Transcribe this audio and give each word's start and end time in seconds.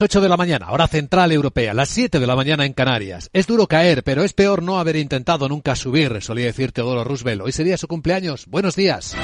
8 0.00 0.20
de 0.20 0.28
la 0.28 0.36
mañana, 0.36 0.70
hora 0.70 0.86
central 0.86 1.32
europea, 1.32 1.74
las 1.74 1.88
7 1.88 2.20
de 2.20 2.26
la 2.28 2.36
mañana 2.36 2.64
en 2.64 2.72
Canarias. 2.72 3.30
Es 3.32 3.48
duro 3.48 3.66
caer, 3.66 4.04
pero 4.04 4.22
es 4.22 4.32
peor 4.32 4.62
no 4.62 4.78
haber 4.78 4.94
intentado 4.94 5.48
nunca 5.48 5.74
subir, 5.74 6.22
solía 6.22 6.46
decir 6.46 6.70
Teodoro 6.70 7.02
Roosevelt. 7.02 7.42
Hoy 7.42 7.50
sería 7.50 7.76
su 7.76 7.88
cumpleaños. 7.88 8.46
Buenos 8.46 8.76
días. 8.76 9.16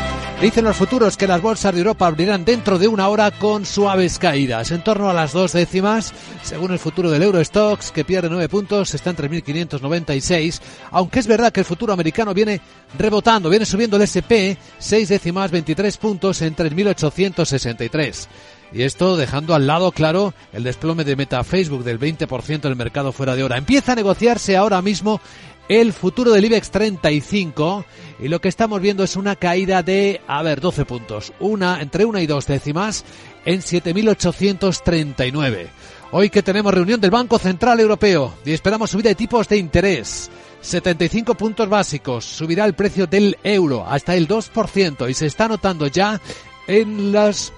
Dicen 0.42 0.64
los 0.64 0.76
futuros 0.76 1.16
que 1.16 1.28
las 1.28 1.40
bolsas 1.40 1.72
de 1.72 1.78
Europa 1.78 2.08
abrirán 2.08 2.44
dentro 2.44 2.80
de 2.80 2.88
una 2.88 3.08
hora 3.08 3.30
con 3.30 3.64
suaves 3.64 4.18
caídas, 4.18 4.72
en 4.72 4.82
torno 4.82 5.08
a 5.08 5.14
las 5.14 5.32
dos 5.32 5.52
décimas, 5.52 6.12
según 6.42 6.72
el 6.72 6.80
futuro 6.80 7.08
del 7.08 7.22
Eurostox, 7.22 7.92
que 7.92 8.04
pierde 8.04 8.28
9 8.28 8.48
puntos, 8.48 8.94
está 8.94 9.10
en 9.10 9.16
3.596, 9.16 10.60
aunque 10.90 11.20
es 11.20 11.28
verdad 11.28 11.52
que 11.52 11.60
el 11.60 11.66
futuro 11.66 11.92
americano 11.92 12.34
viene 12.34 12.60
rebotando, 12.98 13.48
viene 13.48 13.64
subiendo 13.64 13.96
el 13.96 14.02
SP, 14.10 14.58
6 14.80 15.08
décimas, 15.08 15.52
23 15.52 15.96
puntos 15.98 16.42
en 16.42 16.56
3.863. 16.56 18.26
Y 18.74 18.82
esto 18.82 19.16
dejando 19.16 19.54
al 19.54 19.68
lado, 19.68 19.92
claro, 19.92 20.34
el 20.52 20.64
desplome 20.64 21.04
de 21.04 21.14
Meta 21.14 21.44
Facebook 21.44 21.84
del 21.84 22.00
20% 22.00 22.62
del 22.62 22.74
mercado 22.74 23.12
fuera 23.12 23.36
de 23.36 23.44
hora. 23.44 23.56
Empieza 23.56 23.92
a 23.92 23.94
negociarse 23.94 24.56
ahora 24.56 24.82
mismo 24.82 25.20
el 25.68 25.92
futuro 25.92 26.32
del 26.32 26.46
IBEX 26.46 26.72
35 26.72 27.84
y 28.18 28.26
lo 28.26 28.40
que 28.40 28.48
estamos 28.48 28.80
viendo 28.80 29.04
es 29.04 29.14
una 29.14 29.36
caída 29.36 29.84
de, 29.84 30.20
a 30.26 30.42
ver, 30.42 30.60
12 30.60 30.86
puntos, 30.86 31.32
una 31.38 31.80
entre 31.80 32.04
una 32.04 32.20
y 32.20 32.26
dos 32.26 32.48
décimas 32.48 33.04
en 33.44 33.60
7.839. 33.60 35.68
Hoy 36.10 36.30
que 36.30 36.42
tenemos 36.42 36.74
reunión 36.74 37.00
del 37.00 37.12
Banco 37.12 37.38
Central 37.38 37.78
Europeo 37.78 38.34
y 38.44 38.50
esperamos 38.52 38.90
subida 38.90 39.10
de 39.10 39.14
tipos 39.14 39.46
de 39.48 39.56
interés. 39.56 40.32
75 40.60 41.36
puntos 41.36 41.68
básicos, 41.68 42.24
subirá 42.24 42.64
el 42.64 42.74
precio 42.74 43.06
del 43.06 43.38
euro 43.44 43.86
hasta 43.86 44.16
el 44.16 44.26
2% 44.26 45.08
y 45.08 45.14
se 45.14 45.26
está 45.26 45.46
notando 45.46 45.86
ya 45.86 46.20
en 46.66 47.12
las 47.12 47.52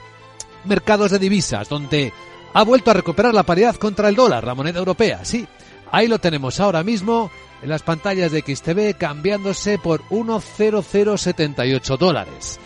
mercados 0.66 1.10
de 1.10 1.18
divisas, 1.18 1.68
donde 1.68 2.12
ha 2.52 2.62
vuelto 2.64 2.90
a 2.90 2.94
recuperar 2.94 3.34
la 3.34 3.42
paridad 3.42 3.76
contra 3.76 4.08
el 4.08 4.14
dólar, 4.14 4.44
la 4.44 4.54
moneda 4.54 4.78
europea. 4.78 5.24
Sí, 5.24 5.46
ahí 5.90 6.08
lo 6.08 6.18
tenemos 6.18 6.58
ahora 6.60 6.82
mismo 6.82 7.30
en 7.62 7.68
las 7.68 7.82
pantallas 7.82 8.32
de 8.32 8.40
XTV 8.40 8.96
cambiándose 8.96 9.78
por 9.78 10.02
1,0078 10.08 11.98
dólares. 11.98 12.58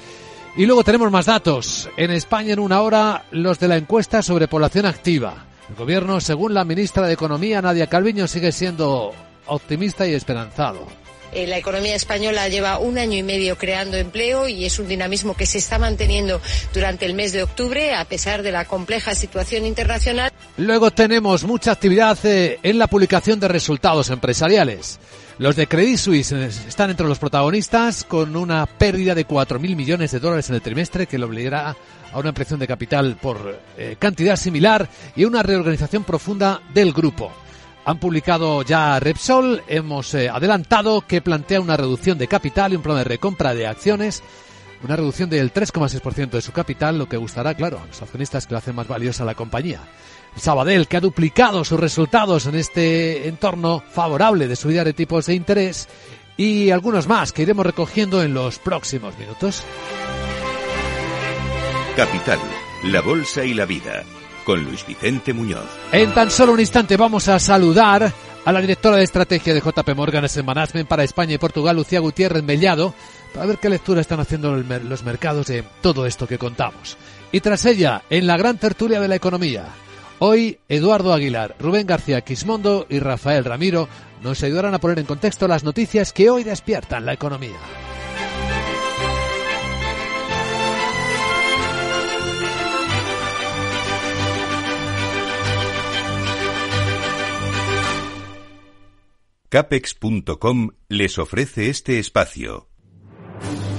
Y 0.57 0.67
luego 0.67 0.85
tenemos 0.85 1.11
más 1.11 1.27
datos. 1.27 1.89
En 1.97 2.11
España 2.11 2.53
en 2.53 2.59
una 2.59 2.81
hora 2.83 3.25
los 3.31 3.59
de 3.59 3.69
la 3.69 3.77
encuesta 3.77 4.23
sobre 4.23 4.49
población 4.49 4.87
activa. 4.87 5.47
El 5.69 5.77
gobierno, 5.77 6.21
según 6.21 6.55
la 6.55 6.65
ministra 6.65 7.07
de 7.07 7.13
Economía, 7.13 7.63
Nadia 7.63 7.87
Calviño, 7.87 8.27
sigue 8.27 8.51
siendo 8.51 9.13
optimista 9.47 10.07
y 10.07 10.15
esperanzado. 10.15 10.87
Eh, 11.33 11.47
la 11.47 11.59
economía 11.59 11.95
española 11.95 12.49
lleva 12.49 12.79
un 12.79 12.99
año 12.99 13.17
y 13.17 13.23
medio 13.23 13.57
creando 13.57 13.97
empleo 13.97 14.49
y 14.49 14.65
es 14.65 14.79
un 14.79 14.89
dinamismo 14.89 15.35
que 15.35 15.47
se 15.47 15.59
está 15.59 15.79
manteniendo 15.79 16.41
durante 16.75 17.07
el 17.07 17.15
mes 17.15 17.33
de 17.33 17.43
octubre 17.43 17.95
a 17.95 18.05
pesar 18.05 18.43
de 18.43 18.53
la 18.53 18.65
compleja 18.65 19.15
situación 19.15 19.65
internacional. 19.65 20.33
Luego 20.57 20.91
tenemos 20.91 21.45
mucha 21.45 21.73
actividad 21.73 22.19
eh, 22.25 22.59
en 22.63 22.79
la 22.79 22.89
publicación 22.89 23.39
de 23.39 23.49
resultados 23.49 24.11
empresariales. 24.11 24.99
Los 25.39 25.57
de 25.57 25.69
Credit 25.69 25.97
Suisse 25.97 26.33
eh, 26.33 26.47
están 26.47 26.91
entre 26.91 27.07
los 27.07 27.19
protagonistas 27.19 28.05
con 28.05 28.35
una 28.35 28.67
pérdida 28.67 29.15
de 29.15 29.27
4.000 29.27 29.77
millones 29.77 30.11
de 30.11 30.21
dólares 30.21 30.49
en 30.49 30.57
el 30.57 30.63
trimestre 30.63 31.07
que 31.07 31.19
lo 31.19 31.27
obligará 31.27 31.77
a 32.13 32.19
una 32.19 32.31
ampliación 32.31 32.59
de 32.59 32.67
capital 32.67 33.17
por 33.23 33.61
cantidad 34.01 34.35
similar 34.35 34.89
y 35.15 35.25
una 35.25 35.45
reorganización 35.45 36.03
profunda 36.03 36.61
del 36.75 36.93
grupo. 36.93 37.33
Han 37.85 37.99
publicado 37.99 38.63
ya 38.63 39.01
Repsol, 39.01 39.63
hemos 39.67 40.15
eh, 40.15 40.29
adelantado 40.29 41.01
que 41.03 41.23
plantea 41.23 41.61
una 41.61 41.77
reducción 41.77 42.19
de 42.19 42.29
capital 42.29 42.73
y 42.73 42.77
un 42.77 42.83
plan 42.83 42.99
de 42.99 43.05
recompra 43.05 43.55
de 43.55 43.67
acciones, 43.67 44.23
una 44.83 44.97
reducción 44.97 45.31
del 45.31 45.53
3,6% 45.53 46.31
de 46.31 46.43
su 46.43 46.53
capital, 46.53 46.99
lo 46.99 47.09
que 47.09 47.17
gustará, 47.17 47.55
claro, 47.55 47.81
a 47.83 47.87
los 47.87 48.03
accionistas 48.03 48.47
que 48.47 48.53
lo 48.53 48.59
hacen 48.59 48.75
más 48.75 48.87
valiosa 48.87 49.25
la 49.25 49.35
compañía. 49.35 49.81
Sabadell, 50.37 50.87
que 50.87 50.99
ha 50.99 51.01
duplicado 51.01 51.65
sus 51.65 51.81
resultados 51.81 52.47
en 52.47 52.55
este 52.55 53.29
entorno 53.29 53.83
favorable 53.91 54.47
de 54.47 54.57
subida 54.57 54.85
de 54.85 54.93
tipos 54.93 55.27
de 55.27 55.35
interés, 55.35 55.89
y 56.37 56.71
algunos 56.71 57.09
más 57.09 57.33
que 57.33 57.43
iremos 57.43 57.67
recogiendo 57.67 58.23
en 58.23 58.35
los 58.35 58.59
próximos 58.59 59.19
minutos. 59.19 59.63
Capital, 61.97 62.39
la 62.85 63.01
bolsa 63.01 63.45
y 63.45 63.53
la 63.53 63.67
vida 63.67 64.05
Luis 64.57 64.87
Vicente 64.87 65.33
Muñoz. 65.33 65.67
En 65.93 66.13
tan 66.13 66.31
solo 66.31 66.53
un 66.53 66.61
instante 66.61 66.97
vamos 66.97 67.29
a 67.29 67.39
saludar 67.39 68.13
a 68.45 68.53
la 68.53 68.61
directora 68.61 68.97
de 68.97 69.05
estrategia 69.05 69.55
de 69.55 69.61
JP 69.61 69.95
Morgan 69.95 70.25
Asset 70.25 70.45
Management 70.45 70.89
para 70.89 71.05
España 71.05 71.35
y 71.35 71.39
Portugal, 71.39 71.77
Lucía 71.77 72.01
Gutiérrez 72.01 72.43
Mellado, 72.43 72.95
para 73.35 73.47
ver 73.47 73.59
qué 73.59 73.69
lectura 73.69 74.01
están 74.01 74.21
haciendo 74.21 74.55
los 74.57 75.05
mercados 75.05 75.47
de 75.47 75.65
todo 75.81 76.07
esto 76.07 76.27
que 76.27 76.39
contamos. 76.39 76.97
Y 77.33 77.41
tras 77.41 77.65
ella, 77.65 78.03
en 78.11 78.27
la 78.27 78.37
gran 78.37 78.59
tertulia 78.59 79.01
de 79.01 79.09
la 79.09 79.17
economía, 79.17 79.67
hoy 80.19 80.59
Eduardo 80.69 81.13
Aguilar, 81.13 81.55
Rubén 81.59 81.87
García 81.87 82.23
Quismondo 82.23 82.87
y 82.89 82.99
Rafael 82.99 83.45
Ramiro 83.45 83.89
nos 84.23 84.43
ayudarán 84.43 84.75
a 84.75 84.81
poner 84.81 84.99
en 84.99 85.07
contexto 85.07 85.47
las 85.47 85.65
noticias 85.65 86.13
que 86.13 86.31
hoy 86.31 86.45
despiertan 86.45 87.07
la 87.07 87.13
economía. 87.13 87.59
Capex.com 99.51 100.71
les 100.89 101.19
ofrece 101.19 101.71
este 101.71 101.99
espacio. 101.99 102.69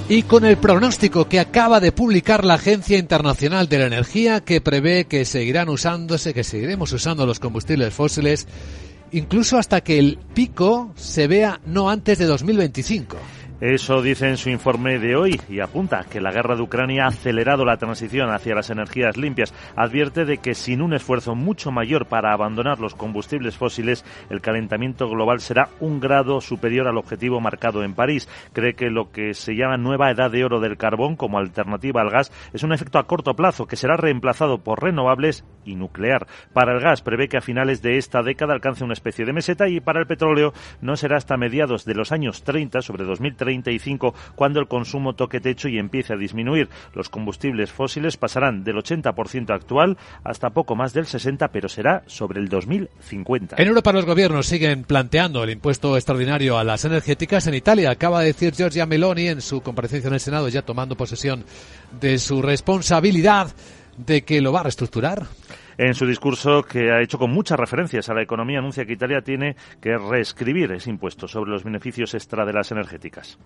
Y 0.06 0.24
con 0.24 0.44
el 0.44 0.58
pronóstico 0.58 1.30
que 1.30 1.40
acaba 1.40 1.80
de 1.80 1.92
publicar 1.92 2.44
la 2.44 2.54
Agencia 2.54 2.98
Internacional 2.98 3.70
de 3.70 3.78
la 3.78 3.86
Energía, 3.86 4.42
que 4.42 4.60
prevé 4.60 5.06
que 5.06 5.24
seguirán 5.24 5.70
usándose, 5.70 6.34
que 6.34 6.44
seguiremos 6.44 6.92
usando 6.92 7.24
los 7.24 7.40
combustibles 7.40 7.94
fósiles, 7.94 8.46
incluso 9.12 9.56
hasta 9.56 9.80
que 9.80 9.98
el 9.98 10.18
pico 10.34 10.92
se 10.94 11.26
vea 11.26 11.58
no 11.64 11.88
antes 11.88 12.18
de 12.18 12.26
2025. 12.26 13.16
Eso 13.62 14.02
dice 14.02 14.28
en 14.28 14.38
su 14.38 14.50
informe 14.50 14.98
de 14.98 15.14
hoy 15.14 15.40
y 15.48 15.60
apunta 15.60 16.04
que 16.10 16.20
la 16.20 16.32
guerra 16.32 16.56
de 16.56 16.62
Ucrania 16.62 17.04
ha 17.04 17.10
acelerado 17.10 17.64
la 17.64 17.76
transición 17.76 18.30
hacia 18.30 18.56
las 18.56 18.70
energías 18.70 19.16
limpias. 19.16 19.54
Advierte 19.76 20.24
de 20.24 20.38
que 20.38 20.54
sin 20.54 20.82
un 20.82 20.94
esfuerzo 20.94 21.36
mucho 21.36 21.70
mayor 21.70 22.06
para 22.06 22.32
abandonar 22.32 22.80
los 22.80 22.96
combustibles 22.96 23.56
fósiles, 23.56 24.04
el 24.30 24.40
calentamiento 24.40 25.08
global 25.08 25.38
será 25.38 25.68
un 25.78 26.00
grado 26.00 26.40
superior 26.40 26.88
al 26.88 26.98
objetivo 26.98 27.40
marcado 27.40 27.84
en 27.84 27.94
París. 27.94 28.28
Cree 28.52 28.74
que 28.74 28.90
lo 28.90 29.12
que 29.12 29.32
se 29.32 29.54
llama 29.54 29.76
nueva 29.76 30.10
edad 30.10 30.32
de 30.32 30.44
oro 30.44 30.58
del 30.58 30.76
carbón 30.76 31.14
como 31.14 31.38
alternativa 31.38 32.00
al 32.00 32.10
gas 32.10 32.32
es 32.52 32.64
un 32.64 32.72
efecto 32.72 32.98
a 32.98 33.06
corto 33.06 33.34
plazo 33.36 33.66
que 33.66 33.76
será 33.76 33.96
reemplazado 33.96 34.58
por 34.58 34.82
renovables 34.82 35.44
y 35.64 35.76
nuclear. 35.76 36.26
Para 36.52 36.74
el 36.74 36.80
gas 36.80 37.00
prevé 37.02 37.28
que 37.28 37.36
a 37.36 37.40
finales 37.40 37.80
de 37.80 37.96
esta 37.96 38.24
década 38.24 38.54
alcance 38.54 38.82
una 38.82 38.94
especie 38.94 39.24
de 39.24 39.32
meseta 39.32 39.68
y 39.68 39.78
para 39.78 40.00
el 40.00 40.08
petróleo 40.08 40.52
no 40.80 40.96
será 40.96 41.16
hasta 41.16 41.36
mediados 41.36 41.84
de 41.84 41.94
los 41.94 42.10
años 42.10 42.42
30, 42.42 42.82
sobre 42.82 43.04
2030, 43.04 43.51
cuando 44.34 44.60
el 44.60 44.68
consumo 44.68 45.14
toque 45.14 45.40
techo 45.40 45.68
y 45.68 45.78
empiece 45.78 46.12
a 46.12 46.16
disminuir. 46.16 46.68
Los 46.94 47.08
combustibles 47.08 47.70
fósiles 47.70 48.16
pasarán 48.16 48.64
del 48.64 48.76
80% 48.76 49.50
actual 49.50 49.98
hasta 50.24 50.50
poco 50.50 50.76
más 50.76 50.92
del 50.92 51.06
60%, 51.06 51.50
pero 51.52 51.68
será 51.68 52.02
sobre 52.06 52.40
el 52.40 52.48
2050. 52.48 53.56
En 53.58 53.68
Europa 53.68 53.92
los 53.92 54.06
gobiernos 54.06 54.46
siguen 54.46 54.84
planteando 54.84 55.44
el 55.44 55.50
impuesto 55.50 55.96
extraordinario 55.96 56.58
a 56.58 56.64
las 56.64 56.84
energéticas. 56.84 57.46
En 57.46 57.54
Italia 57.54 57.90
acaba 57.90 58.20
de 58.20 58.26
decir 58.26 58.54
Giorgia 58.54 58.86
Meloni 58.86 59.28
en 59.28 59.40
su 59.40 59.60
comparecencia 59.60 60.08
en 60.08 60.14
el 60.14 60.20
Senado, 60.20 60.48
ya 60.48 60.62
tomando 60.62 60.96
posesión 60.96 61.44
de 62.00 62.18
su 62.18 62.42
responsabilidad 62.42 63.52
de 63.96 64.22
que 64.22 64.40
lo 64.40 64.52
va 64.52 64.60
a 64.60 64.64
reestructurar. 64.64 65.26
En 65.78 65.94
su 65.94 66.06
discurso, 66.06 66.62
que 66.62 66.90
ha 66.90 67.00
hecho 67.00 67.18
con 67.18 67.30
muchas 67.30 67.58
referencias 67.58 68.08
a 68.08 68.14
la 68.14 68.22
economía, 68.22 68.58
anuncia 68.58 68.84
que 68.84 68.92
Italia 68.92 69.22
tiene 69.22 69.56
que 69.80 69.96
reescribir 69.96 70.72
ese 70.72 70.90
impuesto 70.90 71.26
sobre 71.26 71.50
los 71.50 71.64
beneficios 71.64 72.14
extra 72.14 72.44
de 72.44 72.52
las 72.52 72.70
energéticas. 72.70 73.38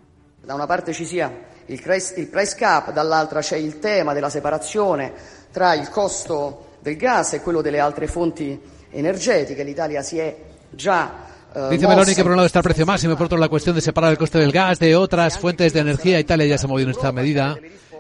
Da 0.43 0.55
una 0.55 0.67
parte 0.67 0.93
ci 0.93 1.05
sia 1.05 1.33
il 1.67 1.83
price 1.83 2.57
cap, 2.57 2.93
dall'altra 2.93 3.41
c'è 3.41 3.57
il 3.57 3.81
tema 3.81 4.13
della 4.13 4.31
separazione 4.31 5.13
tra 5.51 5.75
il 5.75 5.89
costo 5.89 6.77
del 6.81 6.97
gas 6.97 7.33
e 7.33 7.41
quello 7.41 7.63
delle 7.63 7.81
altre 7.81 8.07
fonti 8.07 8.57
energetiche. 8.91 9.65
L'Italia 9.65 10.03
si 10.03 10.19
è 10.19 10.37
già 10.71 11.27
eh, 11.57 11.69
Dice 11.71 11.89
Meloni 11.89 12.15
que 12.15 12.23
por 12.23 12.33
un 12.33 12.37
lado 12.37 12.47
está 12.47 12.59
el 12.59 12.65
precio 12.65 12.85
máximo 12.85 13.15
y 13.15 13.17
por 13.17 13.27
otro 13.27 13.39
la 13.39 13.49
cuestión 13.49 13.75
de 13.75 13.81
separar 13.81 14.11
el 14.11 14.19
coste 14.19 14.39
del 14.39 14.53
gas 14.53 14.79
de 14.79 14.95
otras 14.95 15.39
fuentes 15.39 15.73
de 15.73 15.81
energía. 15.81 16.21
Italia 16.21 16.47
ya 16.47 16.59
se 16.59 16.67
ha 16.67 16.69
movido 16.69 16.91
en 16.91 16.95
esta 16.95 17.13
medida. 17.13 17.57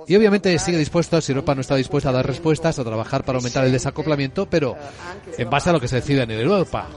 Y 0.08 0.14
obviamente 0.14 0.56
sigue 0.58 0.78
dispuesto, 0.78 1.20
si 1.20 1.32
Europa 1.32 1.54
no 1.54 1.60
está 1.60 1.74
dispuesta 1.74 2.10
a 2.10 2.12
dar 2.12 2.26
respuestas, 2.26 2.78
a 2.78 2.84
trabajar 2.84 3.24
para 3.24 3.38
aumentar 3.38 3.64
el 3.64 3.72
desacoplamiento, 3.72 4.46
pero 4.46 4.76
en 5.36 5.50
base 5.50 5.70
a 5.70 5.72
lo 5.72 5.80
que 5.80 5.88
se 5.88 5.96
decida 5.96 6.22
en 6.22 6.30
Europa. 6.30 6.88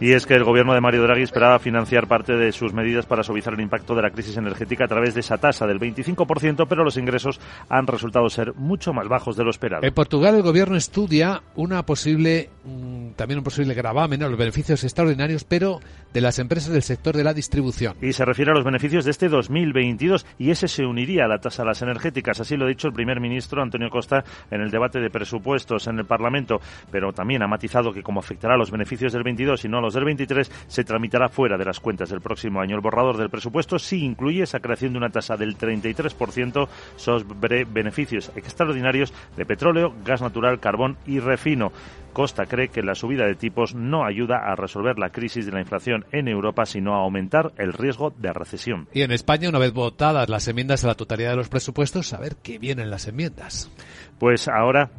Y 0.00 0.12
es 0.12 0.26
que 0.26 0.34
el 0.34 0.44
gobierno 0.44 0.74
de 0.74 0.80
Mario 0.80 1.02
Draghi 1.02 1.22
esperaba 1.22 1.58
financiar 1.58 2.06
parte 2.06 2.34
de 2.34 2.52
sus 2.52 2.72
medidas 2.72 3.06
para 3.06 3.24
suavizar 3.24 3.54
el 3.54 3.60
impacto 3.60 3.96
de 3.96 4.02
la 4.02 4.10
crisis 4.10 4.36
energética 4.36 4.84
a 4.84 4.88
través 4.88 5.14
de 5.14 5.20
esa 5.20 5.38
tasa 5.38 5.66
del 5.66 5.80
25%, 5.80 6.66
pero 6.68 6.84
los 6.84 6.96
ingresos 6.96 7.40
han 7.68 7.86
resultado 7.86 8.28
ser 8.30 8.54
mucho 8.54 8.92
más 8.92 9.08
bajos 9.08 9.36
de 9.36 9.44
lo 9.44 9.50
esperado. 9.50 9.82
En 9.84 9.92
Portugal 9.92 10.36
el 10.36 10.42
gobierno 10.42 10.76
estudia 10.76 11.42
una 11.56 11.84
posible 11.84 12.50
mm, 12.64 13.10
también 13.16 13.38
un 13.38 13.44
posible 13.44 13.74
gravamen 13.74 14.22
a 14.22 14.28
los 14.28 14.38
beneficios 14.38 14.84
extraordinarios, 14.84 15.44
pero 15.44 15.80
de 16.12 16.20
las 16.20 16.38
empresas 16.38 16.72
del 16.72 16.82
sector 16.82 17.16
de 17.16 17.24
la 17.24 17.34
distribución. 17.34 17.96
Y 18.00 18.12
se 18.12 18.24
refiere 18.24 18.52
a 18.52 18.54
los 18.54 18.64
beneficios 18.64 19.04
de 19.04 19.10
este 19.10 19.28
2022 19.28 20.26
y 20.38 20.50
ese 20.50 20.68
se 20.68 20.86
uniría 20.86 21.24
a 21.24 21.28
la 21.28 21.38
tasa 21.38 21.62
de 21.62 21.68
las 21.68 21.82
energéticas. 21.82 22.40
Así 22.40 22.56
lo 22.56 22.64
ha 22.64 22.68
dicho 22.68 22.88
el 22.88 22.94
primer 22.94 23.20
ministro 23.20 23.62
Antonio 23.62 23.90
Costa 23.90 24.24
en 24.50 24.60
el 24.60 24.70
debate 24.70 25.00
de 25.00 25.10
presupuestos 25.10 25.86
en 25.88 25.98
el 25.98 26.06
Parlamento, 26.06 26.60
pero 26.90 27.12
también 27.12 27.42
ha 27.42 27.48
matizado 27.48 27.92
que 27.92 28.02
como 28.02 28.20
afectará 28.20 28.54
a 28.54 28.58
los 28.58 28.70
beneficios 28.70 29.12
del 29.12 29.24
22 29.24 29.64
y 29.64 29.68
no 29.68 29.78
a 29.78 29.82
los 29.82 29.87
del 29.94 30.04
23, 30.04 30.50
se 30.66 30.84
tramitará 30.84 31.28
fuera 31.28 31.56
de 31.56 31.64
las 31.64 31.80
cuentas 31.80 32.10
del 32.10 32.20
próximo 32.20 32.60
año. 32.60 32.76
El 32.76 32.80
borrador 32.80 33.16
del 33.16 33.30
presupuesto 33.30 33.78
sí 33.78 34.04
incluye 34.04 34.42
esa 34.42 34.60
creación 34.60 34.92
de 34.92 34.98
una 34.98 35.10
tasa 35.10 35.36
del 35.36 35.56
33% 35.56 36.68
sobre 36.96 37.64
beneficios 37.64 38.30
extraordinarios 38.36 39.12
de 39.36 39.46
petróleo, 39.46 39.94
gas 40.04 40.22
natural, 40.22 40.60
carbón 40.60 40.96
y 41.06 41.20
refino. 41.20 41.72
Costa 42.12 42.46
cree 42.46 42.68
que 42.68 42.82
la 42.82 42.94
subida 42.94 43.26
de 43.26 43.34
tipos 43.34 43.74
no 43.74 44.04
ayuda 44.04 44.38
a 44.38 44.56
resolver 44.56 44.98
la 44.98 45.10
crisis 45.10 45.46
de 45.46 45.52
la 45.52 45.60
inflación 45.60 46.04
en 46.10 46.26
Europa, 46.26 46.66
sino 46.66 46.94
a 46.94 47.02
aumentar 47.02 47.52
el 47.58 47.72
riesgo 47.72 48.12
de 48.16 48.32
recesión. 48.32 48.88
Y 48.92 49.02
en 49.02 49.12
España, 49.12 49.48
una 49.48 49.58
vez 49.58 49.72
votadas 49.72 50.28
las 50.28 50.48
enmiendas 50.48 50.84
a 50.84 50.88
la 50.88 50.94
totalidad 50.94 51.30
de 51.30 51.36
los 51.36 51.48
presupuestos, 51.48 52.12
a 52.12 52.18
ver 52.18 52.36
qué 52.42 52.58
vienen 52.58 52.90
las 52.90 53.06
enmiendas. 53.06 53.70
Pues 54.18 54.48
ahora 54.48 54.90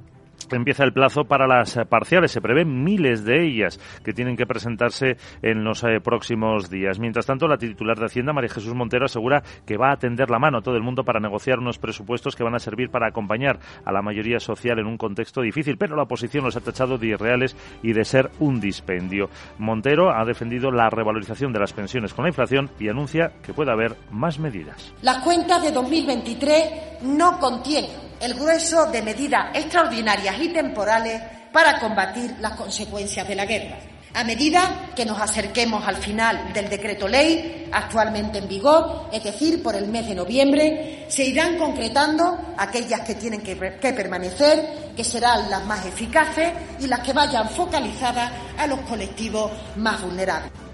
empieza 0.52 0.84
el 0.84 0.94
plazo 0.94 1.26
para 1.26 1.48
las 1.48 1.78
eh, 1.78 1.86
parciales. 1.86 2.32
Se 2.32 2.42
prevén 2.42 2.84
miles 2.84 3.24
de 3.24 3.46
ellas 3.46 3.80
que 4.04 4.14
tienen 4.14 4.36
que 4.36 4.46
presentarse 4.46 5.18
en 5.42 5.64
los 5.64 5.84
eh, 5.84 6.00
próximos 6.04 6.70
días. 6.70 7.00
Mientras 7.00 7.26
tanto, 7.26 7.48
la 7.48 7.58
titular 7.58 7.98
de 7.98 8.06
Hacienda, 8.06 8.34
María 8.34 8.50
Jesús 8.50 8.74
Montero, 8.74 9.06
asegura 9.06 9.44
que 9.66 9.78
va 9.78 9.92
a 9.92 9.98
tender 9.98 10.30
la 10.30 10.40
mano 10.40 10.60
a 10.60 10.62
todo 10.62 10.76
el 10.76 10.84
mundo 10.84 11.04
para 11.04 11.20
negociar 11.20 11.60
unos 11.60 11.78
presupuestos 11.78 12.36
que 12.36 12.44
van 12.44 12.56
a 12.56 12.60
servir 12.60 12.90
para 12.90 13.08
acompañar 13.08 13.60
a 13.86 13.92
la 13.92 14.02
mayoría 14.02 14.40
social 14.40 14.80
en 14.80 14.88
un 14.88 14.98
contexto 14.98 15.42
difícil, 15.42 15.78
pero 15.78 15.96
la 15.96 16.04
oposición 16.04 16.44
los 16.44 16.56
ha 16.56 16.62
tachado 16.62 16.98
de 16.98 17.08
irreales 17.08 17.56
y 17.84 17.94
de 17.94 18.06
ser 18.06 18.30
un 18.40 18.60
dispendio. 18.60 19.30
Montero 19.58 20.12
ha 20.12 20.26
defendido 20.26 20.72
la 20.72 20.90
revalorización 20.90 21.54
de 21.54 21.60
las 21.60 21.74
pensiones 21.74 22.14
con 22.14 22.24
la 22.24 22.30
inflación 22.30 22.70
y 22.80 22.90
anuncia 22.90 23.34
que 23.44 23.54
puede 23.54 23.72
haber 23.72 23.96
más 24.12 24.40
medidas. 24.40 24.94
Las 25.02 25.24
cuentas 25.24 25.62
de 25.62 25.72
2023 25.72 27.04
no 27.04 27.40
contienen 27.40 28.09
el 28.20 28.34
grueso 28.34 28.86
de 28.88 29.02
medidas 29.02 29.48
extraordinarias 29.54 30.36
y 30.40 30.50
temporales 30.50 31.22
para 31.52 31.80
combatir 31.80 32.36
las 32.40 32.54
consecuencias 32.54 33.28
de 33.28 33.36
la 33.36 33.46
guerra. 33.46 33.78
A 34.14 34.24
medida 34.24 34.90
que 34.96 35.06
nos 35.06 35.22
acerquemos 35.22 35.88
al 35.88 35.98
final 35.98 36.52
del 36.52 36.68
decreto 36.68 37.08
ley 37.08 37.70
actualmente 37.72 38.40
en 38.40 38.48
vigor, 38.48 39.08
es 39.14 39.24
decir, 39.24 39.62
por 39.62 39.76
el 39.76 39.88
mes 39.88 40.08
de 40.08 40.16
noviembre, 40.16 41.06
se 41.08 41.26
irán 41.26 41.58
concretando 41.58 42.56
aquellas 42.58 43.02
que 43.02 43.16
tienen 43.16 43.42
que, 43.42 43.56
que, 43.80 43.94
permanecer, 43.94 44.94
que 44.96 45.04
serán 45.04 45.50
las 45.50 45.64
más 45.66 45.86
eficaces 45.86 46.52
y 46.80 46.88
las 46.88 47.02
que 47.02 47.14
vayan 47.14 47.50
focalizadas 47.50 48.32
a 48.58 48.66
los 48.66 48.80
colectivos 48.82 49.52
más 49.76 50.02
vulnerables. 50.02 50.69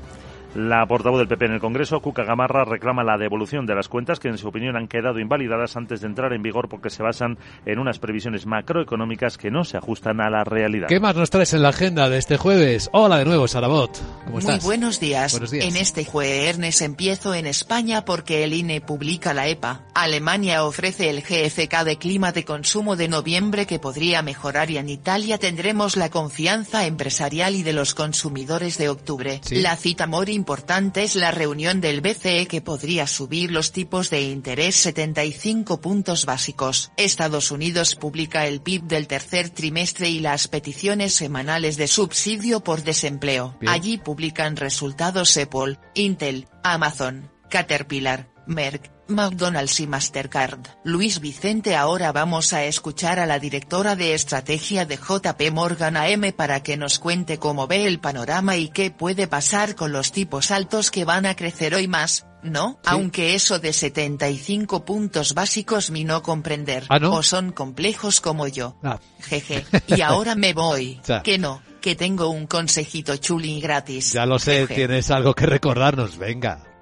La 0.56 0.86
portavoz 0.88 1.20
del 1.20 1.28
PP 1.28 1.48
en 1.48 1.52
el 1.52 1.60
Congreso, 1.60 2.00
Cuca 2.00 2.24
Gamarra, 2.24 2.64
reclama 2.64 3.04
la 3.04 3.18
devolución 3.18 3.66
de 3.66 3.76
las 3.76 3.90
cuentas 3.90 4.22
que, 4.22 4.30
en 4.30 4.38
su 4.38 4.48
opinión, 4.48 4.78
han 4.78 4.88
quedado 4.88 5.20
invalidadas 5.20 5.76
antes 5.76 6.00
de 6.00 6.08
entrar 6.08 6.32
en 6.32 6.42
vigor 6.42 6.70
porque 6.70 6.90
se 6.90 7.04
basan 7.04 7.38
en 7.66 7.78
unas 7.78 8.00
previsiones 8.00 8.46
macroeconómicas 8.46 9.38
que 9.38 9.52
no 9.52 9.66
se 9.66 9.76
ajustan 9.76 10.22
a 10.22 10.30
la 10.30 10.46
realidad. 10.46 10.88
¿Qué 10.88 11.02
más 11.02 11.18
nos 11.18 11.30
traes 11.30 11.54
en 11.54 11.62
la 11.62 11.70
agenda 11.70 12.10
de 12.10 12.18
este 12.18 12.38
jueves? 12.38 12.90
Hola 12.94 13.18
de 13.18 13.26
nuevo, 13.26 13.50
Sarabot. 13.50 13.92
¿Cómo 14.24 14.40
estás? 14.40 14.62
Muy 14.62 14.66
buenos 14.66 15.02
días. 15.02 15.34
buenos 15.34 15.52
días. 15.52 15.66
En 15.66 15.76
este 15.76 16.06
jueves 16.06 16.82
empiezo 16.82 17.34
en 17.34 17.48
España 17.48 18.06
porque 18.06 18.46
el 18.46 18.54
INE 18.54 18.80
publica 18.80 19.34
la 19.34 19.50
EPA. 19.50 19.82
Alemania 19.94 20.64
ofrece 20.64 21.10
el 21.10 21.20
GFK 21.20 21.84
de 21.84 21.98
clima 21.98 22.32
de 22.32 22.46
consumo 22.46 22.96
de 22.96 23.10
noviembre 23.10 23.66
que 23.66 23.80
podría 23.80 24.22
mejorar 24.22 24.72
y 24.72 24.78
en 24.78 24.88
Italia 24.88 25.38
tendremos 25.38 25.98
la 25.98 26.10
confianza 26.10 26.86
empresarial 26.86 27.56
y 27.56 27.64
de 27.64 27.74
los 27.74 27.94
consumidores 27.94 28.78
de 28.78 28.88
octubre. 28.88 29.42
Sí. 29.44 29.62
La 29.62 29.76
cita 29.76 30.08
Mori 30.08 30.45
importante 30.46 31.02
es 31.02 31.16
la 31.16 31.32
reunión 31.32 31.82
del 31.82 32.02
BCE 32.02 32.46
que 32.46 32.62
podría 32.62 33.08
subir 33.08 33.52
los 33.52 33.72
tipos 33.72 34.12
de 34.12 34.22
interés 34.22 34.76
75 34.76 35.82
puntos 35.82 36.28
básicos. 36.28 36.92
Estados 36.98 37.50
Unidos 37.50 37.96
publica 37.96 38.46
el 38.46 38.62
PIB 38.62 38.84
del 38.84 39.08
tercer 39.08 39.50
trimestre 39.50 40.08
y 40.08 40.20
las 40.20 40.48
peticiones 40.48 41.16
semanales 41.16 41.78
de 41.78 41.88
subsidio 41.88 42.60
por 42.60 42.84
desempleo. 42.84 43.58
Bien. 43.60 43.74
Allí 43.74 43.98
publican 43.98 44.56
resultados 44.56 45.36
Apple, 45.36 45.80
Intel, 45.96 46.48
Amazon, 46.64 47.32
Caterpillar, 47.50 48.30
Merck, 48.46 48.95
McDonald's 49.08 49.80
y 49.80 49.88
Mastercard. 49.88 50.60
Luis 50.84 51.20
Vicente 51.20 51.76
ahora 51.76 52.12
vamos 52.12 52.54
a 52.54 52.64
escuchar 52.66 53.20
a 53.20 53.26
la 53.26 53.40
directora 53.40 53.96
de 53.96 54.14
estrategia 54.14 54.86
de 54.86 54.98
JP 54.98 55.52
Morgan 55.52 55.98
AM 55.98 56.32
para 56.36 56.64
que 56.64 56.78
nos 56.78 57.00
cuente 57.00 57.38
cómo 57.38 57.68
ve 57.68 57.86
el 57.86 58.00
panorama 58.00 58.58
y 58.58 58.70
qué 58.70 58.92
puede 58.92 59.28
pasar 59.28 59.76
con 59.76 59.92
los 59.92 60.12
tipos 60.12 60.52
altos 60.52 60.92
que 60.92 61.06
van 61.06 61.26
a 61.26 61.36
crecer 61.36 61.76
hoy 61.76 61.88
más, 61.88 62.26
¿no? 62.44 62.80
Sí. 62.82 62.90
Aunque 62.92 63.36
eso 63.36 63.60
de 63.60 63.74
75 63.74 64.86
puntos 64.86 65.34
básicos 65.34 65.92
mi 65.92 66.04
no 66.04 66.22
comprender. 66.24 66.86
¿Ah, 66.90 67.00
no? 67.00 67.14
O 67.14 67.24
son 67.24 67.52
complejos 67.52 68.22
como 68.22 68.48
yo. 68.48 68.78
Ah. 68.84 69.00
Jeje. 69.22 69.66
Y 69.88 70.02
ahora 70.02 70.36
me 70.36 70.54
voy. 70.54 71.00
Ya. 71.08 71.22
Que 71.22 71.38
no, 71.38 71.62
que 71.82 71.96
tengo 71.96 72.30
un 72.30 72.48
consejito 72.48 73.18
chuli 73.18 73.62
gratis. 73.62 74.14
Ya 74.14 74.26
lo 74.26 74.40
sé, 74.40 74.62
Jeje. 74.62 74.76
tienes 74.76 75.12
algo 75.12 75.34
que 75.34 75.46
recordarnos. 75.46 76.18
Venga. 76.18 76.75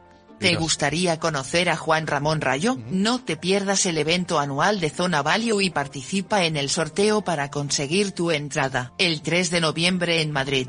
¿Te 0.44 0.56
gustaría 0.58 1.20
conocer 1.20 1.70
a 1.70 1.78
Juan 1.78 2.06
Ramón 2.06 2.42
Rayo? 2.42 2.78
No 2.90 3.24
te 3.24 3.38
pierdas 3.38 3.86
el 3.86 3.98
evento 3.98 4.40
anual 4.40 4.82
de 4.82 4.90
Zona 4.90 5.22
Value 5.22 5.62
y 5.62 5.70
participa 5.70 6.44
en 6.44 6.58
el 6.58 6.70
sorteo 6.70 7.22
para 7.22 7.50
conseguir 7.50 8.12
tu 8.12 8.30
entrada, 8.30 8.92
el 8.98 9.22
3 9.22 9.52
de 9.52 9.62
noviembre 9.62 10.22
en 10.22 10.32
Madrid. 10.32 10.68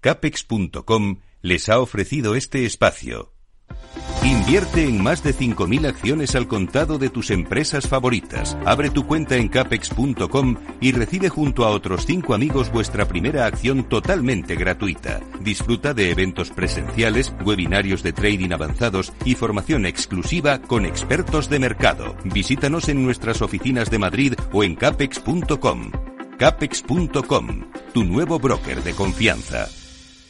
Capex.com 0.07 1.18
les 1.42 1.68
ha 1.68 1.81
ofrecido 1.81 2.36
este 2.36 2.65
espacio. 2.65 3.33
Invierte 4.24 4.88
en 4.88 5.04
más 5.04 5.21
de 5.21 5.36
5.000 5.36 5.86
acciones 5.86 6.33
al 6.36 6.48
contado 6.48 6.98
de 6.98 7.09
tus 7.09 7.30
empresas 7.30 7.89
favoritas. 7.89 8.57
Abre 8.65 8.89
tu 8.89 9.06
cuenta 9.06 9.36
en 9.36 9.50
capex.com 9.50 10.56
y 10.80 10.94
recibe 10.94 11.27
junto 11.27 11.65
a 11.65 11.71
otros 11.71 12.06
5 12.06 12.33
amigos 12.33 12.71
vuestra 12.71 13.06
primera 13.09 13.48
acción 13.48 13.83
totalmente 13.83 14.56
gratuita. 14.56 15.19
Disfruta 15.42 15.94
de 15.94 16.09
eventos 16.09 16.51
presenciales, 16.51 17.33
webinarios 17.44 18.01
de 18.01 18.13
trading 18.13 18.54
avanzados 18.54 19.12
y 19.26 19.35
formación 19.35 19.85
exclusiva 19.85 20.61
con 20.61 20.85
expertos 20.85 21.49
de 21.49 21.59
mercado. 21.59 22.16
Visítanos 22.23 22.87
en 22.87 23.04
nuestras 23.04 23.42
oficinas 23.42 23.92
de 23.92 23.99
Madrid 23.99 24.33
o 24.54 24.64
en 24.64 24.76
capex.com. 24.78 25.92
Capex.com, 26.37 27.71
tu 27.94 28.06
nuevo 28.06 28.40
broker 28.40 28.81
de 28.83 28.94
confianza. 28.94 29.68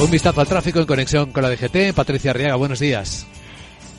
Un 0.00 0.10
vistazo 0.10 0.40
al 0.40 0.48
tráfico 0.48 0.80
en 0.80 0.86
conexión 0.86 1.30
con 1.30 1.42
la 1.42 1.50
DGT. 1.50 1.94
Patricia 1.94 2.30
Arriaga, 2.30 2.56
buenos 2.56 2.78
días. 2.78 3.26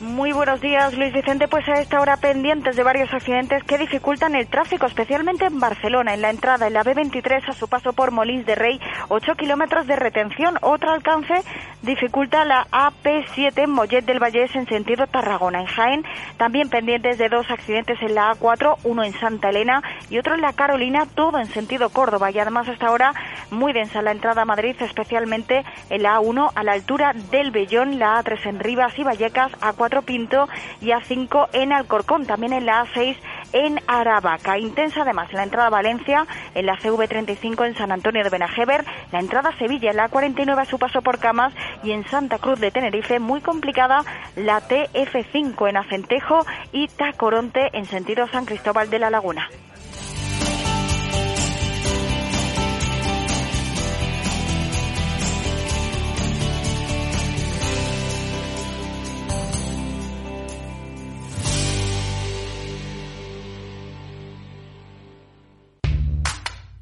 Muy 0.02 0.32
buenos 0.32 0.60
días, 0.60 0.98
Luis 0.98 1.12
Vicente. 1.12 1.46
Pues 1.46 1.68
a 1.68 1.74
esta 1.80 2.00
hora 2.00 2.16
pendientes 2.16 2.74
de 2.74 2.82
varios 2.82 3.14
accidentes 3.14 3.62
que 3.62 3.78
dificultan 3.78 4.34
el 4.34 4.48
tráfico, 4.48 4.86
especialmente 4.86 5.44
en 5.44 5.60
Barcelona, 5.60 6.12
en 6.12 6.22
la 6.22 6.30
entrada 6.30 6.66
en 6.66 6.72
la 6.72 6.82
B23 6.82 7.48
a 7.48 7.52
su 7.52 7.68
paso 7.68 7.92
por 7.92 8.10
Molins 8.10 8.44
de 8.44 8.56
Rey, 8.56 8.80
8 9.10 9.36
kilómetros 9.36 9.86
de 9.86 9.94
retención. 9.94 10.58
Otro 10.60 10.90
alcance 10.90 11.34
dificulta 11.82 12.44
la 12.44 12.66
AP7 12.72 13.52
en 13.58 13.70
Mollet 13.70 14.04
del 14.04 14.18
Vallés 14.18 14.52
en 14.56 14.66
sentido 14.66 15.06
Tarragona. 15.06 15.60
En 15.60 15.66
Jaén, 15.66 16.04
también 16.36 16.68
pendientes 16.68 17.16
de 17.18 17.28
dos 17.28 17.48
accidentes 17.48 18.02
en 18.02 18.16
la 18.16 18.32
A4, 18.32 18.78
uno 18.82 19.04
en 19.04 19.12
Santa 19.12 19.50
Elena 19.50 19.84
y 20.10 20.18
otro 20.18 20.34
en 20.34 20.40
la 20.40 20.52
Carolina, 20.52 21.06
todo 21.14 21.38
en 21.38 21.46
sentido 21.46 21.90
Córdoba. 21.90 22.32
Y 22.32 22.40
además 22.40 22.68
hasta 22.68 22.88
ahora 22.88 23.14
muy 23.52 23.72
densa 23.72 24.02
la 24.02 24.10
entrada 24.10 24.42
a 24.42 24.46
Madrid, 24.46 24.74
especialmente 24.80 25.64
en 25.90 26.02
la 26.02 26.18
A1 26.18 26.50
a 26.56 26.64
la 26.64 26.72
altura 26.72 27.12
del 27.30 27.52
Bellón, 27.52 28.00
la 28.00 28.20
A3 28.20 28.46
en 28.46 28.58
Rivas 28.58 28.98
y 28.98 29.04
Vallecas, 29.04 29.52
A4 29.60 29.91
Pinto 30.00 30.48
y 30.80 30.86
A5 30.86 31.48
en 31.52 31.74
Alcorcón, 31.74 32.24
también 32.24 32.54
en 32.54 32.64
la 32.64 32.86
A6 32.86 33.16
en 33.52 33.78
Aravaca. 33.86 34.58
Intensa 34.58 35.02
además 35.02 35.30
la 35.34 35.42
entrada 35.42 35.66
a 35.66 35.70
Valencia, 35.70 36.26
en 36.54 36.64
la 36.64 36.78
CV35 36.78 37.66
en 37.66 37.76
San 37.76 37.92
Antonio 37.92 38.24
de 38.24 38.30
Benajever, 38.30 38.86
la 39.12 39.20
entrada 39.20 39.50
a 39.50 39.58
Sevilla 39.58 39.90
en 39.90 39.98
la 39.98 40.10
A49 40.10 40.58
a 40.58 40.64
su 40.64 40.78
paso 40.78 41.02
por 41.02 41.18
Camas 41.18 41.52
y 41.82 41.90
en 41.90 42.06
Santa 42.06 42.38
Cruz 42.38 42.58
de 42.58 42.70
Tenerife 42.70 43.18
muy 43.18 43.42
complicada 43.42 44.02
la 44.36 44.60
TF5 44.66 45.68
en 45.68 45.76
Acentejo 45.76 46.46
y 46.72 46.88
Tacoronte 46.88 47.68
en 47.74 47.84
sentido 47.84 48.26
San 48.28 48.46
Cristóbal 48.46 48.88
de 48.88 48.98
la 48.98 49.10
Laguna. 49.10 49.48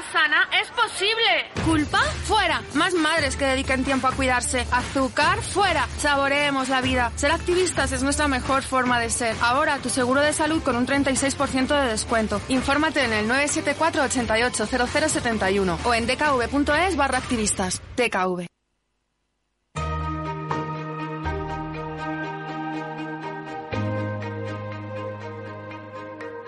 más 0.00 0.12
sana 0.12 0.48
es 0.62 0.70
posible. 0.70 1.64
¿Culpa? 1.64 1.98
Fuera. 2.24 2.62
Más 2.74 2.94
madres 2.94 3.36
que 3.36 3.44
dediquen 3.44 3.84
tiempo 3.84 4.06
a 4.06 4.12
cuidarse. 4.12 4.66
Azúcar? 4.70 5.42
Fuera. 5.42 5.86
Saboreemos 5.98 6.68
la 6.68 6.80
vida. 6.80 7.12
Ser 7.16 7.32
activistas 7.32 7.92
es 7.92 8.02
nuestra 8.02 8.28
mejor 8.28 8.62
forma 8.62 8.98
de 9.00 9.10
ser. 9.10 9.36
Ahora 9.40 9.78
tu 9.78 9.88
seguro 9.88 10.20
de 10.20 10.32
salud 10.32 10.62
con 10.62 10.76
un 10.76 10.86
36% 10.86 11.66
de 11.68 11.90
descuento. 11.90 12.40
Infórmate 12.48 13.04
en 13.04 13.12
el 13.12 13.28
974 13.28 14.02
88 14.04 14.66
0071 14.66 15.78
o 15.84 15.94
en 15.94 16.06
dkv.es 16.06 16.96
barra 16.96 17.18
activistas. 17.18 17.82
DKV. 17.96 18.46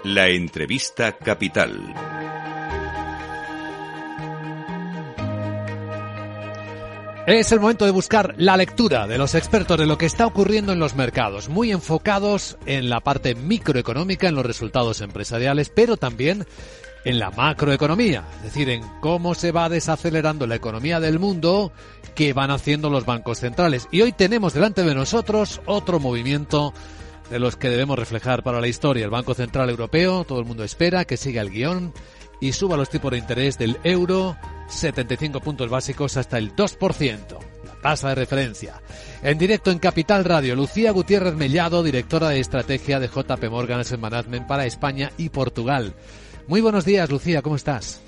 La 0.04 0.28
entrevista 0.28 1.16
capital. 1.16 2.31
Es 7.24 7.52
el 7.52 7.60
momento 7.60 7.84
de 7.84 7.92
buscar 7.92 8.34
la 8.36 8.56
lectura 8.56 9.06
de 9.06 9.16
los 9.16 9.36
expertos 9.36 9.78
de 9.78 9.86
lo 9.86 9.96
que 9.96 10.06
está 10.06 10.26
ocurriendo 10.26 10.72
en 10.72 10.80
los 10.80 10.96
mercados, 10.96 11.48
muy 11.48 11.70
enfocados 11.70 12.56
en 12.66 12.90
la 12.90 12.98
parte 12.98 13.36
microeconómica, 13.36 14.26
en 14.26 14.34
los 14.34 14.44
resultados 14.44 15.00
empresariales, 15.00 15.70
pero 15.70 15.96
también 15.96 16.44
en 17.04 17.20
la 17.20 17.30
macroeconomía, 17.30 18.24
es 18.38 18.42
decir, 18.42 18.68
en 18.70 18.82
cómo 19.00 19.36
se 19.36 19.52
va 19.52 19.68
desacelerando 19.68 20.48
la 20.48 20.56
economía 20.56 20.98
del 20.98 21.20
mundo 21.20 21.72
que 22.16 22.32
van 22.32 22.50
haciendo 22.50 22.90
los 22.90 23.06
bancos 23.06 23.38
centrales. 23.38 23.86
Y 23.92 24.02
hoy 24.02 24.10
tenemos 24.10 24.52
delante 24.52 24.82
de 24.82 24.94
nosotros 24.94 25.60
otro 25.66 26.00
movimiento 26.00 26.74
de 27.30 27.38
los 27.38 27.54
que 27.54 27.70
debemos 27.70 28.00
reflejar 28.00 28.42
para 28.42 28.60
la 28.60 28.66
historia. 28.66 29.04
El 29.04 29.10
Banco 29.10 29.34
Central 29.34 29.70
Europeo, 29.70 30.24
todo 30.24 30.40
el 30.40 30.44
mundo 30.44 30.64
espera 30.64 31.04
que 31.04 31.16
siga 31.16 31.40
el 31.40 31.50
guion 31.50 31.94
y 32.40 32.50
suba 32.52 32.76
los 32.76 32.90
tipos 32.90 33.12
de 33.12 33.18
interés 33.18 33.58
del 33.58 33.78
euro 33.84 34.36
75 34.72 35.40
puntos 35.40 35.70
básicos 35.70 36.16
hasta 36.16 36.38
el 36.38 36.54
2%, 36.54 37.38
la 37.64 37.74
tasa 37.80 38.08
de 38.10 38.14
referencia. 38.14 38.80
En 39.22 39.38
directo 39.38 39.70
en 39.70 39.78
Capital 39.78 40.24
Radio, 40.24 40.56
Lucía 40.56 40.92
Gutiérrez 40.92 41.34
Mellado, 41.34 41.82
directora 41.82 42.30
de 42.30 42.40
estrategia 42.40 42.98
de 42.98 43.08
JP 43.08 43.50
Morgan 43.50 43.80
Asset 43.80 44.00
Management 44.00 44.46
para 44.46 44.66
España 44.66 45.12
y 45.16 45.28
Portugal. 45.28 45.94
Muy 46.48 46.60
buenos 46.60 46.84
días, 46.84 47.10
Lucía, 47.10 47.42
¿cómo 47.42 47.56
estás? 47.56 48.02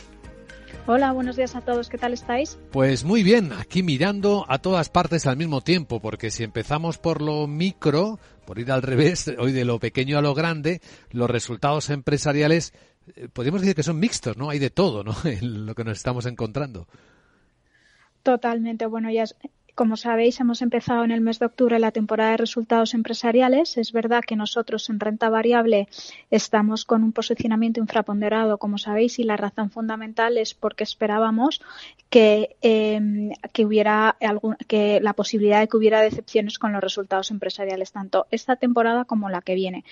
Hola, 0.87 1.13
buenos 1.13 1.37
días 1.37 1.57
a 1.57 1.63
todos. 1.63 1.89
¿Qué 1.89 1.97
tal 1.97 2.13
estáis? 2.13 2.59
Pues 2.71 3.05
muy 3.05 3.23
bien, 3.23 3.53
aquí 3.53 3.83
mirando 3.83 4.45
a 4.49 4.59
todas 4.59 4.91
partes 4.91 5.27
al 5.27 5.39
mismo 5.39 5.63
tiempo, 5.63 5.99
porque 5.99 6.31
si 6.31 6.45
empezamos 6.45 6.99
por 6.99 7.23
lo 7.23 7.47
micro, 7.47 8.19
por 8.45 8.59
ir 8.59 8.71
al 8.71 8.83
revés, 8.83 9.33
hoy 9.39 9.53
de 9.53 9.65
lo 9.65 9.79
pequeño 9.79 10.19
a 10.19 10.23
lo 10.23 10.35
grande, 10.35 10.83
los 11.11 11.31
resultados 11.31 11.89
empresariales, 11.89 12.75
eh, 13.17 13.29
podemos 13.33 13.61
decir 13.61 13.75
que 13.75 13.83
son 13.83 13.99
mixtos, 13.99 14.37
¿no? 14.37 14.51
Hay 14.51 14.59
de 14.59 14.71
todo, 14.71 15.05
¿no? 15.05 15.15
En 15.25 15.67
lo 15.67 15.75
que 15.75 15.85
nos 15.85 15.97
estamos 15.97 16.27
encontrando. 16.27 16.87
Totalmente. 18.23 18.87
Bueno, 18.87 19.11
ya 19.11 19.25
como 19.75 19.97
sabéis, 19.97 20.39
hemos 20.41 20.63
empezado 20.63 21.05
en 21.05 21.11
el 21.11 21.21
mes 21.21 21.39
de 21.39 21.47
octubre 21.47 21.79
la 21.79 21.91
temporada 21.91 22.33
de 22.33 22.37
resultados 22.37 22.95
empresariales. 22.95 23.77
Es 23.77 23.93
verdad 23.93 24.23
que 24.27 24.37
nosotros 24.37 24.89
en 24.89 25.01
renta 25.01 25.29
variable 25.29 25.89
estamos 26.31 26.85
con 26.85 27.03
un 27.03 27.13
posicionamiento 27.13 27.81
infraponderado, 27.81 28.59
como 28.59 28.79
sabéis, 28.79 29.19
y 29.19 29.25
la 29.25 29.37
razón 29.37 29.71
fundamental 29.71 30.39
es 30.39 30.55
porque 30.55 30.85
esperábamos 30.85 31.61
que, 32.09 32.57
em, 32.63 33.33
que 33.53 33.65
hubiera 33.65 34.11
algún, 34.21 34.57
que 34.69 35.01
la 35.01 35.15
posibilidad 35.15 35.59
de 35.59 35.67
que 35.67 35.77
hubiera 35.77 36.01
decepciones 36.01 36.59
con 36.61 36.73
los 36.73 36.81
resultados 36.81 37.33
empresariales, 37.33 37.91
tanto 37.91 38.27
esta 38.31 38.55
temporada 38.55 39.05
como 39.05 39.29
la 39.29 39.43
que 39.43 39.55
viene, 39.57 39.85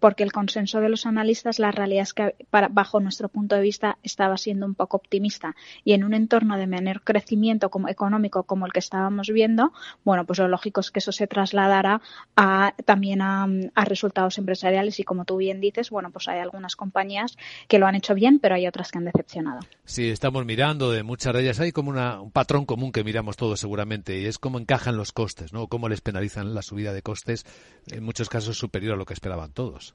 porque 0.00 0.24
el 0.24 0.32
consenso 0.32 0.80
de 0.80 0.88
los 0.88 1.06
analistas, 1.06 1.60
la 1.60 1.70
realidad 1.70 2.02
es 2.02 2.14
que 2.14 2.34
bajo 2.50 2.98
nuestro 2.98 3.28
punto 3.28 3.54
de 3.54 3.62
vista 3.62 3.98
estaba 4.02 4.36
siendo 4.36 4.66
un 4.66 4.74
poco 4.74 4.96
optimista 4.96 5.54
y 5.84 5.92
en 5.92 6.02
un 6.02 6.14
entorno 6.14 6.56
de 6.56 6.66
menor 6.66 7.02
crecimiento 7.02 7.70
como 7.70 7.88
económico 7.88 8.42
como 8.42 8.66
el 8.66 8.72
que 8.72 8.80
está 8.80 8.95
estábamos 8.96 9.28
viendo, 9.28 9.72
bueno, 10.04 10.24
pues 10.24 10.38
lo 10.38 10.48
lógico 10.48 10.80
es 10.80 10.90
que 10.90 11.00
eso 11.00 11.12
se 11.12 11.26
trasladara 11.26 12.00
a, 12.34 12.74
también 12.86 13.20
a, 13.20 13.46
resultados 13.84 14.38
empresariales 14.38 14.98
y 14.98 15.04
como 15.04 15.24
tú 15.24 15.36
bien 15.36 15.60
dices, 15.60 15.90
bueno, 15.90 16.10
pues 16.10 16.28
hay 16.28 16.40
algunas 16.40 16.76
compañías 16.76 17.36
que 17.68 17.78
lo 17.78 17.86
han 17.86 17.94
hecho 17.94 18.14
bien, 18.14 18.38
pero 18.38 18.54
hay 18.54 18.66
otras 18.66 18.90
que 18.90 18.98
han 18.98 19.04
decepcionado. 19.04 19.60
Sí, 19.84 20.08
estamos 20.08 20.44
mirando 20.46 20.90
de 20.90 21.02
muchas 21.02 21.34
de 21.34 21.42
ellas, 21.42 21.60
hay 21.60 21.72
como 21.72 21.90
una, 21.90 22.20
un 22.20 22.30
patrón 22.30 22.64
común 22.64 22.90
que 22.90 23.04
miramos 23.04 23.36
todos 23.36 23.60
seguramente 23.60 24.18
y 24.18 24.24
es 24.24 24.38
cómo 24.38 24.58
encajan 24.58 24.96
los 24.96 25.12
costes, 25.12 25.52
¿no? 25.52 25.68
Cómo 25.68 25.88
les 25.88 26.00
penalizan 26.00 26.54
la 26.54 26.62
subida 26.62 26.92
de 26.92 27.02
costes, 27.02 27.44
en 27.88 28.02
muchos 28.02 28.28
casos 28.28 28.58
superior 28.58 28.94
a 28.94 28.96
lo 28.96 29.04
que 29.04 29.14
esperaban 29.14 29.52
todos. 29.52 29.94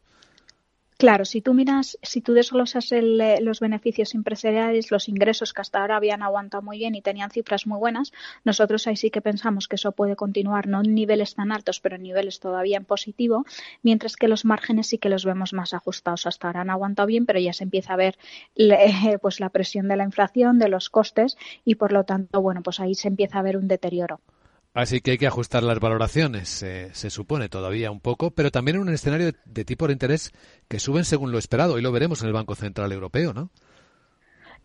Claro, 1.02 1.26
si 1.26 1.42
tú 1.42 1.56
miras, 1.56 1.98
si 2.04 2.22
tú 2.22 2.34
desglosas 2.34 2.92
eh, 2.92 3.40
los 3.42 3.60
beneficios 3.60 4.14
empresariales, 4.14 4.92
los 4.92 5.10
ingresos 5.10 5.52
que 5.52 5.62
hasta 5.62 5.82
ahora 5.82 5.96
habían 5.96 6.22
aguantado 6.22 6.62
muy 6.62 6.78
bien 6.78 6.94
y 6.94 7.02
tenían 7.02 7.32
cifras 7.32 7.66
muy 7.66 7.80
buenas, 7.80 8.14
nosotros 8.44 8.86
ahí 8.86 8.96
sí 8.96 9.10
que 9.10 9.20
pensamos 9.20 9.68
que 9.68 9.78
eso 9.78 9.94
puede 9.94 10.16
continuar, 10.16 10.68
no 10.68 10.82
en 10.82 10.94
niveles 10.94 11.34
tan 11.34 11.52
altos, 11.52 11.80
pero 11.80 11.96
en 11.96 12.04
niveles 12.04 12.40
todavía 12.40 12.78
en 12.78 12.86
positivo, 12.86 13.46
mientras 13.82 14.16
que 14.16 14.28
los 14.28 14.46
márgenes 14.46 14.90
sí 14.90 15.00
que 15.00 15.10
los 15.10 15.26
vemos 15.26 15.54
más 15.54 15.74
ajustados. 15.74 16.28
Hasta 16.28 16.46
ahora 16.46 16.62
han 16.62 16.70
aguantado 16.70 17.08
bien, 17.08 17.26
pero 17.26 17.40
ya 17.40 17.54
se 17.54 17.64
empieza 17.64 17.94
a 17.94 17.98
ver 17.98 18.20
pues 19.24 19.40
la 19.40 19.50
presión 19.50 19.88
de 19.88 19.96
la 19.96 20.04
inflación, 20.04 20.60
de 20.60 20.70
los 20.70 20.92
costes 20.92 21.36
y 21.66 21.74
por 21.82 21.94
lo 21.94 22.04
tanto, 22.04 22.44
bueno, 22.44 22.62
pues 22.62 22.80
ahí 22.80 22.94
se 22.94 23.08
empieza 23.08 23.40
a 23.40 23.42
ver 23.42 23.58
un 23.58 23.68
deterioro. 23.68 24.20
Así 24.74 25.02
que 25.02 25.12
hay 25.12 25.18
que 25.18 25.28
ajustar 25.28 25.64
las 25.64 25.80
valoraciones, 25.80 26.48
se 26.48 27.10
supone 27.10 27.50
todavía 27.50 27.92
un 27.92 28.00
poco, 28.00 28.32
pero 28.32 28.52
también 28.52 28.78
en 28.78 28.84
un 28.84 28.94
escenario 28.94 29.34
de, 29.44 29.66
tipo 29.66 29.86
de 29.88 29.94
interés 29.94 30.32
que 30.70 30.80
suben 30.80 31.04
según 31.04 31.32
lo 31.34 31.38
esperado. 31.38 31.78
Y 31.78 31.82
lo 31.82 31.92
veremos 31.92 32.22
en 32.22 32.28
el 32.28 32.34
Banco 32.34 32.56
Central 32.56 32.92
Europeo, 32.94 33.34
¿no? 33.34 33.52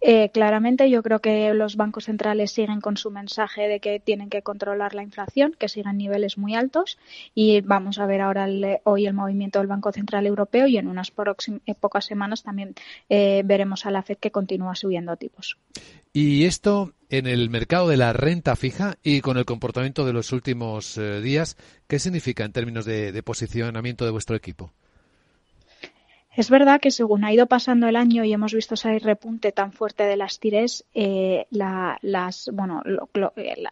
Eh, 0.00 0.30
claramente 0.30 0.90
yo 0.90 1.02
creo 1.02 1.20
que 1.20 1.52
los 1.54 1.76
bancos 1.76 2.04
centrales 2.04 2.52
siguen 2.52 2.80
con 2.80 2.96
su 2.96 3.10
mensaje 3.10 3.66
de 3.66 3.80
que 3.80 3.98
tienen 3.98 4.28
que 4.28 4.42
controlar 4.42 4.94
la 4.94 5.02
inflación, 5.02 5.54
que 5.58 5.68
sigan 5.68 5.96
niveles 5.96 6.36
muy 6.36 6.54
altos 6.54 6.98
y 7.34 7.60
vamos 7.62 7.98
a 7.98 8.06
ver 8.06 8.20
ahora 8.20 8.46
hoy 8.84 9.06
el 9.06 9.14
movimiento 9.14 9.58
del 9.58 9.68
Banco 9.68 9.92
Central 9.92 10.26
Europeo 10.26 10.66
y 10.66 10.76
en 10.76 10.88
unas 10.88 11.12
eh, 11.66 11.74
pocas 11.74 12.04
semanas 12.04 12.42
también 12.42 12.74
eh, 13.08 13.42
veremos 13.44 13.86
a 13.86 13.90
la 13.90 14.02
Fed 14.02 14.18
que 14.18 14.30
continúa 14.30 14.74
subiendo 14.74 15.16
tipos. 15.16 15.56
Y 16.12 16.44
esto 16.44 16.92
en 17.08 17.26
el 17.26 17.50
mercado 17.50 17.88
de 17.88 17.96
la 17.96 18.12
renta 18.12 18.56
fija 18.56 18.98
y 19.02 19.20
con 19.20 19.38
el 19.38 19.44
comportamiento 19.44 20.04
de 20.04 20.12
los 20.12 20.32
últimos 20.32 20.98
días, 21.22 21.56
¿qué 21.86 21.98
significa 21.98 22.44
en 22.44 22.52
términos 22.52 22.84
de 22.84 23.22
posicionamiento 23.22 24.04
de 24.04 24.10
vuestro 24.10 24.34
equipo? 24.34 24.72
Es 26.36 26.50
verdad 26.50 26.82
que 26.82 26.90
según 26.90 27.24
ha 27.24 27.32
ido 27.32 27.46
pasando 27.46 27.88
el 27.88 27.96
año 27.96 28.22
y 28.22 28.32
hemos 28.34 28.52
visto 28.52 28.74
ese 28.74 28.98
repunte 28.98 29.52
tan 29.52 29.72
fuerte 29.72 30.02
de 30.02 30.18
las 30.18 30.38
tires, 30.38 30.84
eh, 30.92 31.46
las, 31.50 32.50
bueno, 32.52 32.82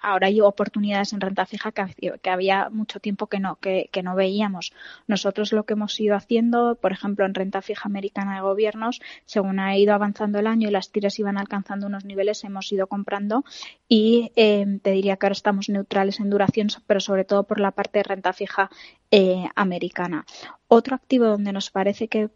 ahora 0.00 0.28
hay 0.28 0.40
oportunidades 0.40 1.12
en 1.12 1.20
renta 1.20 1.44
fija 1.44 1.72
que, 1.72 2.30
había 2.30 2.70
mucho 2.70 3.00
tiempo 3.00 3.26
que 3.26 3.38
no, 3.38 3.56
que, 3.56 3.90
no 4.02 4.14
veíamos. 4.14 4.72
Nosotros 5.06 5.52
lo 5.52 5.64
que 5.64 5.74
hemos 5.74 6.00
ido 6.00 6.16
haciendo, 6.16 6.78
por 6.80 6.92
ejemplo, 6.92 7.26
en 7.26 7.34
renta 7.34 7.60
fija 7.60 7.86
americana 7.86 8.36
de 8.36 8.40
gobiernos, 8.40 9.02
según 9.26 9.60
ha 9.60 9.76
ido 9.76 9.92
avanzando 9.92 10.38
el 10.38 10.46
año 10.46 10.68
y 10.68 10.72
las 10.72 10.90
tires 10.90 11.18
iban 11.18 11.36
alcanzando 11.36 11.86
unos 11.86 12.06
niveles, 12.06 12.44
hemos 12.44 12.72
ido 12.72 12.86
comprando 12.86 13.44
y 13.88 14.32
eh, 14.36 14.78
te 14.82 14.92
diría 14.92 15.18
que 15.18 15.26
ahora 15.26 15.34
estamos 15.34 15.68
neutrales 15.68 16.18
en 16.18 16.30
duración, 16.30 16.68
pero 16.86 17.00
sobre 17.00 17.26
todo 17.26 17.42
por 17.42 17.60
la 17.60 17.72
parte 17.72 17.98
de 17.98 18.04
renta 18.04 18.32
fija 18.32 18.70
eh, 19.10 19.46
americana. 19.54 20.26
Otro 20.68 20.94
activo 20.94 21.26
donde 21.26 21.52
nos 21.52 21.70
parece 21.70 22.08
que 22.08 22.30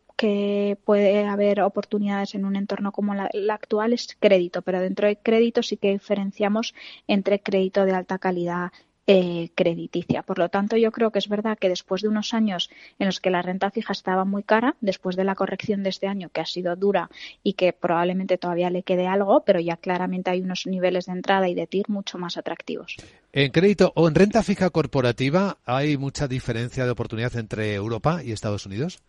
puede 0.84 1.26
haber 1.26 1.60
oportunidades 1.60 2.34
en 2.34 2.44
un 2.44 2.56
entorno 2.56 2.90
como 2.90 3.14
la, 3.14 3.30
actual 3.54 3.92
es 3.92 4.16
crédito, 4.18 4.62
pero 4.62 4.80
dentro 4.80 5.06
de 5.06 5.16
crédito 5.16 5.62
sí 5.62 5.76
que 5.76 5.92
diferenciamos 5.92 6.74
entre 7.06 7.40
crédito 7.40 7.84
de 7.84 7.92
alta 7.92 8.18
calidad 8.18 8.72
eh, 9.10 9.48
crediticia. 9.54 10.22
Por 10.22 10.38
lo 10.38 10.50
tanto, 10.50 10.76
yo 10.76 10.92
creo 10.92 11.10
que 11.10 11.18
es 11.18 11.30
verdad 11.30 11.56
que 11.58 11.70
después 11.70 12.02
de 12.02 12.08
unos 12.08 12.34
años 12.34 12.68
en 12.98 13.06
los 13.06 13.20
que 13.20 13.30
la 13.30 13.40
renta 13.40 13.70
fija 13.70 13.94
estaba 13.94 14.26
muy 14.26 14.42
cara, 14.42 14.76
después 14.82 15.16
de 15.16 15.24
la 15.24 15.34
corrección 15.34 15.82
de 15.82 15.88
este 15.88 16.06
año 16.06 16.28
que 16.28 16.42
ha 16.42 16.44
sido 16.44 16.76
dura 16.76 17.08
y 17.42 17.54
que 17.54 17.72
probablemente 17.72 18.36
todavía 18.36 18.68
le 18.68 18.82
quede 18.82 19.06
algo, 19.06 19.44
pero 19.46 19.60
ya 19.60 19.78
claramente 19.78 20.28
hay 20.30 20.42
unos 20.42 20.66
niveles 20.66 21.06
de 21.06 21.12
entrada 21.12 21.48
y 21.48 21.54
de 21.54 21.66
TIR 21.66 21.88
mucho 21.88 22.18
más 22.18 22.36
atractivos. 22.36 22.96
En 23.32 23.50
crédito 23.50 23.94
o 23.96 24.08
en 24.08 24.14
renta 24.14 24.42
fija 24.42 24.68
corporativa, 24.68 25.56
¿hay 25.64 25.96
mucha 25.96 26.28
diferencia 26.28 26.84
de 26.84 26.90
oportunidad 26.90 27.34
entre 27.36 27.72
Europa 27.72 28.22
y 28.22 28.32
Estados 28.32 28.66
Unidos? 28.66 29.02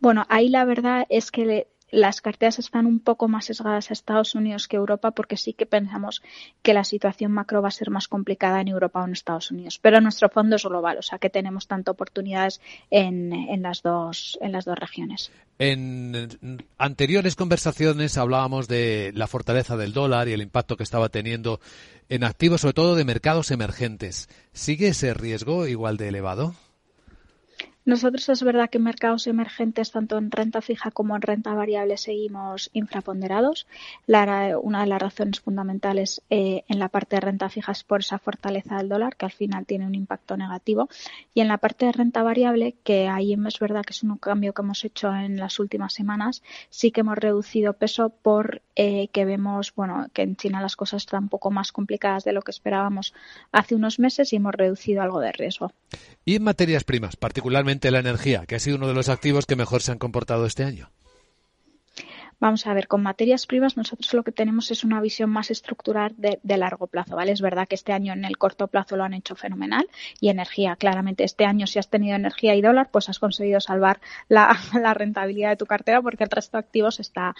Bueno, 0.00 0.26
ahí 0.28 0.48
la 0.48 0.64
verdad 0.64 1.06
es 1.08 1.30
que 1.30 1.68
las 1.92 2.22
carteras 2.22 2.58
están 2.58 2.86
un 2.86 2.98
poco 2.98 3.28
más 3.28 3.44
sesgadas 3.44 3.90
a 3.90 3.92
Estados 3.92 4.34
Unidos 4.34 4.66
que 4.66 4.76
Europa 4.76 5.12
porque 5.12 5.36
sí 5.36 5.52
que 5.52 5.66
pensamos 5.66 6.22
que 6.62 6.74
la 6.74 6.84
situación 6.84 7.30
macro 7.32 7.62
va 7.62 7.68
a 7.68 7.70
ser 7.70 7.90
más 7.90 8.08
complicada 8.08 8.60
en 8.60 8.68
Europa 8.68 9.02
o 9.02 9.04
en 9.04 9.12
Estados 9.12 9.50
Unidos. 9.50 9.78
Pero 9.78 10.00
nuestro 10.00 10.30
fondo 10.30 10.56
es 10.56 10.64
global, 10.64 10.98
o 10.98 11.02
sea 11.02 11.18
que 11.18 11.30
tenemos 11.30 11.68
tanto 11.68 11.92
oportunidades 11.92 12.60
en, 12.90 13.32
en, 13.32 13.62
las, 13.62 13.82
dos, 13.82 14.38
en 14.40 14.52
las 14.52 14.64
dos 14.64 14.78
regiones. 14.78 15.30
En 15.58 16.64
anteriores 16.78 17.36
conversaciones 17.36 18.16
hablábamos 18.16 18.68
de 18.68 19.12
la 19.14 19.26
fortaleza 19.26 19.76
del 19.76 19.92
dólar 19.92 20.28
y 20.28 20.32
el 20.32 20.42
impacto 20.42 20.78
que 20.78 20.82
estaba 20.82 21.10
teniendo 21.10 21.60
en 22.08 22.24
activos, 22.24 22.62
sobre 22.62 22.74
todo 22.74 22.94
de 22.94 23.04
mercados 23.04 23.50
emergentes. 23.50 24.30
¿Sigue 24.54 24.88
ese 24.88 25.12
riesgo 25.12 25.66
igual 25.66 25.98
de 25.98 26.08
elevado? 26.08 26.54
Nosotros 27.84 28.28
es 28.28 28.42
verdad 28.44 28.70
que 28.70 28.78
en 28.78 28.84
mercados 28.84 29.26
emergentes, 29.26 29.90
tanto 29.90 30.16
en 30.16 30.30
renta 30.30 30.62
fija 30.62 30.92
como 30.92 31.16
en 31.16 31.22
renta 31.22 31.52
variable, 31.52 31.96
seguimos 31.96 32.70
infraponderados. 32.72 33.66
una 34.06 34.80
de 34.82 34.86
las 34.86 35.02
razones 35.02 35.40
fundamentales 35.40 36.22
eh, 36.30 36.62
en 36.68 36.78
la 36.78 36.88
parte 36.88 37.16
de 37.16 37.20
renta 37.20 37.48
fija 37.48 37.72
es 37.72 37.82
por 37.82 38.00
esa 38.00 38.20
fortaleza 38.20 38.76
del 38.76 38.88
dólar, 38.88 39.16
que 39.16 39.24
al 39.24 39.32
final 39.32 39.66
tiene 39.66 39.86
un 39.86 39.96
impacto 39.96 40.36
negativo. 40.36 40.88
Y 41.34 41.40
en 41.40 41.48
la 41.48 41.58
parte 41.58 41.86
de 41.86 41.92
renta 41.92 42.22
variable, 42.22 42.76
que 42.84 43.08
ahí 43.08 43.32
es 43.32 43.58
verdad 43.58 43.84
que 43.84 43.92
es 43.92 44.02
un 44.04 44.16
cambio 44.16 44.52
que 44.52 44.62
hemos 44.62 44.84
hecho 44.84 45.12
en 45.12 45.38
las 45.38 45.58
últimas 45.58 45.92
semanas, 45.92 46.42
sí 46.70 46.92
que 46.92 47.00
hemos 47.00 47.18
reducido 47.18 47.72
peso 47.72 48.10
por 48.10 48.62
eh, 48.76 49.08
que 49.08 49.24
vemos 49.24 49.74
bueno, 49.74 50.06
que 50.12 50.22
en 50.22 50.36
China 50.36 50.60
las 50.60 50.76
cosas 50.76 51.02
están 51.02 51.24
un 51.24 51.28
poco 51.28 51.50
más 51.50 51.72
complicadas 51.72 52.22
de 52.22 52.32
lo 52.32 52.42
que 52.42 52.52
esperábamos 52.52 53.12
hace 53.50 53.74
unos 53.74 53.98
meses 53.98 54.32
y 54.32 54.36
hemos 54.36 54.54
reducido 54.54 55.02
algo 55.02 55.18
de 55.18 55.32
riesgo. 55.32 55.72
Y 56.24 56.36
en 56.36 56.44
materias 56.44 56.84
primas, 56.84 57.16
particularmente 57.16 57.71
la 57.80 57.98
energía, 57.98 58.46
que 58.46 58.56
ha 58.56 58.60
sido 58.60 58.76
uno 58.76 58.88
de 58.88 58.94
los 58.94 59.08
activos 59.08 59.46
que 59.46 59.56
mejor 59.56 59.82
se 59.82 59.92
han 59.92 59.98
comportado 59.98 60.46
este 60.46 60.64
año. 60.64 60.90
Vamos 62.42 62.66
a 62.66 62.74
ver, 62.74 62.88
con 62.88 63.04
materias 63.04 63.46
primas 63.46 63.76
nosotros 63.76 64.12
lo 64.14 64.24
que 64.24 64.32
tenemos 64.32 64.72
es 64.72 64.82
una 64.82 65.00
visión 65.00 65.30
más 65.30 65.52
estructural 65.52 66.12
de, 66.16 66.40
largo 66.56 66.88
plazo, 66.88 67.14
¿vale? 67.14 67.30
Es 67.30 67.40
verdad 67.40 67.68
que 67.68 67.76
este 67.76 67.92
año 67.92 68.12
en 68.12 68.24
el 68.24 68.36
corto 68.36 68.66
plazo 68.66 68.96
lo 68.96 69.04
han 69.04 69.14
hecho 69.14 69.36
fenomenal 69.36 69.88
y 70.18 70.28
energía, 70.28 70.74
claramente 70.74 71.22
este 71.22 71.44
año 71.44 71.68
si 71.68 71.78
has 71.78 71.88
tenido 71.88 72.16
energía 72.16 72.56
y 72.56 72.60
dólar, 72.60 72.88
pues 72.90 73.08
has 73.08 73.20
conseguido 73.20 73.60
salvar 73.60 74.00
la, 74.28 74.58
rentabilidad 74.94 75.50
de 75.50 75.56
tu 75.56 75.66
cartera 75.66 76.02
porque 76.02 76.24
el 76.24 76.30
resto 76.30 76.56
de 76.56 76.64
activos 76.64 76.98
está, 76.98 77.36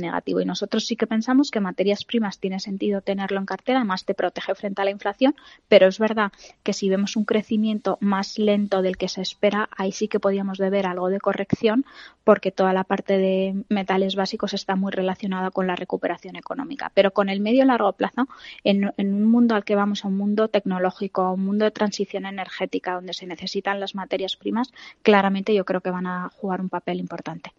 negativo. 0.00 0.40
Y 0.40 0.44
nosotros 0.44 0.86
sí 0.86 0.94
que 0.94 1.08
pensamos 1.08 1.50
que 1.50 1.58
materias 1.58 2.04
primas 2.04 2.38
tiene 2.38 2.60
sentido 2.60 3.00
tenerlo 3.00 3.40
en 3.40 3.46
cartera, 3.46 3.80
además 3.80 4.04
te 4.04 4.14
protege 4.14 4.54
frente 4.54 4.82
a 4.82 4.84
la 4.84 4.92
inflación, 4.92 5.34
pero 5.66 5.88
es 5.88 5.98
verdad 5.98 6.30
que 6.62 6.74
si 6.74 6.88
vemos 6.88 7.16
un 7.16 7.24
crecimiento 7.24 7.98
más 8.00 8.38
lento 8.38 8.82
del 8.82 8.98
que 8.98 9.08
se 9.08 9.20
espera, 9.20 9.68
ahí 9.76 9.90
sí 9.90 10.06
que 10.06 10.20
podríamos 10.20 10.58
deber 10.58 10.86
algo 10.86 11.08
de 11.08 11.18
corrección 11.18 11.84
porque 12.22 12.52
toda 12.52 12.72
la 12.72 12.84
parte 12.84 13.18
de 13.18 13.64
metales 13.68 14.14
básicos 14.14 14.27
está 14.52 14.76
muy 14.76 14.92
relacionada 14.92 15.50
con 15.50 15.66
la 15.66 15.76
recuperación 15.76 16.36
económica. 16.36 16.90
Pero 16.94 17.12
con 17.12 17.28
el 17.28 17.40
medio 17.40 17.64
y 17.64 17.66
largo 17.66 17.92
plazo, 17.92 18.28
en, 18.64 18.92
un 18.96 19.24
mundo 19.30 19.54
al 19.54 19.64
que 19.64 19.74
vamos, 19.74 20.04
a 20.04 20.08
un 20.08 20.16
mundo 20.16 20.48
tecnológico, 20.48 21.22
a 21.22 21.32
un 21.32 21.44
mundo 21.44 21.64
de 21.64 21.70
transición 21.70 22.26
energética 22.26 22.94
donde 22.94 23.14
se 23.14 23.26
necesitan 23.26 23.80
las 23.80 23.94
materias 23.94 24.36
primas, 24.36 24.72
claramente 25.02 25.54
yo 25.54 25.64
creo 25.64 25.80
que 25.80 25.90
van 25.90 26.06
a 26.06 26.30
jugar 26.36 26.60
un 26.60 26.68
papel 26.68 27.00
importante. 27.00 27.52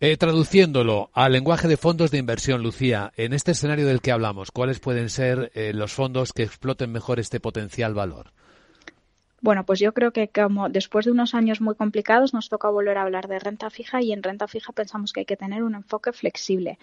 Eh, 0.00 0.16
traduciéndolo 0.16 1.10
al 1.12 1.32
lenguaje 1.32 1.66
de 1.66 1.76
fondos 1.76 2.12
de 2.12 2.18
inversión, 2.18 2.62
Lucía, 2.62 3.12
en 3.16 3.32
este 3.32 3.50
escenario 3.50 3.86
del 3.86 4.00
que 4.00 4.12
hablamos, 4.12 4.52
¿cuáles 4.52 4.78
pueden 4.78 5.10
ser 5.10 5.50
eh, 5.54 5.72
los 5.74 5.92
fondos 5.92 6.32
que 6.32 6.44
exploten 6.44 6.92
mejor 6.92 7.18
este 7.18 7.40
potencial 7.40 7.94
valor? 7.94 8.32
Bueno, 9.40 9.64
pues 9.64 9.78
yo 9.78 9.94
creo 9.94 10.12
que 10.12 10.28
como 10.28 10.68
después 10.68 11.04
de 11.04 11.12
unos 11.12 11.32
años 11.34 11.60
muy 11.60 11.76
complicados 11.76 12.34
nos 12.34 12.48
toca 12.48 12.68
volver 12.70 12.98
a 12.98 13.02
hablar 13.02 13.28
de 13.28 13.38
renta 13.38 13.70
fija 13.70 14.02
y 14.02 14.12
en 14.12 14.24
renta 14.24 14.48
fija 14.48 14.72
pensamos 14.72 15.12
que 15.12 15.20
hay 15.20 15.26
que 15.26 15.36
tener 15.36 15.62
un 15.62 15.76
enfoque 15.76 16.12
flexible. 16.12 16.78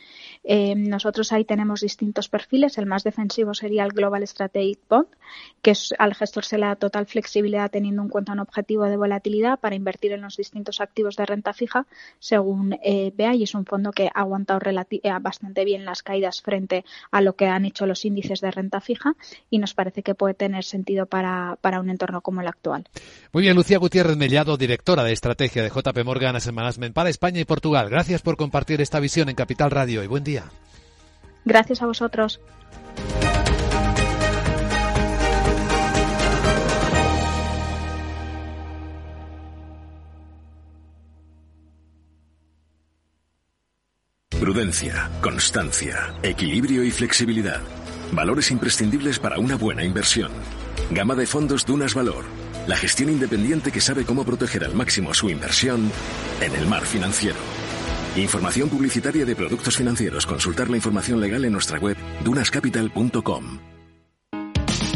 Eh, 0.45 0.73
nosotros 0.75 1.33
ahí 1.33 1.43
tenemos 1.43 1.81
distintos 1.81 2.29
perfiles. 2.29 2.77
El 2.77 2.85
más 2.85 3.03
defensivo 3.03 3.53
sería 3.53 3.83
el 3.83 3.91
Global 3.91 4.25
Strategic 4.25 4.79
Bond, 4.87 5.07
que 5.61 5.71
es, 5.71 5.93
al 5.99 6.15
gestor 6.15 6.45
se 6.45 6.57
le 6.57 6.65
da 6.65 6.77
total 6.77 7.07
flexibilidad 7.07 7.69
teniendo 7.69 8.01
en 8.01 8.09
cuenta 8.09 8.31
un 8.31 8.39
objetivo 8.39 8.85
de 8.85 8.95
volatilidad 8.95 9.59
para 9.59 9.75
invertir 9.75 10.13
en 10.13 10.21
los 10.21 10.37
distintos 10.37 10.79
activos 10.79 11.17
de 11.17 11.25
renta 11.25 11.51
fija 11.51 11.87
según 12.19 12.79
eh, 12.83 13.11
y 13.17 13.43
es 13.43 13.53
un 13.55 13.65
fondo 13.65 13.91
que 13.91 14.07
ha 14.13 14.21
aguantado 14.21 14.61
eh, 14.65 15.11
bastante 15.19 15.65
bien 15.65 15.83
las 15.83 16.03
caídas 16.03 16.41
frente 16.41 16.85
a 17.11 17.19
lo 17.21 17.35
que 17.35 17.47
han 17.47 17.65
hecho 17.65 17.85
los 17.85 18.05
índices 18.05 18.39
de 18.39 18.51
renta 18.51 18.79
fija 18.79 19.15
y 19.49 19.57
nos 19.57 19.73
parece 19.73 20.03
que 20.03 20.15
puede 20.15 20.35
tener 20.35 20.63
sentido 20.63 21.05
para, 21.05 21.57
para 21.61 21.79
un 21.79 21.89
entorno 21.89 22.21
como 22.21 22.44
actual. 22.47 22.85
Muy 23.31 23.43
bien, 23.43 23.55
Lucía 23.55 23.77
Gutiérrez 23.77 24.17
Mellado, 24.17 24.57
directora 24.57 25.03
de 25.03 25.13
estrategia 25.13 25.63
de 25.63 25.69
JP 25.69 26.03
Morgan 26.03 26.35
Asset 26.35 26.53
Management 26.53 26.93
para 26.93 27.09
España 27.09 27.39
y 27.39 27.45
Portugal. 27.45 27.89
Gracias 27.89 28.21
por 28.21 28.37
compartir 28.37 28.81
esta 28.81 28.99
visión 28.99 29.29
en 29.29 29.35
Capital 29.35 29.71
Radio 29.71 30.03
y 30.03 30.07
buen 30.07 30.23
día. 30.23 30.45
Gracias 31.45 31.81
a 31.81 31.85
vosotros. 31.85 32.39
Prudencia, 44.39 45.09
constancia, 45.21 46.13
equilibrio 46.21 46.83
y 46.83 46.91
flexibilidad. 46.91 47.61
Valores 48.11 48.51
imprescindibles 48.51 49.17
para 49.17 49.39
una 49.39 49.55
buena 49.55 49.83
inversión. 49.83 50.31
Gama 50.91 51.15
de 51.15 51.25
fondos 51.25 51.65
Dunas 51.65 51.93
Valor. 51.93 52.25
La 52.67 52.77
gestión 52.77 53.09
independiente 53.09 53.71
que 53.71 53.81
sabe 53.81 54.05
cómo 54.05 54.23
proteger 54.23 54.63
al 54.63 54.75
máximo 54.75 55.13
su 55.13 55.29
inversión 55.29 55.91
en 56.41 56.55
el 56.55 56.67
mar 56.67 56.85
financiero. 56.85 57.37
Información 58.15 58.69
publicitaria 58.69 59.25
de 59.25 59.35
productos 59.35 59.75
financieros. 59.75 60.25
Consultar 60.25 60.69
la 60.69 60.77
información 60.77 61.19
legal 61.19 61.43
en 61.43 61.53
nuestra 61.53 61.79
web 61.79 61.97
dunascapital.com. 62.23 63.59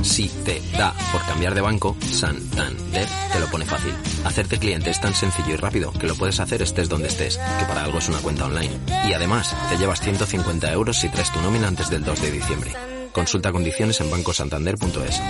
Si 0.01 0.29
te 0.45 0.61
da 0.77 0.93
por 1.11 1.25
cambiar 1.25 1.53
de 1.53 1.61
banco, 1.61 1.97
Santander 2.01 3.07
te 3.33 3.39
lo 3.39 3.47
pone 3.47 3.65
fácil. 3.65 3.93
Hacerte 4.23 4.57
cliente 4.57 4.91
es 4.91 5.01
tan 5.01 5.13
sencillo 5.13 5.53
y 5.53 5.57
rápido 5.57 5.91
que 5.91 6.07
lo 6.07 6.15
puedes 6.15 6.39
hacer 6.39 6.61
estés 6.61 6.87
donde 6.87 7.09
estés, 7.09 7.37
que 7.37 7.65
para 7.65 7.83
algo 7.83 7.97
es 7.97 8.07
una 8.07 8.19
cuenta 8.19 8.45
online. 8.45 8.79
Y 9.09 9.13
además, 9.13 9.55
te 9.69 9.77
llevas 9.77 9.99
150 9.99 10.71
euros 10.71 10.97
si 10.97 11.09
traes 11.09 11.31
tu 11.33 11.41
nómina 11.41 11.67
antes 11.67 11.89
del 11.89 12.03
2 12.03 12.21
de 12.21 12.31
diciembre. 12.31 12.98
Consulta 13.11 13.51
condiciones 13.51 13.99
en 14.01 14.09
bancosantander.es. 14.09 15.21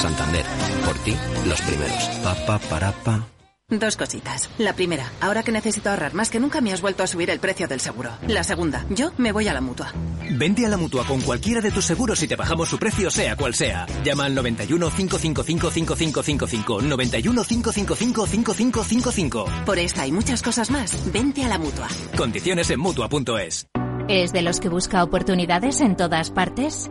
Santander, 0.00 0.44
por 0.84 0.96
ti, 0.98 1.16
los 1.46 1.60
primeros. 1.62 2.04
Pa, 2.22 2.34
pa, 2.46 2.58
para, 2.58 2.92
pa. 2.92 3.26
Dos 3.70 3.96
cositas. 3.96 4.50
La 4.58 4.74
primera, 4.74 5.10
ahora 5.22 5.42
que 5.42 5.50
necesito 5.50 5.88
ahorrar 5.88 6.12
más 6.12 6.30
que 6.30 6.38
nunca 6.38 6.60
me 6.60 6.72
has 6.72 6.82
vuelto 6.82 7.02
a 7.02 7.06
subir 7.06 7.30
el 7.30 7.40
precio 7.40 7.66
del 7.66 7.80
seguro. 7.80 8.10
La 8.28 8.44
segunda, 8.44 8.84
yo 8.90 9.12
me 9.16 9.32
voy 9.32 9.48
a 9.48 9.54
la 9.54 9.62
mutua. 9.62 9.92
Vente 10.30 10.66
a 10.66 10.68
la 10.68 10.76
mutua 10.76 11.06
con 11.06 11.22
cualquiera 11.22 11.62
de 11.62 11.70
tus 11.70 11.86
seguros 11.86 12.22
y 12.22 12.28
te 12.28 12.36
bajamos 12.36 12.68
su 12.68 12.78
precio, 12.78 13.10
sea 13.10 13.36
cual 13.36 13.54
sea. 13.54 13.86
Llama 14.04 14.26
al 14.26 14.34
91 14.34 14.90
555 14.90 15.70
5555. 15.70 16.82
91 16.82 17.44
555 17.44 18.26
5555. 18.26 19.44
Por 19.64 19.78
esta 19.78 20.06
y 20.06 20.12
muchas 20.12 20.42
cosas 20.42 20.70
más, 20.70 21.10
vente 21.10 21.42
a 21.42 21.48
la 21.48 21.58
mutua. 21.58 21.88
Condiciones 22.16 22.68
en 22.68 22.80
mutua.es. 22.80 23.66
¿Es 24.08 24.32
de 24.34 24.42
los 24.42 24.60
que 24.60 24.68
busca 24.68 25.02
oportunidades 25.02 25.80
en 25.80 25.96
todas 25.96 26.30
partes? 26.30 26.90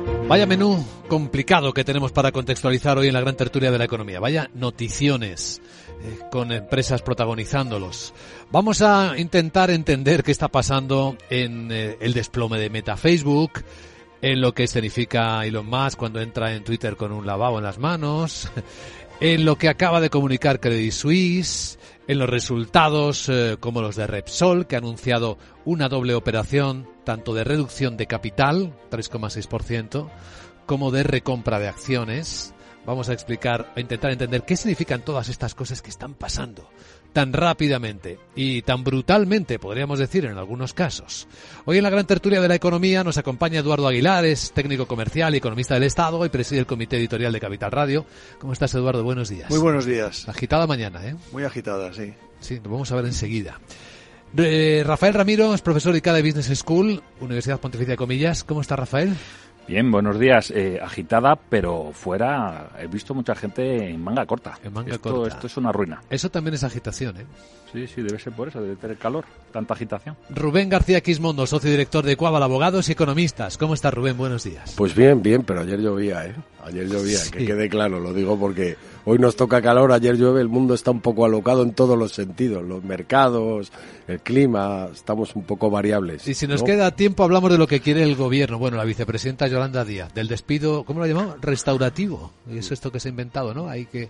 Vaya 0.31 0.45
menú 0.45 0.81
complicado 1.09 1.73
que 1.73 1.83
tenemos 1.83 2.13
para 2.13 2.31
contextualizar 2.31 2.97
hoy 2.97 3.07
en 3.09 3.13
la 3.13 3.19
gran 3.19 3.35
tertulia 3.35 3.69
de 3.69 3.77
la 3.77 3.83
economía. 3.83 4.21
Vaya 4.21 4.49
noticiones 4.53 5.61
eh, 6.03 6.19
con 6.31 6.53
empresas 6.53 7.01
protagonizándolos. 7.01 8.13
Vamos 8.49 8.81
a 8.81 9.17
intentar 9.17 9.71
entender 9.71 10.23
qué 10.23 10.31
está 10.31 10.47
pasando 10.47 11.17
en 11.29 11.69
eh, 11.69 11.97
el 11.99 12.13
desplome 12.13 12.59
de 12.59 12.69
Meta 12.69 12.95
Facebook, 12.95 13.61
en 14.21 14.39
lo 14.39 14.53
que 14.53 14.67
significa 14.67 15.45
Elon 15.45 15.65
Musk 15.65 15.99
cuando 15.99 16.21
entra 16.21 16.53
en 16.53 16.63
Twitter 16.63 16.95
con 16.95 17.11
un 17.11 17.25
lavabo 17.27 17.57
en 17.57 17.65
las 17.65 17.77
manos, 17.77 18.49
en 19.21 19.45
lo 19.45 19.55
que 19.55 19.69
acaba 19.69 20.01
de 20.01 20.09
comunicar 20.09 20.59
Credit 20.59 20.91
Suisse, 20.91 21.77
en 22.07 22.17
los 22.17 22.27
resultados 22.27 23.29
eh, 23.29 23.55
como 23.59 23.83
los 23.83 23.95
de 23.95 24.07
Repsol, 24.07 24.65
que 24.65 24.75
ha 24.75 24.79
anunciado 24.79 25.37
una 25.63 25.89
doble 25.89 26.15
operación 26.15 26.89
tanto 27.03 27.35
de 27.35 27.43
reducción 27.43 27.97
de 27.97 28.07
capital, 28.07 28.73
3,6%, 28.89 30.09
como 30.65 30.89
de 30.89 31.03
recompra 31.03 31.59
de 31.59 31.67
acciones. 31.67 32.55
Vamos 32.83 33.09
a 33.09 33.13
explicar, 33.13 33.71
a 33.75 33.79
intentar 33.79 34.11
entender 34.11 34.41
qué 34.43 34.57
significan 34.57 35.05
todas 35.05 35.29
estas 35.29 35.53
cosas 35.53 35.83
que 35.83 35.91
están 35.91 36.15
pasando 36.15 36.67
tan 37.13 37.33
rápidamente 37.33 38.19
y 38.35 38.61
tan 38.61 38.83
brutalmente, 38.83 39.59
podríamos 39.59 39.99
decir 39.99 40.25
en 40.25 40.37
algunos 40.37 40.73
casos. 40.73 41.27
Hoy 41.65 41.77
en 41.77 41.83
la 41.83 41.89
gran 41.89 42.07
tertulia 42.07 42.41
de 42.41 42.47
la 42.47 42.55
economía 42.55 43.03
nos 43.03 43.17
acompaña 43.17 43.59
Eduardo 43.59 43.87
Aguilar, 43.87 44.25
es 44.25 44.51
técnico 44.51 44.87
comercial 44.87 45.33
y 45.33 45.37
economista 45.37 45.73
del 45.73 45.83
Estado 45.83 46.25
y 46.25 46.29
preside 46.29 46.59
el 46.59 46.65
comité 46.65 46.97
editorial 46.97 47.33
de 47.33 47.39
Capital 47.39 47.71
Radio. 47.71 48.05
¿Cómo 48.39 48.53
estás, 48.53 48.73
Eduardo? 48.73 49.03
Buenos 49.03 49.29
días. 49.29 49.49
Muy 49.49 49.59
buenos 49.59 49.85
días. 49.85 50.27
Agitada 50.29 50.67
mañana, 50.67 51.05
¿eh? 51.05 51.15
Muy 51.31 51.43
agitada, 51.43 51.93
sí. 51.93 52.13
Sí, 52.39 52.59
lo 52.63 52.71
vamos 52.71 52.91
a 52.91 52.95
ver 52.95 53.05
enseguida. 53.05 53.59
Eh, 54.37 54.83
Rafael 54.85 55.13
Ramiro 55.13 55.53
es 55.53 55.61
profesor 55.61 55.93
de 55.93 55.99
de 55.99 56.21
Business 56.21 56.59
School, 56.59 57.03
Universidad 57.19 57.59
Pontificia 57.59 57.93
de 57.93 57.97
Comillas. 57.97 58.43
¿Cómo 58.45 58.61
está 58.61 58.77
Rafael? 58.77 59.15
Bien, 59.67 59.89
buenos 59.89 60.19
días. 60.19 60.51
Eh, 60.51 60.79
agitada, 60.81 61.35
pero 61.35 61.91
fuera 61.93 62.71
he 62.79 62.87
visto 62.87 63.13
mucha 63.13 63.35
gente 63.35 63.89
en 63.89 64.03
manga 64.03 64.25
corta. 64.25 64.57
En 64.63 64.73
manga 64.73 64.95
esto, 64.95 65.13
corta. 65.13 65.35
Esto 65.35 65.47
es 65.47 65.57
una 65.57 65.71
ruina. 65.71 66.01
Eso 66.09 66.29
también 66.29 66.55
es 66.55 66.63
agitación, 66.63 67.17
¿eh? 67.17 67.25
Sí, 67.71 67.87
sí, 67.87 68.01
debe 68.01 68.19
ser 68.19 68.33
por 68.33 68.49
eso, 68.49 68.61
debe 68.61 68.75
tener 68.75 68.97
calor, 68.97 69.23
tanta 69.53 69.73
agitación. 69.73 70.17
Rubén 70.29 70.67
García 70.67 70.99
Quismondo, 70.99 71.47
socio 71.47 71.71
director 71.71 72.03
de 72.03 72.17
Cuaval 72.17 72.43
Abogados 72.43 72.89
y 72.89 72.91
Economistas. 72.91 73.57
¿Cómo 73.57 73.73
está 73.73 73.91
Rubén? 73.91 74.17
Buenos 74.17 74.43
días. 74.43 74.73
Pues 74.75 74.93
bien, 74.93 75.21
bien, 75.21 75.43
pero 75.43 75.61
ayer 75.61 75.79
llovía, 75.79 76.25
¿eh? 76.25 76.35
Ayer 76.65 76.89
llovía, 76.89 77.19
que 77.31 77.45
quede 77.45 77.69
claro, 77.69 77.99
lo 78.01 78.13
digo 78.13 78.37
porque 78.37 78.75
hoy 79.05 79.19
nos 79.19 79.35
toca 79.35 79.61
calor, 79.61 79.91
ayer 79.91 80.17
llueve, 80.17 80.41
el 80.41 80.49
mundo 80.49 80.73
está 80.73 80.91
un 80.91 81.01
poco 81.01 81.25
alocado 81.25 81.63
en 81.63 81.73
todos 81.73 81.97
los 81.97 82.13
sentidos, 82.13 82.63
los 82.63 82.83
mercados, 82.83 83.71
el 84.07 84.19
clima, 84.21 84.89
estamos 84.93 85.35
un 85.35 85.43
poco 85.43 85.69
variables. 85.69 86.27
Y 86.27 86.33
si 86.33 86.47
nos 86.47 86.63
queda 86.63 86.91
tiempo 86.91 87.23
hablamos 87.23 87.51
de 87.51 87.57
lo 87.57 87.67
que 87.67 87.79
quiere 87.79 88.03
el 88.03 88.15
gobierno. 88.15 88.59
Bueno, 88.59 88.77
la 88.77 88.83
vicepresidenta 88.83 89.47
Yolanda 89.47 89.85
Díaz, 89.85 90.13
del 90.13 90.27
despido, 90.27 90.83
¿cómo 90.83 90.99
lo 90.99 91.07
llamado? 91.07 91.37
Restaurativo. 91.41 92.31
Y 92.47 92.57
eso 92.57 92.73
es 92.73 92.79
esto 92.79 92.91
que 92.91 92.99
se 92.99 93.09
ha 93.09 93.11
inventado, 93.11 93.53
¿no? 93.53 93.67
Hay 93.67 93.85
que 93.85 94.09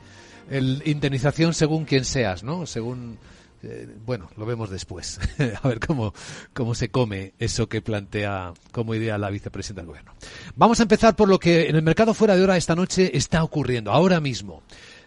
el 0.50 0.82
indemnización 0.86 1.54
según 1.54 1.86
quien 1.86 2.06
seas, 2.06 2.44
¿no? 2.44 2.66
Según 2.66 3.18
eh, 3.64 3.88
bueno, 4.06 4.30
lo 4.38 4.46
vemos 4.46 4.70
después. 4.70 5.20
a 5.64 5.68
ver 5.68 5.80
cómo, 5.80 6.14
cómo 6.54 6.76
se 6.76 6.90
come 6.90 7.34
eso 7.40 7.68
que 7.68 7.82
plantea 7.82 8.54
como 8.72 8.96
idea 8.96 9.18
la 9.18 9.30
vicepresidenta 9.30 9.82
del 9.82 9.88
gobierno. 9.88 10.14
Vamos 10.56 10.80
a 10.80 10.84
empezar 10.84 11.16
por 11.16 11.30
lo 11.30 11.40
que 11.40 11.70
en 11.70 11.76
el 11.76 11.82
mercado 11.82 12.14
fuera 12.14 12.36
de 12.36 12.44
hora 12.44 12.58
esta 12.58 12.76
noche 12.76 13.16
está 13.16 13.44
ocurriendo, 13.44 13.92
ahora 13.92 14.20
mismo. 14.20 14.64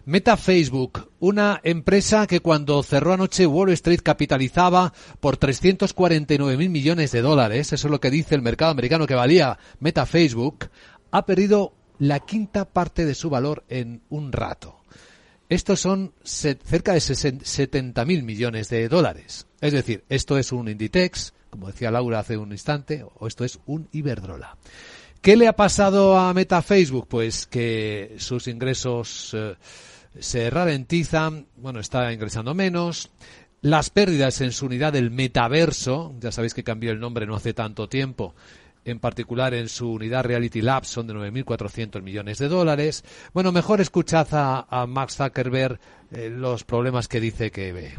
Meta 0.06 0.36
Facebook, 0.36 1.10
una 1.20 1.60
empresa 1.64 2.26
que 2.26 2.40
cuando 2.40 2.82
cerró 2.82 3.14
anoche 3.14 3.46
Wall 3.46 3.70
Street 3.70 4.00
capitalizaba 4.02 4.92
por 5.18 5.38
349 5.38 6.58
mil 6.58 6.68
millones 6.68 7.10
de 7.10 7.22
dólares, 7.22 7.72
eso 7.72 7.86
es 7.86 7.90
lo 7.90 8.00
que 8.00 8.10
dice 8.10 8.34
el 8.34 8.42
mercado 8.42 8.70
americano 8.70 9.06
que 9.06 9.14
valía 9.14 9.58
Meta 9.80 10.04
Facebook, 10.04 10.68
ha 11.10 11.24
perdido 11.24 11.72
la 11.98 12.20
quinta 12.20 12.66
parte 12.66 13.06
de 13.06 13.14
su 13.14 13.30
valor 13.30 13.64
en 13.70 14.02
un 14.10 14.32
rato. 14.32 14.83
Estos 15.48 15.80
son 15.80 16.12
cerca 16.22 16.94
de 16.94 17.00
70 17.00 18.04
mil 18.04 18.22
millones 18.22 18.68
de 18.70 18.88
dólares. 18.88 19.46
Es 19.60 19.72
decir, 19.72 20.04
esto 20.08 20.38
es 20.38 20.52
un 20.52 20.68
Inditex, 20.68 21.34
como 21.50 21.66
decía 21.66 21.90
Laura 21.90 22.20
hace 22.20 22.36
un 22.36 22.52
instante, 22.52 23.04
o 23.18 23.26
esto 23.26 23.44
es 23.44 23.60
un 23.66 23.88
Iberdrola. 23.92 24.56
¿Qué 25.20 25.36
le 25.36 25.48
ha 25.48 25.54
pasado 25.54 26.18
a 26.18 26.34
Meta 26.34 26.60
Facebook? 26.60 27.08
Pues 27.08 27.46
que 27.46 28.16
sus 28.18 28.46
ingresos 28.46 29.32
eh, 29.34 29.54
se 30.18 30.50
ralentizan, 30.50 31.46
bueno, 31.56 31.80
está 31.80 32.12
ingresando 32.12 32.54
menos. 32.54 33.10
Las 33.62 33.88
pérdidas 33.88 34.42
en 34.42 34.52
su 34.52 34.66
unidad 34.66 34.92
del 34.92 35.10
metaverso, 35.10 36.14
ya 36.20 36.30
sabéis 36.30 36.52
que 36.52 36.64
cambió 36.64 36.90
el 36.90 37.00
nombre 37.00 37.26
no 37.26 37.36
hace 37.36 37.54
tanto 37.54 37.88
tiempo, 37.88 38.34
en 38.84 38.98
particular 38.98 39.54
en 39.54 39.68
su 39.68 39.92
unidad 39.92 40.24
Reality 40.24 40.62
Labs 40.62 40.88
son 40.88 41.06
de 41.06 41.14
9.400 41.14 42.02
millones 42.02 42.38
de 42.38 42.48
dólares. 42.48 43.04
Bueno, 43.32 43.52
mejor 43.52 43.80
escuchad 43.80 44.28
a, 44.32 44.66
a 44.68 44.86
Max 44.86 45.16
Zuckerberg 45.16 45.78
eh, 46.12 46.30
los 46.30 46.64
problemas 46.64 47.08
que 47.08 47.20
dice 47.20 47.50
que 47.50 47.72
ve. 47.72 47.92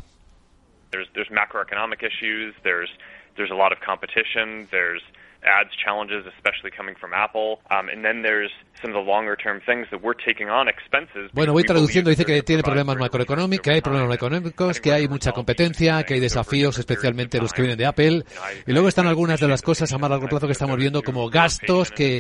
There's, 0.92 1.10
there's 1.14 1.30
macroeconomic 1.30 2.04
issues, 2.04 2.56
there's, 2.64 2.90
there's 3.36 3.52
a 3.52 3.56
lot 3.56 3.74
of 3.74 3.80
competition, 3.86 4.68
there's 4.72 5.02
ads 5.46 5.72
challenges, 5.78 6.26
especially 6.36 6.72
coming 6.76 6.96
from 7.00 7.14
Apple. 7.14 7.60
Um, 7.70 7.90
and 7.90 8.04
then 8.04 8.22
there's 8.22 8.52
some 8.82 8.92
of 8.92 8.96
the 8.96 9.08
longer 9.10 9.36
term 9.36 9.62
things 9.66 9.88
that 9.92 10.02
we're 10.02 10.18
taking 10.18 10.50
on 10.50 10.68
expenses. 10.68 11.32
Bueno, 11.34 11.54
voy 11.54 11.64
traduciendo. 11.64 12.10
Dice 12.10 12.26
que 12.26 12.42
tiene 12.44 12.64
problemas 12.64 12.98
macroeconómicos, 12.98 13.64
que 13.64 13.72
hay 13.72 13.82
problemas 13.82 14.10
macroeconómicos, 14.10 14.80
que 14.82 14.92
hay 14.92 15.08
mucha 15.08 15.32
competencia, 15.32 16.04
que 16.04 16.16
hay 16.16 16.20
desafíos, 16.20 16.78
especialmente 16.78 17.40
los 17.40 17.54
que 17.54 17.62
vienen 17.62 17.78
de 17.78 17.86
Apple. 17.86 18.24
Y 18.66 18.72
luego 18.74 18.88
están 18.88 19.08
algunas 19.08 19.40
de 19.40 19.48
las 19.48 19.62
cosas 19.62 19.92
a 19.94 19.98
más 19.98 20.10
largo 20.10 20.28
plazo 20.28 20.48
que 20.48 20.54
estamos 20.54 20.78
viendo 20.78 21.02
como 21.02 21.30
gastos 21.30 21.92
que, 21.92 22.20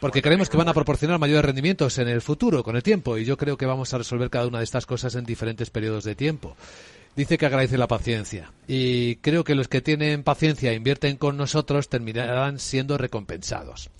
porque 0.00 0.22
creemos 0.22 0.48
que 0.48 0.56
van 0.56 0.68
a 0.68 0.74
proporcionar 0.74 1.18
mayores 1.18 1.44
rendimientos 1.44 1.98
en 1.98 2.08
el 2.08 2.20
futuro, 2.20 2.62
con 2.62 2.76
el 2.76 2.82
tiempo. 2.82 3.18
Y 3.18 3.24
yo 3.24 3.36
creo 3.36 3.56
que 3.56 3.66
vamos 3.66 3.92
a 3.94 3.98
resolver 3.98 4.30
cada 4.30 4.46
una 4.46 4.58
de 4.58 4.64
estas 4.64 4.86
cosas 4.86 5.14
en 5.14 5.24
diferentes 5.24 5.70
periodos 5.70 6.04
de 6.04 6.14
tiempo 6.14 6.56
dice 7.16 7.38
que 7.38 7.46
agradece 7.46 7.78
la 7.78 7.88
paciencia 7.88 8.52
y 8.68 9.16
creo 9.16 9.42
que 9.42 9.54
los 9.54 9.68
que 9.68 9.80
tienen 9.80 10.22
paciencia 10.22 10.70
e 10.70 10.76
invierten 10.76 11.16
con 11.16 11.36
nosotros 11.36 11.88
terminarán 11.88 12.58
siendo 12.58 12.98
recompensados. 12.98 13.90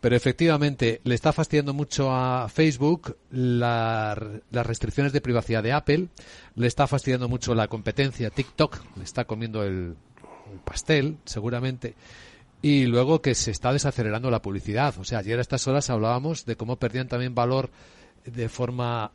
Pero 0.00 0.14
efectivamente 0.14 1.00
le 1.02 1.16
está 1.16 1.32
fastidiando 1.32 1.74
mucho 1.74 2.12
a 2.12 2.48
Facebook 2.48 3.16
las 3.32 4.16
restricciones 4.52 5.12
de 5.12 5.20
privacidad 5.20 5.62
de 5.62 5.72
Apple, 5.72 6.08
le 6.54 6.66
está 6.68 6.86
fastidiando 6.86 7.28
mucho 7.28 7.54
la 7.54 7.66
competencia, 7.66 8.30
TikTok 8.30 8.80
le 8.96 9.02
está 9.02 9.24
comiendo 9.24 9.64
el 9.64 9.96
pastel 10.64 11.16
seguramente 11.24 11.94
y 12.62 12.86
luego 12.86 13.22
que 13.22 13.34
se 13.34 13.50
está 13.50 13.72
desacelerando 13.72 14.30
la 14.30 14.42
publicidad. 14.42 14.94
O 14.98 15.04
sea, 15.04 15.18
ayer 15.18 15.38
a 15.38 15.42
estas 15.42 15.66
horas 15.66 15.90
hablábamos 15.90 16.44
de 16.44 16.56
cómo 16.56 16.76
perdían 16.76 17.08
también 17.08 17.34
valor 17.34 17.70
de 18.34 18.48
forma 18.48 19.12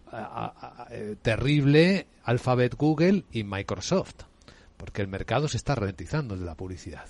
eh, 0.90 1.16
terrible 1.22 2.08
Alphabet, 2.24 2.76
Google 2.76 3.24
y 3.32 3.44
Microsoft, 3.44 4.24
porque 4.78 5.02
el 5.02 5.08
mercado 5.08 5.48
se 5.48 5.58
está 5.58 5.76
ralentizando 5.76 6.36
de 6.38 6.46
la 6.46 6.56
publicidad. 6.56 7.08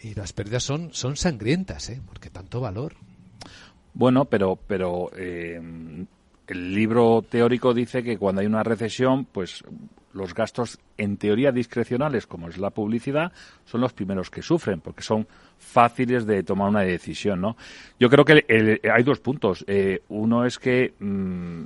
Y 0.00 0.14
las 0.14 0.32
pérdidas 0.32 0.62
son, 0.62 0.92
son 0.92 1.16
sangrientas, 1.16 1.90
¿eh? 1.90 2.00
porque 2.06 2.30
tanto 2.30 2.60
valor. 2.60 2.94
Bueno, 3.94 4.26
pero, 4.26 4.56
pero 4.56 5.10
eh, 5.16 5.60
el 6.46 6.74
libro 6.74 7.22
teórico 7.28 7.74
dice 7.74 8.02
que 8.02 8.16
cuando 8.16 8.40
hay 8.40 8.46
una 8.46 8.62
recesión, 8.62 9.24
pues 9.24 9.64
los 10.12 10.34
gastos 10.34 10.78
en 10.96 11.16
teoría 11.16 11.52
discrecionales, 11.52 12.26
como 12.26 12.48
es 12.48 12.58
la 12.58 12.70
publicidad, 12.70 13.32
son 13.64 13.80
los 13.80 13.92
primeros 13.92 14.30
que 14.30 14.42
sufren, 14.42 14.80
porque 14.80 15.02
son 15.02 15.26
fáciles 15.58 16.26
de 16.26 16.42
tomar 16.42 16.68
una 16.68 16.80
decisión, 16.80 17.40
¿no? 17.40 17.56
Yo 17.98 18.08
creo 18.08 18.24
que 18.24 18.80
hay 18.92 19.02
dos 19.02 19.20
puntos. 19.20 19.64
Eh, 19.66 20.02
uno 20.08 20.44
es 20.44 20.58
que 20.58 20.94
mm, 20.98 21.64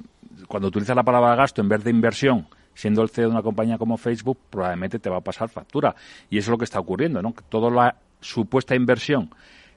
cuando 0.48 0.68
utilizas 0.68 0.96
la 0.96 1.02
palabra 1.02 1.34
gasto 1.34 1.60
en 1.60 1.68
vez 1.68 1.84
de 1.84 1.90
inversión, 1.90 2.46
siendo 2.74 3.02
el 3.02 3.10
CEO 3.10 3.26
de 3.26 3.32
una 3.32 3.42
compañía 3.42 3.78
como 3.78 3.96
Facebook, 3.96 4.38
probablemente 4.50 4.98
te 4.98 5.10
va 5.10 5.18
a 5.18 5.22
pasar 5.22 5.48
factura. 5.48 5.94
Y 6.30 6.38
eso 6.38 6.46
es 6.46 6.50
lo 6.50 6.58
que 6.58 6.64
está 6.64 6.80
ocurriendo, 6.80 7.22
¿no? 7.22 7.34
Toda 7.48 7.70
la 7.70 7.96
supuesta 8.20 8.74
inversión 8.74 9.30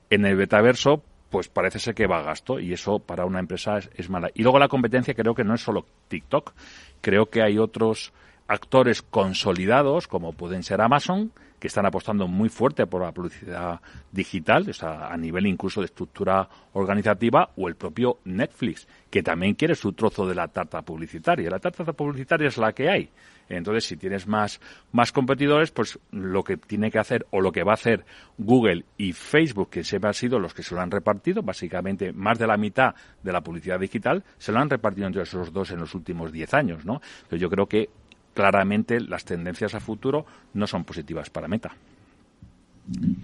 en 0.09 0.25
el 0.25 0.35
betaverso 0.35 1.03
pues 1.35 1.49
parece 1.49 1.79
ser 1.79 1.95
que 1.95 2.07
va 2.07 2.19
a 2.19 2.23
gasto 2.23 2.59
y 2.61 2.71
eso 2.71 2.99
para 2.99 3.25
una 3.25 3.39
empresa 3.39 3.77
es, 3.77 4.09
mala. 4.09 4.29
Y 4.33 4.43
luego 4.43 4.57
la 4.57 4.69
competencia 4.69 5.13
creo 5.13 5.35
que 5.35 5.43
no 5.43 5.55
es 5.55 5.61
solo 5.61 5.85
TikTok, 6.07 6.53
creo 7.01 7.25
que 7.25 7.41
hay 7.41 7.57
otros 7.57 8.13
actores 8.47 9.01
consolidados 9.01 10.07
como 10.07 10.33
pueden 10.33 10.63
ser 10.63 10.81
Amazon, 10.81 11.31
que 11.59 11.67
están 11.67 11.85
apostando 11.85 12.27
muy 12.27 12.49
fuerte 12.49 12.85
por 12.85 13.01
la 13.01 13.11
publicidad 13.11 13.79
digital, 14.11 14.69
o 14.69 14.73
sea, 14.73 15.07
a 15.07 15.17
nivel 15.17 15.47
incluso 15.47 15.81
de 15.81 15.85
estructura 15.85 16.47
organizativa, 16.73 17.49
o 17.55 17.67
el 17.67 17.75
propio 17.75 18.19
Netflix, 18.25 18.87
que 19.09 19.23
también 19.23 19.55
quiere 19.55 19.73
su 19.73 19.93
trozo 19.93 20.27
de 20.27 20.35
la 20.35 20.47
tarta 20.47 20.81
publicitaria. 20.81 21.49
La 21.49 21.59
tarta 21.59 21.83
publicitaria 21.93 22.49
es 22.49 22.57
la 22.57 22.73
que 22.73 22.89
hay. 22.89 23.09
Entonces, 23.47 23.85
si 23.85 23.97
tienes 23.97 24.27
más, 24.27 24.59
más 24.91 25.11
competidores, 25.11 25.71
pues 25.71 25.99
lo 26.11 26.43
que 26.43 26.57
tiene 26.57 26.91
que 26.91 26.99
hacer 26.99 27.25
o 27.31 27.41
lo 27.41 27.51
que 27.51 27.63
va 27.63 27.71
a 27.71 27.75
hacer 27.75 28.05
Google 28.37 28.85
y 28.97 29.13
Facebook, 29.13 29.69
que 29.69 29.83
siempre 29.83 30.09
han 30.09 30.13
sido 30.13 30.39
los 30.39 30.53
que 30.53 30.63
se 30.63 30.73
lo 30.75 30.81
han 30.81 30.91
repartido, 30.91 31.41
básicamente 31.43 32.11
más 32.11 32.39
de 32.39 32.47
la 32.47 32.57
mitad 32.57 32.95
de 33.21 33.31
la 33.31 33.41
publicidad 33.41 33.79
digital, 33.79 34.23
se 34.37 34.51
lo 34.51 34.59
han 34.59 34.69
repartido 34.69 35.07
entre 35.07 35.23
esos 35.23 35.53
dos 35.53 35.71
en 35.71 35.79
los 35.79 35.93
últimos 35.93 36.31
diez 36.31 36.53
años, 36.53 36.85
¿no? 36.85 37.01
Pero 37.29 37.39
yo 37.39 37.49
creo 37.49 37.67
que 37.67 37.89
claramente 38.35 38.99
las 38.99 39.25
tendencias 39.25 39.73
a 39.73 39.79
futuro 39.79 40.27
no 40.53 40.67
son 40.67 40.83
positivas 40.83 41.31
para 41.31 41.47
Meta. 41.47 41.75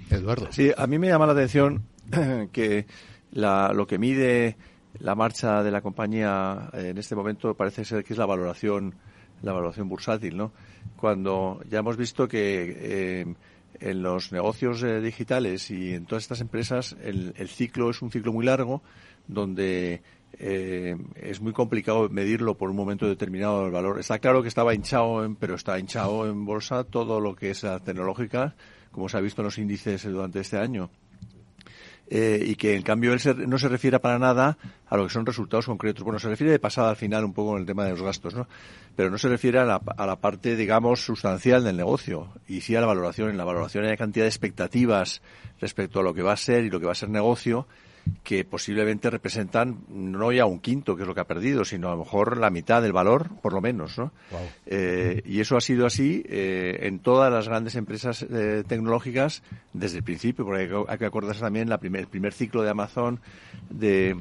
Eduardo. 0.10 0.47
Sí, 0.52 0.71
a 0.76 0.88
mí 0.88 0.97
me 0.97 1.08
llama 1.08 1.28
la 1.28 1.34
atención 1.34 1.84
que 2.52 2.88
lo 3.34 3.86
que 3.86 4.00
mide 4.00 4.58
la 5.00 5.13
marcha 5.13 5.62
de 5.62 5.69
la 5.69 5.82
compañía 5.82 6.71
en 6.74 6.97
este 6.97 7.15
momento 7.15 7.54
parece 7.54 7.86
ser 7.86 8.04
que 8.04 8.13
es 8.13 8.19
la 8.19 8.26
valoración 8.26 8.95
la 9.41 9.52
evaluación 9.52 9.89
bursátil, 9.89 10.38
¿no? 10.38 10.52
Cuando 10.95 11.62
ya 11.69 11.80
hemos 11.80 11.97
visto 11.97 12.28
que 12.28 12.78
eh, 12.78 13.34
en 13.80 14.04
los 14.04 14.32
negocios 14.32 14.84
eh, 14.84 15.02
digitales 15.02 15.71
y 15.71 15.93
en 15.93 16.06
todas 16.06 16.24
estas 16.24 16.41
empresas 16.41 16.95
el, 17.02 17.34
ciclo 17.47 17.89
es 17.89 18.02
un 18.02 18.12
ciclo 18.12 18.32
muy 18.32 18.45
largo 18.45 18.82
donde 19.28 20.02
eh, 20.39 20.96
es 21.15 21.41
muy 21.41 21.54
complicado 21.54 22.10
medirlo 22.10 22.58
por 22.58 22.70
un 22.70 22.76
momento 22.76 23.08
determinado 23.08 23.65
el 23.65 23.72
valor. 23.72 24.00
Está 24.00 24.20
claro 24.20 24.41
que 24.41 24.48
estaba 24.48 24.74
hinchado, 24.74 25.36
pero 25.39 25.56
está 25.56 25.78
hinchado 25.78 26.28
en 26.28 26.46
bolsa 26.46 26.84
todo 26.84 27.20
lo 27.20 27.36
que 27.36 27.52
es 27.52 27.63
la 27.63 27.80
tecnológica, 27.80 28.56
como 28.91 29.10
se 29.10 29.17
ha 29.17 29.22
visto 29.22 29.41
en 29.41 29.46
los 29.46 29.58
índices 29.58 30.04
durante 30.04 30.39
este 30.39 30.58
año. 30.58 30.89
Eh, 32.13 32.44
y 32.46 32.56
que 32.56 32.76
en 32.76 32.82
cambio 32.82 33.13
él 33.13 33.22
no 33.48 33.58
se 33.58 33.70
refiere 33.70 33.98
para 34.02 34.20
nada 34.20 34.58
a 34.89 34.98
lo 34.98 35.06
que 35.06 35.13
son 35.13 35.26
resultados 35.26 35.65
concretos. 35.65 36.04
Bueno, 36.04 36.20
se 36.20 36.28
refiere 36.28 36.52
de 36.52 36.60
pasada 36.60 36.89
al 36.89 36.98
final 36.98 37.24
un 37.24 37.32
poco 37.32 37.54
en 37.54 37.62
el 37.62 37.65
tema 37.65 37.86
de 37.86 37.91
los 37.91 38.02
gastos, 38.02 38.36
¿no? 38.36 38.50
Pero 38.98 39.10
no 39.10 39.17
se 39.17 39.30
refiere 39.30 39.60
a 39.60 39.63
la, 39.63 39.76
a 39.76 40.06
la 40.06 40.17
parte, 40.17 40.58
digamos, 40.58 41.06
sustancial 41.06 41.63
del 41.63 41.78
negocio 41.78 42.34
y 42.50 42.60
sí 42.60 42.76
a 42.76 42.82
la 42.82 42.88
valoración. 42.88 43.30
En 43.30 43.38
la 43.38 43.46
valoración 43.46 43.86
hay 43.86 43.96
cantidad 43.96 44.26
de 44.26 44.30
expectativas 44.30 45.22
respecto 45.62 46.02
a 46.02 46.04
lo 46.04 46.13
que 46.13 46.22
va 46.22 46.34
a 46.34 46.38
ser 46.38 46.65
y 46.65 46.70
lo 46.70 46.82
que 46.82 46.86
va 46.86 46.91
a 46.91 46.96
ser 46.96 47.10
negocio 47.10 47.65
que 48.24 48.46
posiblemente 48.46 49.10
representan 49.10 49.80
no 49.90 50.32
ya 50.32 50.46
un 50.46 50.60
quinto, 50.60 50.96
que 50.96 51.04
es 51.04 51.08
lo 51.08 51.14
que 51.14 51.22
ha 51.22 51.28
perdido, 51.28 51.66
sino 51.66 51.90
a 51.90 51.92
lo 51.92 51.98
mejor 51.98 52.38
la 52.38 52.50
mitad 52.50 52.82
del 52.82 52.94
valor, 52.94 53.30
por 53.42 53.54
lo 53.54 53.62
menos, 53.62 53.98
¿no? 53.98 54.12
Eh, 54.66 55.22
y 55.26 55.40
eso 55.40 55.58
ha 55.58 55.62
sido 55.62 55.86
así 55.86 56.24
eh, 56.28 56.80
en 56.84 57.00
todas 57.00 57.32
las 57.32 57.48
grandes 57.48 57.76
empresas 57.76 58.24
eh, 58.24 58.64
tecnológicas 58.68 59.44
desde 59.74 59.98
el 59.98 60.04
principio, 60.04 60.46
porque 60.46 60.70
hay 60.88 60.98
que, 60.98 61.06
acordarse 61.06 61.42
también 61.42 61.70
la 61.70 61.80
primer, 61.80 62.02
el 62.02 62.08
primer 62.08 62.34
ciclo 62.34 62.64
de 62.64 62.70
Amazon 62.70 63.20
de 63.70 64.18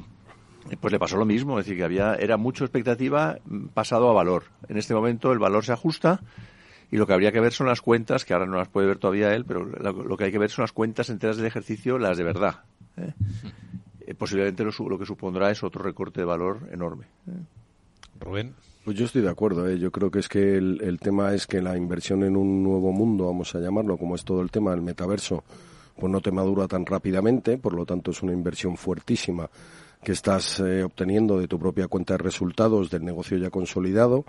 pues 0.79 0.91
le 0.91 0.99
pasó 0.99 1.17
lo 1.17 1.25
mismo, 1.25 1.57
es 1.57 1.65
decir, 1.65 1.77
que 1.77 1.83
había 1.83 2.13
era 2.15 2.37
mucho 2.37 2.63
expectativa 2.63 3.39
mm, 3.45 3.67
pasado 3.67 4.09
a 4.09 4.13
valor. 4.13 4.43
En 4.67 4.77
este 4.77 4.93
momento 4.93 5.31
el 5.31 5.39
valor 5.39 5.65
se 5.65 5.73
ajusta 5.73 6.21
y 6.91 6.97
lo 6.97 7.07
que 7.07 7.13
habría 7.13 7.31
que 7.31 7.39
ver 7.39 7.53
son 7.53 7.67
las 7.67 7.81
cuentas, 7.81 8.25
que 8.25 8.33
ahora 8.33 8.45
no 8.45 8.57
las 8.57 8.67
puede 8.67 8.85
ver 8.85 8.97
todavía 8.97 9.33
él, 9.33 9.45
pero 9.45 9.63
lo, 9.63 10.17
que 10.17 10.25
hay 10.25 10.31
que 10.31 10.37
ver 10.37 10.49
son 10.49 10.63
las 10.63 10.73
cuentas 10.73 11.09
enteras 11.09 11.37
del 11.37 11.45
ejercicio, 11.45 11.97
las 11.97 12.17
de 12.17 12.23
verdad. 12.25 12.63
Eh, 12.97 14.13
posiblemente 14.13 14.65
lo, 14.65 14.99
que 14.99 15.05
supondrá 15.05 15.51
es 15.51 15.63
otro 15.63 15.81
recorte 15.81 16.19
de 16.19 16.25
valor 16.25 16.67
enorme. 16.69 17.05
¿eh? 17.27 18.19
Rubén. 18.19 18.53
Pues 18.83 18.97
yo 18.97 19.05
estoy 19.05 19.21
de 19.21 19.29
acuerdo. 19.29 19.69
¿eh? 19.69 19.79
Yo 19.79 19.89
creo 19.89 20.11
que 20.11 20.19
es 20.19 20.27
que 20.27 20.57
el, 20.57 20.99
tema 20.99 21.33
es 21.33 21.47
que 21.47 21.61
la 21.61 21.77
inversión 21.77 22.23
en 22.23 22.35
un 22.35 22.61
nuevo 22.61 22.91
mundo, 22.91 23.27
vamos 23.27 23.55
a 23.55 23.59
llamarlo, 23.59 23.95
como 23.95 24.15
es 24.15 24.25
todo 24.25 24.41
el 24.41 24.51
tema 24.51 24.71
del 24.71 24.81
metaverso, 24.81 25.45
pues 25.97 26.11
no 26.11 26.19
te 26.19 26.31
madura 26.31 26.67
tan 26.67 26.85
rápidamente, 26.85 27.57
por 27.57 27.73
lo 27.73 27.85
tanto 27.85 28.11
es 28.11 28.21
una 28.21 28.33
inversión 28.33 28.75
fuertísima 28.75 29.49
que 30.03 30.11
estás 30.11 30.59
obteniendo 30.59 31.39
de 31.39 31.47
tu 31.47 31.59
propia 31.59 31.87
cuenta 31.87 32.15
de 32.15 32.23
resultados 32.23 32.89
del 32.89 33.05
negocio 33.05 33.37
ya 33.37 33.51
consolidado, 33.51 34.25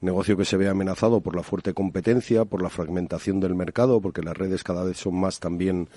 negocio 0.00 0.36
que 0.36 0.44
se 0.44 0.56
ve 0.56 0.68
amenazado 0.68 1.20
por 1.20 1.36
la 1.36 1.42
fuerte 1.42 1.72
competencia, 1.72 2.44
por 2.44 2.62
la 2.62 2.70
fragmentación 2.70 3.40
del 3.40 3.54
mercado, 3.54 4.00
porque 4.00 4.22
las 4.22 4.36
redes 4.36 4.62
cada 4.62 4.84
vez 4.84 4.98
son 4.98 5.18
más 5.18 5.40
también 5.40 5.88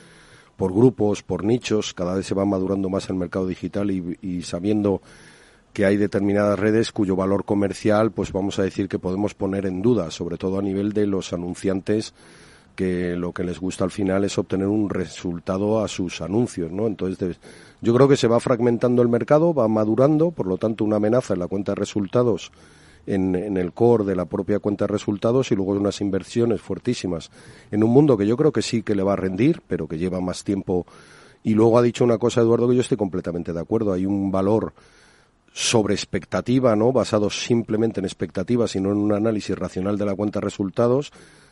por 0.58 0.74
grupos, 0.74 1.24
por 1.24 1.44
nichos, 1.44 1.94
cada 1.94 2.16
vez 2.16 2.26
se 2.26 2.36
va 2.36 2.46
madurando 2.46 2.90
más 2.90 3.10
el 3.10 3.16
mercado 3.16 3.48
digital 3.48 3.92
y, 3.92 4.42
sabiendo 4.42 5.02
que 5.74 5.86
hay 5.86 5.98
determinadas 5.98 6.60
redes 6.60 6.92
cuyo 6.92 7.16
valor 7.16 7.46
comercial, 7.46 8.12
pues 8.12 8.34
vamos 8.34 8.60
a 8.60 8.64
decir 8.64 8.90
que 8.90 9.00
podemos 9.00 9.34
poner 9.36 9.66
en 9.66 9.82
duda, 9.82 10.12
sobre 10.12 10.38
todo 10.38 10.60
a 10.60 10.62
nivel 10.62 10.92
de 10.94 11.08
los 11.08 11.32
anunciantes 11.32 12.14
que 12.76 13.16
lo 13.16 13.34
que 13.34 13.44
les 13.44 13.60
gusta 13.60 13.84
al 13.84 13.92
final 13.92 14.24
es 14.24 14.38
obtener 14.38 14.68
un 14.68 14.90
resultado 14.90 15.84
a 15.84 15.88
sus 15.88 16.22
anuncios, 16.22 16.72
¿no? 16.72 16.88
Entonces, 16.88 17.38
yo 17.82 17.94
creo 17.94 18.08
que 18.08 18.16
se 18.16 18.28
va 18.28 18.40
fragmentando 18.40 19.02
el 19.02 19.10
mercado, 19.10 19.54
va 19.54 19.68
madurando, 19.68 20.32
por 20.32 20.48
lo 20.48 20.58
tanto, 20.58 20.86
una 20.86 20.96
amenaza 20.96 21.34
en 21.34 21.42
la 21.42 21.48
cuenta 21.48 21.74
de 21.74 21.76
resultados 21.76 22.52
en, 23.10 23.58
el 23.58 23.74
core 23.74 24.06
de 24.06 24.16
la 24.16 24.26
propia 24.26 24.60
cuenta 24.60 24.86
de 24.86 24.94
resultados 24.94 25.52
y 25.52 25.56
luego 25.56 25.72
unas 25.72 26.00
inversiones 26.00 26.62
fuertísimas 26.62 27.32
en 27.72 27.84
un 27.84 27.90
mundo 27.90 28.16
que 28.16 28.28
yo 28.28 28.38
creo 28.38 28.52
que 28.52 28.62
sí 28.62 28.84
que 28.84 28.96
le 28.96 29.04
va 29.04 29.14
a 29.14 29.16
rendir, 29.16 29.62
pero 29.68 29.88
que 29.88 29.98
lleva 29.98 30.22
más 30.22 30.44
tiempo. 30.44 30.86
Y 31.44 31.56
luego 31.56 31.80
ha 31.80 31.82
dicho 31.82 32.04
una 32.04 32.20
cosa, 32.20 32.42
Eduardo, 32.42 32.70
que 32.70 32.76
yo 32.76 32.82
estoy 32.82 32.98
completamente 32.98 33.52
de 33.52 33.60
acuerdo. 33.60 33.94
Hay 33.94 34.06
un 34.06 34.32
valor 34.32 34.74
sobre 35.52 35.96
expectativa, 35.96 36.76
¿no? 36.76 36.92
Basado 36.92 37.32
simplemente 37.32 38.00
en 38.00 38.06
expectativas 38.06 38.76
y 38.76 38.82
no 38.82 38.92
en 38.92 38.98
un 38.98 39.14
análisis 39.14 39.58
racional 39.58 39.98
de 39.98 40.06
la 40.06 40.16
cuenta 40.16 40.40
de 40.40 40.46
resultados, 40.46 41.12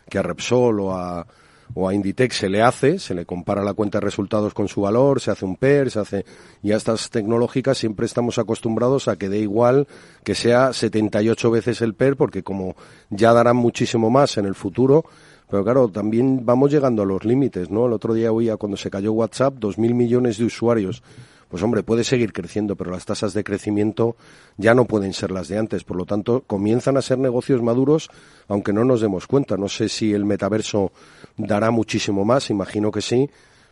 que 0.10 0.20
a 0.20 0.22
Repsol 0.22 0.80
o 0.80 0.96
a 0.96 1.26
o 1.74 1.88
a 1.88 1.94
Inditex 1.94 2.38
se 2.38 2.50
le 2.50 2.62
hace, 2.62 3.00
se 3.00 3.14
le 3.14 3.26
compara 3.26 3.64
la 3.64 3.74
cuenta 3.74 4.00
de 4.00 4.06
resultados 4.06 4.54
con 4.54 4.68
su 4.68 4.82
valor, 4.82 5.22
se 5.22 5.32
hace 5.32 5.46
un 5.46 5.56
PER, 5.56 5.92
se 5.92 6.00
hace 6.00 6.26
y 6.64 6.72
a 6.72 6.78
estas 6.78 7.10
tecnológicas 7.10 7.78
siempre 7.78 8.06
estamos 8.06 8.38
acostumbrados 8.40 9.08
a 9.08 9.16
que 9.16 9.30
dé 9.30 9.40
igual 9.40 9.88
que 10.24 10.36
sea 10.36 10.74
78 10.74 11.52
veces 11.52 11.82
el 11.82 11.94
PER 11.94 12.16
porque 12.16 12.44
como 12.44 12.76
ya 13.10 13.34
darán 13.34 13.58
muchísimo 13.58 14.10
más 14.10 14.38
en 14.38 14.46
el 14.46 14.56
futuro, 14.56 15.06
pero 15.50 15.64
claro, 15.64 15.88
también 15.88 16.46
vamos 16.46 16.72
llegando 16.72 17.04
a 17.04 17.06
los 17.06 17.24
límites, 17.24 17.70
¿no? 17.70 17.86
El 17.86 17.94
otro 17.94 18.14
día 18.14 18.32
oía 18.32 18.58
cuando 18.58 18.78
se 18.78 18.90
cayó 18.90 19.14
WhatsApp, 19.14 19.56
dos 19.56 19.78
mil 19.78 19.94
millones 19.94 20.38
de 20.38 20.46
usuarios 20.46 21.04
pues 21.50 21.64
hombre, 21.64 21.84
puede 21.84 22.04
seguir 22.04 22.34
creciendo, 22.34 22.76
pero 22.76 22.92
las 22.92 23.06
tasas 23.06 23.34
de 23.34 23.44
crecimiento 23.44 24.16
ya 24.58 24.74
no 24.74 24.86
pueden 24.86 25.14
ser 25.14 25.32
las 25.32 25.48
de 25.48 25.58
antes. 25.58 25.84
Por 25.84 25.98
lo 25.98 26.06
tanto, 26.06 26.44
comienzan 26.46 26.98
a 26.98 27.02
ser 27.02 27.18
negocios 27.20 27.62
maduros, 27.62 28.10
aunque 28.48 28.74
no 28.74 28.84
nos 28.84 29.02
demos 29.02 29.28
cuenta. 29.28 29.56
No 29.58 29.70
sé 29.70 29.90
si 29.90 30.14
el 30.14 30.26
metaverso 30.26 30.92
dará 31.38 31.72
muchísimo 31.72 32.26
más, 32.26 32.50
imagino 32.50 32.92
que 32.92 33.02
sí, 33.02 33.30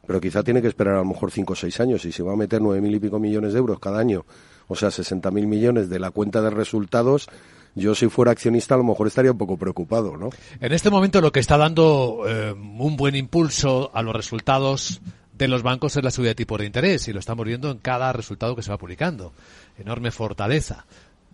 pero 0.07 0.21
quizá 0.21 0.43
tiene 0.43 0.61
que 0.61 0.67
esperar 0.67 0.95
a 0.95 0.99
lo 0.99 1.05
mejor 1.05 1.31
cinco 1.31 1.53
o 1.53 1.55
seis 1.55 1.79
años. 1.79 2.05
Y 2.05 2.11
si 2.11 2.21
va 2.23 2.33
a 2.33 2.37
meter 2.37 2.61
nueve 2.61 2.79
mil 2.81 2.95
y 2.95 2.99
pico 2.99 3.19
millones 3.19 3.53
de 3.53 3.59
euros 3.59 3.79
cada 3.79 3.99
año, 3.99 4.25
o 4.67 4.75
sea, 4.75 4.91
sesenta 4.91 5.31
mil 5.31 5.47
millones 5.47 5.89
de 5.89 5.99
la 5.99 6.11
cuenta 6.11 6.41
de 6.41 6.51
resultados, 6.51 7.27
yo 7.75 7.93
si 7.93 8.07
fuera 8.07 8.31
accionista 8.31 8.75
a 8.75 8.77
lo 8.77 8.85
mejor 8.85 9.07
estaría 9.07 9.31
un 9.31 9.37
poco 9.37 9.57
preocupado, 9.57 10.15
¿no? 10.15 10.29
En 10.61 10.71
este 10.71 10.89
momento 10.89 11.19
lo 11.19 11.31
que 11.31 11.41
está 11.41 11.57
dando 11.57 12.23
eh, 12.25 12.53
un 12.53 12.95
buen 12.95 13.15
impulso 13.15 13.91
a 13.93 14.01
los 14.01 14.15
resultados 14.15 15.01
de 15.37 15.47
los 15.47 15.63
bancos 15.63 15.95
es 15.97 16.03
la 16.03 16.11
subida 16.11 16.29
de 16.29 16.35
tipo 16.35 16.57
de 16.57 16.65
interés 16.65 17.07
y 17.07 17.13
lo 17.13 17.19
estamos 17.19 17.45
viendo 17.45 17.69
en 17.69 17.79
cada 17.79 18.13
resultado 18.13 18.55
que 18.55 18.61
se 18.61 18.71
va 18.71 18.77
publicando. 18.77 19.33
Enorme 19.77 20.11
fortaleza. 20.11 20.85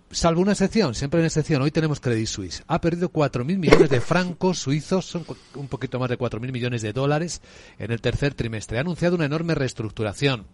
Salvo 0.09 0.41
una 0.41 0.51
excepción, 0.51 0.93
siempre 0.93 1.19
una 1.19 1.27
excepción. 1.27 1.61
Hoy 1.61 1.71
tenemos 1.71 2.01
Credit 2.01 2.27
Suisse. 2.27 2.63
Ha 2.67 2.81
perdido 2.81 3.11
4.000 3.11 3.57
millones 3.57 3.89
de 3.89 4.01
francos 4.01 4.59
suizos, 4.59 5.05
son 5.05 5.25
un 5.55 5.67
poquito 5.67 5.99
más 5.99 6.09
de 6.09 6.17
4.000 6.17 6.51
millones 6.51 6.81
de 6.81 6.91
dólares 6.91 7.41
en 7.79 7.91
el 7.91 8.01
tercer 8.01 8.33
trimestre. 8.33 8.77
Ha 8.77 8.81
anunciado 8.81 9.15
una 9.15 9.25
enorme 9.25 9.55
reestructuración. 9.55 10.45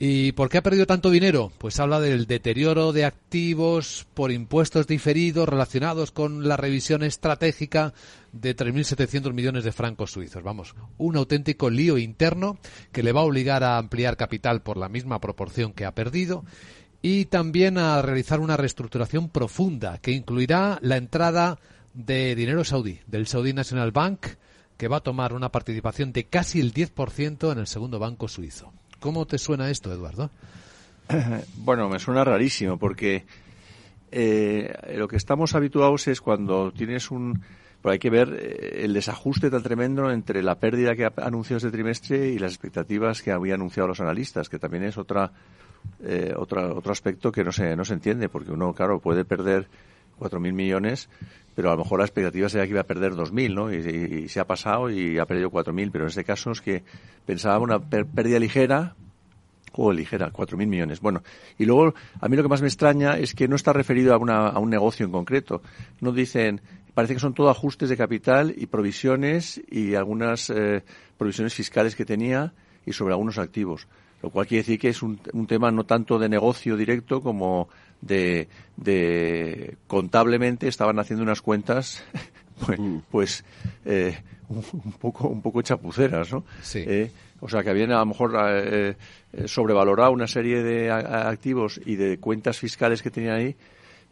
¿Y 0.00 0.30
por 0.32 0.48
qué 0.48 0.58
ha 0.58 0.62
perdido 0.62 0.86
tanto 0.86 1.10
dinero? 1.10 1.50
Pues 1.58 1.80
habla 1.80 1.98
del 1.98 2.26
deterioro 2.26 2.92
de 2.92 3.04
activos 3.04 4.06
por 4.14 4.30
impuestos 4.30 4.86
diferidos 4.86 5.48
relacionados 5.48 6.12
con 6.12 6.46
la 6.46 6.56
revisión 6.56 7.02
estratégica 7.02 7.92
de 8.30 8.54
3.700 8.54 9.32
millones 9.32 9.64
de 9.64 9.72
francos 9.72 10.12
suizos. 10.12 10.44
Vamos, 10.44 10.76
un 10.98 11.16
auténtico 11.16 11.68
lío 11.68 11.98
interno 11.98 12.58
que 12.92 13.02
le 13.02 13.10
va 13.10 13.22
a 13.22 13.24
obligar 13.24 13.64
a 13.64 13.76
ampliar 13.76 14.16
capital 14.16 14.62
por 14.62 14.76
la 14.76 14.88
misma 14.88 15.20
proporción 15.20 15.72
que 15.72 15.84
ha 15.84 15.96
perdido 15.96 16.44
y 17.02 17.24
también 17.24 17.76
a 17.76 18.00
realizar 18.00 18.38
una 18.38 18.56
reestructuración 18.56 19.28
profunda 19.30 19.98
que 19.98 20.12
incluirá 20.12 20.78
la 20.80 20.96
entrada 20.96 21.58
de 21.92 22.36
dinero 22.36 22.62
saudí, 22.62 23.00
del 23.08 23.26
Saudi 23.26 23.52
National 23.52 23.90
Bank, 23.90 24.26
que 24.76 24.86
va 24.86 24.98
a 24.98 25.02
tomar 25.02 25.32
una 25.32 25.50
participación 25.50 26.12
de 26.12 26.26
casi 26.26 26.60
el 26.60 26.72
10% 26.72 27.50
en 27.50 27.58
el 27.58 27.66
segundo 27.66 27.98
banco 27.98 28.28
suizo. 28.28 28.72
¿Cómo 29.00 29.26
te 29.26 29.38
suena 29.38 29.70
esto, 29.70 29.92
Eduardo? 29.92 30.30
Bueno, 31.56 31.88
me 31.88 31.98
suena 31.98 32.24
rarísimo 32.24 32.78
porque 32.78 33.24
eh, 34.10 34.72
lo 34.96 35.08
que 35.08 35.16
estamos 35.16 35.54
habituados 35.54 36.08
es 36.08 36.20
cuando 36.20 36.72
tienes 36.72 37.10
un... 37.10 37.42
Pero 37.80 37.92
hay 37.92 37.98
que 37.98 38.10
ver 38.10 38.34
eh, 38.34 38.84
el 38.84 38.92
desajuste 38.92 39.50
tan 39.50 39.62
tremendo 39.62 40.10
entre 40.10 40.42
la 40.42 40.56
pérdida 40.56 40.96
que 40.96 41.04
ha 41.04 41.12
anunciado 41.18 41.58
este 41.58 41.70
trimestre 41.70 42.28
y 42.30 42.38
las 42.38 42.52
expectativas 42.52 43.22
que 43.22 43.30
había 43.30 43.54
anunciado 43.54 43.86
los 43.86 44.00
analistas, 44.00 44.48
que 44.48 44.58
también 44.58 44.82
es 44.82 44.98
otra, 44.98 45.30
eh, 46.02 46.34
otra 46.36 46.72
otro 46.74 46.90
aspecto 46.90 47.30
que 47.30 47.44
no 47.44 47.52
se, 47.52 47.76
no 47.76 47.84
se 47.84 47.94
entiende, 47.94 48.28
porque 48.28 48.50
uno, 48.50 48.74
claro, 48.74 48.98
puede 48.98 49.24
perder 49.24 49.68
4.000 50.18 50.52
millones, 50.52 51.08
pero 51.54 51.70
a 51.70 51.72
lo 51.72 51.78
mejor 51.82 52.00
la 52.00 52.04
expectativa 52.04 52.48
sería 52.48 52.66
que 52.66 52.72
iba 52.72 52.80
a 52.80 52.84
perder 52.84 53.12
2.000, 53.12 53.54
¿no? 53.54 53.72
Y, 53.72 54.28
se 54.28 54.40
ha 54.40 54.46
pasado 54.46 54.90
y 54.90 55.18
ha 55.18 55.26
perdido 55.26 55.50
4.000, 55.50 55.90
pero 55.90 56.04
en 56.04 56.08
este 56.08 56.24
caso 56.24 56.52
es 56.52 56.60
que 56.60 56.84
pensaba 57.26 57.58
una 57.58 57.80
pérdida 57.80 58.38
ligera, 58.38 58.94
o 59.72 59.92
ligera, 59.92 60.32
4.000 60.32 60.66
millones. 60.66 61.00
Bueno, 61.00 61.22
y 61.56 61.64
luego 61.64 61.94
a 62.20 62.28
mí 62.28 62.36
lo 62.36 62.42
que 62.42 62.48
más 62.48 62.62
me 62.62 62.68
extraña 62.68 63.16
es 63.16 63.34
que 63.34 63.48
no 63.48 63.56
está 63.56 63.72
referido 63.72 64.12
a, 64.14 64.18
una, 64.18 64.48
a 64.48 64.58
un 64.58 64.70
negocio 64.70 65.06
en 65.06 65.12
concreto. 65.12 65.62
No 66.00 66.12
dicen, 66.12 66.60
parece 66.94 67.14
que 67.14 67.20
son 67.20 67.34
todo 67.34 67.48
ajustes 67.48 67.88
de 67.88 67.96
capital 67.96 68.52
y 68.56 68.66
provisiones 68.66 69.60
y 69.70 69.94
algunas 69.94 70.50
eh, 70.50 70.82
provisiones 71.16 71.54
fiscales 71.54 71.94
que 71.94 72.04
tenía 72.04 72.52
y 72.84 72.92
sobre 72.92 73.14
algunos 73.14 73.38
activos. 73.38 73.86
Lo 74.22 74.30
cual 74.30 74.46
quiere 74.46 74.62
decir 74.62 74.80
que 74.80 74.88
es 74.88 75.02
un, 75.02 75.20
un 75.32 75.46
tema 75.46 75.70
no 75.70 75.84
tanto 75.84 76.18
de 76.18 76.28
negocio 76.28 76.76
directo 76.76 77.20
como 77.20 77.68
de, 78.00 78.48
de 78.76 79.76
contablemente 79.86 80.66
estaban 80.68 80.98
haciendo 80.98 81.22
unas 81.22 81.40
cuentas 81.40 82.02
pues, 82.66 82.78
mm. 82.78 82.98
pues 83.10 83.44
eh, 83.84 84.18
un, 84.48 84.92
poco 84.98 85.28
un 85.28 85.40
poco 85.42 85.62
chapuceras, 85.62 86.32
¿no? 86.32 86.44
Sí. 86.62 86.84
Eh, 86.86 87.10
o 87.40 87.48
sea, 87.48 87.62
que 87.62 87.70
habían 87.70 87.92
a 87.92 87.98
lo 87.98 88.06
mejor 88.06 88.36
eh, 88.36 88.96
eh, 89.32 89.48
sobrevalorado 89.48 90.10
una 90.10 90.26
serie 90.26 90.62
de 90.62 90.90
activos 90.90 91.80
y 91.84 91.96
de 91.96 92.18
cuentas 92.18 92.58
fiscales 92.58 93.02
que 93.02 93.10
tenían 93.10 93.34
ahí 93.34 93.56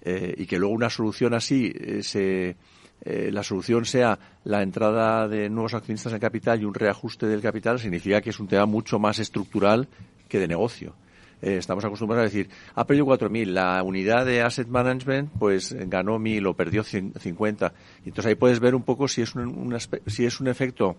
eh, 0.03 0.35
y 0.37 0.47
que 0.47 0.59
luego 0.59 0.75
una 0.75 0.91
solución 0.91 1.35
así 1.35 1.73
se, 2.03 2.57
la 3.05 3.43
solución 3.43 3.85
sea 3.85 4.19
la 4.45 4.63
entrada 4.63 5.29
de 5.29 5.49
nuevos 5.49 5.75
accionistas 5.75 6.13
en 6.13 6.19
capital 6.19 6.61
y 6.61 6.65
un 6.65 6.75
reajuste 6.75 7.27
del 7.27 7.41
capital, 7.41 7.79
significa 7.79 8.21
que 8.21 8.31
es 8.31 8.41
un 8.41 8.49
tema 8.49 8.67
mucho 8.67 8.99
más 8.99 9.19
estructural 9.19 9.87
que 10.29 10.39
de 10.41 10.49
negocio. 10.49 10.95
estamos 11.41 11.85
acostumbrados 11.85 12.23
a 12.23 12.25
decir, 12.25 12.49
ha 12.75 12.85
perdido 12.85 13.07
4.000, 13.07 13.47
la 13.47 13.83
unidad 13.83 14.27
de 14.27 14.43
asset 14.43 14.67
management 14.67 15.31
pues 15.39 15.73
ganó 15.89 16.19
1.000 16.19 16.49
o 16.49 16.55
perdió 16.55 16.83
50. 16.83 17.73
Y 18.05 18.09
entonces 18.09 18.27
ahí 18.27 18.35
puedes 18.35 18.59
ver 18.59 18.75
un 18.75 18.83
poco 18.83 19.07
si 19.07 19.23
es 19.23 19.35
un, 19.35 19.77
si 20.07 20.25
es 20.25 20.41
un 20.41 20.49
efecto 20.49 20.97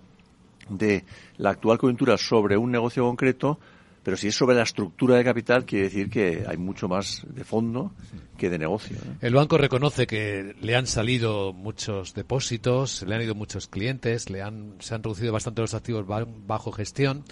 de 0.69 1.03
la 1.38 1.51
actual 1.51 1.77
coyuntura 1.77 2.17
sobre 2.17 2.57
un 2.57 2.71
negocio 2.71 3.03
concreto, 3.03 3.60
pero 4.07 4.15
si 4.15 4.29
es 4.29 4.35
sobre 4.35 4.55
la 4.55 4.63
estructura 4.63 5.17
de 5.17 5.23
capital, 5.25 5.65
quiere 5.65 5.89
decir 5.89 6.09
que 6.09 6.45
hay 6.47 6.55
mucho 6.55 6.87
más 6.87 7.23
de 7.27 7.43
fondo 7.43 7.91
que 8.37 8.49
de 8.49 8.57
negocio. 8.57 8.95
El 9.19 9.33
banco 9.33 9.57
reconoce 9.57 10.07
que 10.07 10.55
le 10.61 10.77
han 10.77 10.87
salido 10.87 11.51
muchos 11.51 12.13
depósitos, 12.13 13.03
le 13.05 13.15
han 13.15 13.21
ido 13.23 13.35
muchos 13.35 13.67
clientes, 13.67 14.29
le 14.29 14.41
han, 14.41 14.75
se 14.79 14.95
han 14.95 15.03
reducido 15.03 15.33
bastante 15.33 15.59
los 15.59 15.73
activos 15.73 16.05
bajo 16.07 16.71
gestión. 16.71 17.25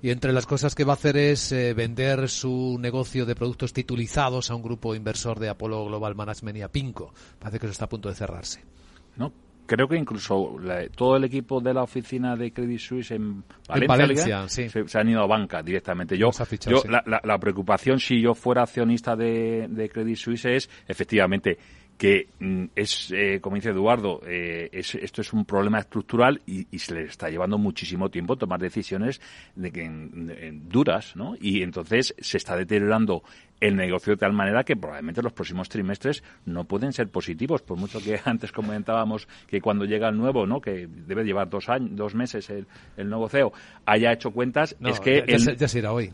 Y 0.00 0.08
entre 0.08 0.32
las 0.32 0.46
cosas 0.46 0.74
que 0.74 0.84
va 0.84 0.94
a 0.94 0.96
hacer 0.96 1.18
es 1.18 1.52
eh, 1.52 1.74
vender 1.74 2.30
su 2.30 2.78
negocio 2.80 3.26
de 3.26 3.34
productos 3.34 3.74
titulizados 3.74 4.50
a 4.50 4.54
un 4.54 4.62
grupo 4.62 4.94
inversor 4.94 5.38
de 5.38 5.50
Apollo 5.50 5.84
Global 5.84 6.14
Management 6.14 6.56
y 6.56 6.62
a 6.62 6.72
Pinco. 6.72 7.12
Parece 7.38 7.58
que 7.58 7.66
eso 7.66 7.72
está 7.72 7.84
a 7.84 7.90
punto 7.90 8.08
de 8.08 8.14
cerrarse. 8.14 8.64
¿No? 9.18 9.34
Creo 9.72 9.88
que 9.88 9.96
incluso 9.96 10.56
todo 10.94 11.16
el 11.16 11.24
equipo 11.24 11.58
de 11.58 11.72
la 11.72 11.82
oficina 11.82 12.36
de 12.36 12.52
Credit 12.52 12.78
Suisse 12.78 13.12
en 13.12 13.42
Valencia, 13.66 14.46
se, 14.46 14.70
han 14.98 15.08
ido 15.08 15.22
a 15.22 15.26
banca 15.26 15.62
directamente. 15.62 16.18
Yo, 16.18 16.30
yo 16.66 16.82
la, 16.84 17.38
preocupación 17.38 17.98
si 17.98 18.20
yo 18.20 18.34
fuera 18.34 18.64
accionista 18.64 19.16
de, 19.16 19.68
de 19.70 19.88
Credit 19.88 20.16
Suisse 20.16 20.44
es 20.44 20.70
efectivamente 20.86 21.56
que 21.96 22.28
mm, 22.38 22.64
es, 22.74 23.12
eh, 23.12 23.38
como 23.40 23.56
dice 23.56 23.70
Eduardo, 23.70 24.20
eh, 24.26 24.68
esto 24.72 25.20
es 25.20 25.32
un 25.32 25.44
problema 25.44 25.78
estructural 25.78 26.40
y, 26.46 26.66
se 26.78 26.94
le 26.94 27.02
está 27.04 27.28
llevando 27.28 27.58
muchísimo 27.58 28.10
tiempo 28.10 28.36
tomar 28.36 28.60
decisiones 28.60 29.20
de 29.54 29.70
que, 29.70 29.88
duras, 30.68 31.14
¿no? 31.14 31.36
Y 31.40 31.62
entonces 31.62 32.14
se 32.18 32.38
está 32.38 32.56
deteriorando 32.56 33.22
el 33.60 33.76
negocio 33.76 34.14
de 34.14 34.16
tal 34.16 34.32
manera 34.32 34.64
que 34.64 34.74
probablemente 34.74 35.22
los 35.22 35.32
próximos 35.32 35.68
trimestres 35.68 36.24
no 36.46 36.64
pueden 36.64 36.92
ser 36.92 37.08
positivos, 37.08 37.62
por 37.62 37.78
mucho 37.78 38.00
que 38.02 38.20
antes 38.24 38.50
comentábamos 38.50 39.28
que 39.46 39.60
cuando 39.60 39.84
llega 39.84 40.08
el 40.08 40.16
nuevo, 40.16 40.46
¿no? 40.46 40.60
que 40.60 40.88
debe 40.88 41.22
llevar 41.22 41.48
dos 41.48 41.68
años, 41.68 41.90
dos 41.94 42.14
meses 42.16 42.50
el, 42.50 42.66
nuevo 43.08 43.28
CEO, 43.28 43.52
haya 43.86 44.12
hecho 44.12 44.32
cuentas, 44.32 44.76
es 44.84 44.98
que... 44.98 45.24
Ya, 45.56 45.68
se 45.68 45.78
irá 45.78 45.92
hoy. 45.92 46.10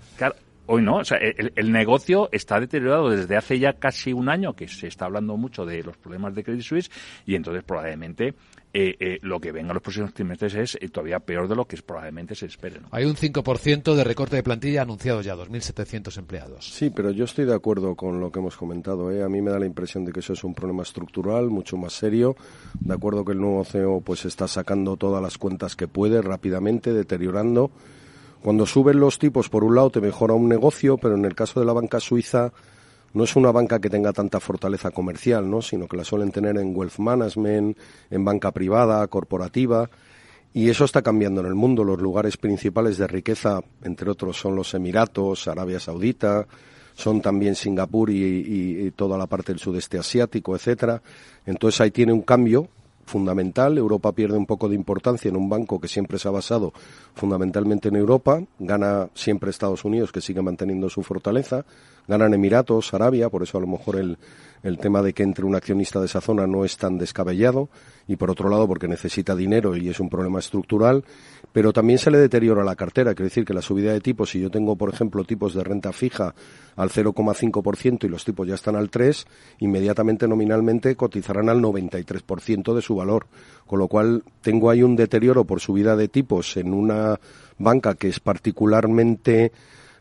Hoy 0.70 0.83
no, 0.83 0.96
o 0.96 1.04
sea, 1.04 1.16
el, 1.16 1.72
negocio 1.72 2.28
está 2.31 2.61
deteriorado 2.61 3.09
desde 3.09 3.38
hace 3.38 3.59
ya 3.59 3.72
casi 3.72 4.12
un 4.12 4.28
año 4.28 4.52
que 4.52 4.68
se 4.68 4.87
está 4.87 5.07
hablando 5.07 5.35
mucho 5.38 5.64
de 5.64 5.83
los 5.83 5.96
problemas 5.96 6.35
de 6.35 6.44
Credit 6.44 6.62
Suisse 6.62 6.90
y 7.24 7.37
entonces 7.37 7.64
probablemente 7.64 8.35
eh, 8.74 8.94
eh, 9.00 9.18
lo 9.22 9.40
que 9.40 9.50
venga 9.50 9.68
en 9.68 9.74
los 9.74 9.83
próximos 9.83 10.12
trimestres 10.12 10.54
es 10.57 10.78
eh, 10.78 10.90
todavía 10.90 11.20
peor 11.20 11.48
de 11.48 11.57
lo 11.57 11.64
que 11.64 11.78
probablemente 11.78 12.35
se 12.35 12.44
espere. 12.44 12.81
Hay 12.90 13.07
un 13.07 13.16
5% 13.16 13.94
de 13.94 14.04
recorte 14.04 14.37
de 14.37 14.42
plantilla 14.42 14.83
anunciado 14.83 15.22
ya, 15.22 15.35
2.700 15.35 16.18
empleados. 16.18 16.70
Sí, 16.70 16.90
pero 16.90 17.12
yo 17.12 17.24
estoy 17.24 17.46
de 17.46 17.54
acuerdo 17.54 17.94
con 17.94 18.20
lo 18.20 18.31
que 18.31 18.40
hemos 18.40 18.59
comentado. 18.59 19.09
A 19.09 19.28
mí 19.31 19.40
me 19.40 19.50
da 19.50 19.59
la 19.59 19.64
impresión 19.64 20.04
de 20.04 20.12
que 20.12 20.20
eso 20.20 20.35
es 20.35 20.44
un 20.44 20.54
problema 20.54 20.83
estructural, 20.83 21.48
mucho 21.48 21.78
más 21.78 21.94
serio. 21.94 22.37
De 22.78 22.92
acuerdo 22.92 23.24
que 23.24 23.33
el 23.33 23.38
nuevo 23.38 23.64
CEO 23.64 24.02
pues 24.02 24.26
está 24.26 24.46
sacando 24.46 24.98
todas 24.98 25.22
las 25.22 25.38
cuentas 25.38 25.74
que 25.76 25.88
puede 25.88 26.20
rápidamente, 26.20 26.92
deteriorando 26.92 27.70
cuando 28.42 28.66
suben 28.66 29.01
los 29.01 29.18
tipos, 29.18 29.48
por 29.48 29.64
un 29.64 29.74
lado, 29.74 29.90
te 29.90 30.01
mejora 30.01 30.35
un 30.35 30.48
negocio, 30.48 30.96
pero 30.96 31.16
en 31.16 31.24
el 31.24 31.35
caso 31.35 31.61
de 31.61 31.66
la 31.66 31.72
banca 31.72 31.98
suiza 32.01 32.53
no 33.14 33.24
es 33.24 33.37
una 33.37 33.51
banca 33.51 33.81
que 33.81 33.90
tenga 33.90 34.12
tanta 34.12 34.38
fortaleza 34.38 34.90
comercial, 34.90 35.51
¿no? 35.51 35.62
sino 35.62 35.88
que 35.88 35.96
la 35.96 36.05
suelen 36.05 36.31
tener 36.31 36.57
en 36.59 36.77
wealth 36.77 36.98
management, 36.98 37.77
en 38.11 38.24
banca 38.24 38.53
privada, 38.53 39.07
corporativa, 39.09 39.90
y 40.53 40.68
eso 40.68 40.85
está 40.85 41.03
cambiando 41.03 41.40
en 41.40 41.46
el 41.46 41.55
mundo. 41.55 41.85
Los 41.85 42.01
lugares 42.01 42.37
principales 42.37 42.96
de 42.98 43.07
riqueza, 43.07 43.61
entre 43.83 44.11
otros, 44.11 44.38
son 44.38 44.55
los 44.55 44.72
Emiratos, 44.74 45.48
Arabia 45.48 45.81
Saudita, 45.81 46.46
son 46.94 47.20
también 47.20 47.55
Singapur 47.55 48.11
y, 48.11 48.87
y 48.87 48.90
toda 48.92 49.18
la 49.18 49.27
parte 49.27 49.53
del 49.53 49.61
sudeste 49.61 49.98
asiático, 49.98 50.57
etcétera. 50.57 51.03
Entonces 51.46 51.81
ahí 51.81 51.90
tiene 51.90 52.12
un 52.12 52.22
cambio 52.22 52.68
fundamental. 53.09 53.77
Europa 53.77 54.12
pierde 54.12 54.38
un 54.38 54.47
poco 54.47 54.68
de 54.68 54.77
importancia 54.77 55.29
en 55.29 55.37
un 55.37 55.49
banco 55.49 55.81
que 55.81 55.88
siempre 55.88 56.18
se 56.18 56.29
ha 56.29 56.31
basado 56.31 56.73
fundamentalmente 57.14 57.88
en 57.88 57.97
Europa. 57.97 58.40
Gana 58.59 59.09
siempre 59.14 59.51
Estados 59.51 59.85
Unidos, 59.85 60.12
que 60.12 60.21
sigue 60.21 60.42
manteniendo 60.42 60.88
su 60.88 61.03
fortaleza. 61.03 61.64
Ganan 62.07 62.35
Emiratos, 62.35 62.94
Arabia, 62.94 63.29
por 63.29 63.42
eso 63.42 63.59
a 63.59 63.61
lo 63.61 63.66
mejor 63.66 63.97
el, 63.97 64.18
el 64.62 64.79
tema 64.79 65.03
de 65.03 65.12
que 65.12 65.23
entre 65.23 65.44
un 65.44 65.55
accionista 65.55 66.01
de 66.01 66.07
esa 66.07 66.21
zona 66.21 66.47
no 66.47 66.64
es 66.64 66.77
tan 66.77 66.99
descabellado 66.99 67.68
y 68.07 68.16
por 68.16 68.31
otro 68.31 68.49
lado 68.49 68.66
porque 68.66 68.88
necesita 68.88 69.37
dinero 69.37 69.77
y 69.77 69.88
es 69.88 70.01
un 70.01 70.09
problema 70.09 70.38
estructural, 70.38 71.05
pero 71.53 71.73
también 71.73 71.99
se 71.99 72.11
le 72.11 72.18
deteriora 72.18 72.64
la 72.64 72.77
cartera, 72.77 73.14
quiere 73.14 73.29
decir 73.29 73.44
que 73.44 73.55
la 73.55 73.62
subida 73.62 73.92
de 73.92 74.01
tipos, 74.01 74.31
si 74.31 74.40
yo 74.40 74.51
tengo 74.51 74.77
por 74.77 74.92
ejemplo 74.92 75.25
tipos 75.25 75.55
de 75.55 75.64
renta 75.64 75.92
fija 75.92 76.35
al 76.77 76.90
0,5% 76.90 78.05
y 78.05 78.09
los 78.09 78.25
tipos 78.25 78.47
ya 78.47 78.55
están 78.55 78.77
al 78.77 78.90
3, 78.90 79.27
inmediatamente 79.61 80.27
nominalmente 80.27 80.97
cotizarán 80.97 81.49
al 81.49 81.61
93% 81.61 82.75
de 82.75 82.83
su 82.83 82.97
valor, 82.97 83.27
con 83.66 83.79
lo 83.79 83.88
cual 83.88 84.23
tengo 84.40 84.71
ahí 84.71 84.83
un 84.83 84.97
deterioro 84.97 85.44
por 85.44 85.61
subida 85.61 85.97
de 85.97 86.09
tipos 86.09 86.57
en 86.57 86.73
una 86.73 87.18
banca 87.59 87.94
que 87.94 88.09
es 88.09 88.21
particularmente 88.21 89.53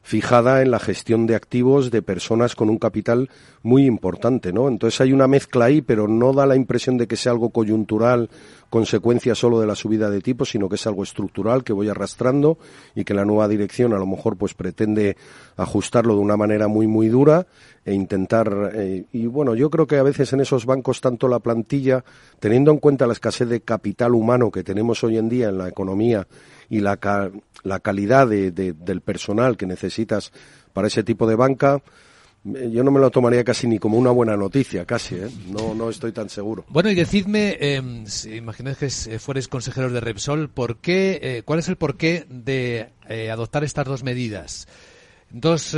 fijada 0.07 0.61
en 0.61 0.71
la 0.71 0.79
gestión 0.79 1.27
de 1.27 1.35
activos 1.35 1.91
de 1.91 2.01
personas 2.01 2.55
con 2.55 2.69
un 2.69 2.77
capital 2.77 3.29
muy 3.61 3.85
importante, 3.85 4.53
¿no? 4.53 4.69
Entonces 4.69 5.01
hay 5.01 5.11
una 5.11 5.27
mezcla 5.27 5.65
ahí, 5.65 5.81
pero 5.81 6.07
no 6.07 6.31
da 6.31 6.45
la 6.45 6.55
impresión 6.55 6.97
de 6.97 7.07
que 7.07 7.17
sea 7.17 7.33
algo 7.33 7.49
coyuntural, 7.49 8.29
consecuencia 8.69 9.35
solo 9.35 9.59
de 9.59 9.67
la 9.67 9.75
subida 9.75 10.09
de 10.09 10.21
tipos, 10.21 10.51
sino 10.51 10.69
que 10.69 10.75
es 10.75 10.87
algo 10.87 11.03
estructural 11.03 11.65
que 11.65 11.73
voy 11.73 11.89
arrastrando 11.89 12.57
y 12.95 13.03
que 13.03 13.13
la 13.13 13.25
nueva 13.25 13.49
dirección 13.49 13.93
a 13.93 13.97
lo 13.97 14.05
mejor 14.05 14.37
pues 14.37 14.53
pretende 14.53 15.17
ajustarlo 15.57 16.15
de 16.15 16.21
una 16.21 16.37
manera 16.37 16.69
muy 16.69 16.87
muy 16.87 17.09
dura 17.09 17.45
e 17.87 17.93
intentar 17.93 18.71
eh, 18.75 19.05
y 19.13 19.27
bueno, 19.27 19.55
yo 19.55 19.69
creo 19.69 19.87
que 19.87 19.95
a 19.95 20.03
veces 20.03 20.33
en 20.33 20.41
esos 20.41 20.65
bancos 20.65 20.99
tanto 20.99 21.29
la 21.29 21.39
plantilla, 21.39 22.03
teniendo 22.37 22.69
en 22.71 22.79
cuenta 22.79 23.07
la 23.07 23.13
escasez 23.13 23.47
de 23.47 23.61
capital 23.61 24.13
humano 24.13 24.51
que 24.51 24.61
tenemos 24.61 25.05
hoy 25.05 25.17
en 25.17 25.29
día 25.29 25.47
en 25.47 25.57
la 25.57 25.69
economía 25.69 26.27
y 26.69 26.81
la, 26.81 26.99
la 27.63 27.79
calidad 27.79 28.27
de, 28.27 28.51
del 28.51 28.99
personal 28.99 29.55
que 29.55 29.65
necesitas 29.65 30.33
para 30.73 30.89
ese 30.89 31.01
tipo 31.05 31.25
de 31.27 31.37
banca, 31.37 31.81
eh, 32.55 32.69
yo 32.73 32.83
no 32.83 32.91
me 32.91 32.99
lo 32.99 33.09
tomaría 33.09 33.45
casi 33.45 33.67
ni 33.67 33.79
como 33.79 33.97
una 33.97 34.11
buena 34.11 34.35
noticia, 34.35 34.83
casi, 34.83 35.15
¿eh? 35.15 35.29
no, 35.47 35.73
no 35.73 35.89
estoy 35.89 36.11
tan 36.11 36.29
seguro. 36.29 36.65
Bueno, 36.67 36.89
y 36.89 36.95
decidme, 36.95 37.57
eh, 37.57 38.03
si 38.05 38.41
que 38.41 39.19
fueres 39.19 39.47
consejeros 39.47 39.93
de 39.93 40.01
Repsol, 40.01 40.49
¿por 40.49 40.75
qué, 40.79 41.19
eh, 41.21 41.41
¿cuál 41.45 41.59
es 41.59 41.69
el 41.69 41.77
porqué 41.77 42.25
de 42.29 42.89
adoptar 43.31 43.63
estas 43.63 43.85
dos 43.85 44.03
medidas? 44.03 44.67
Dos, 45.29 45.75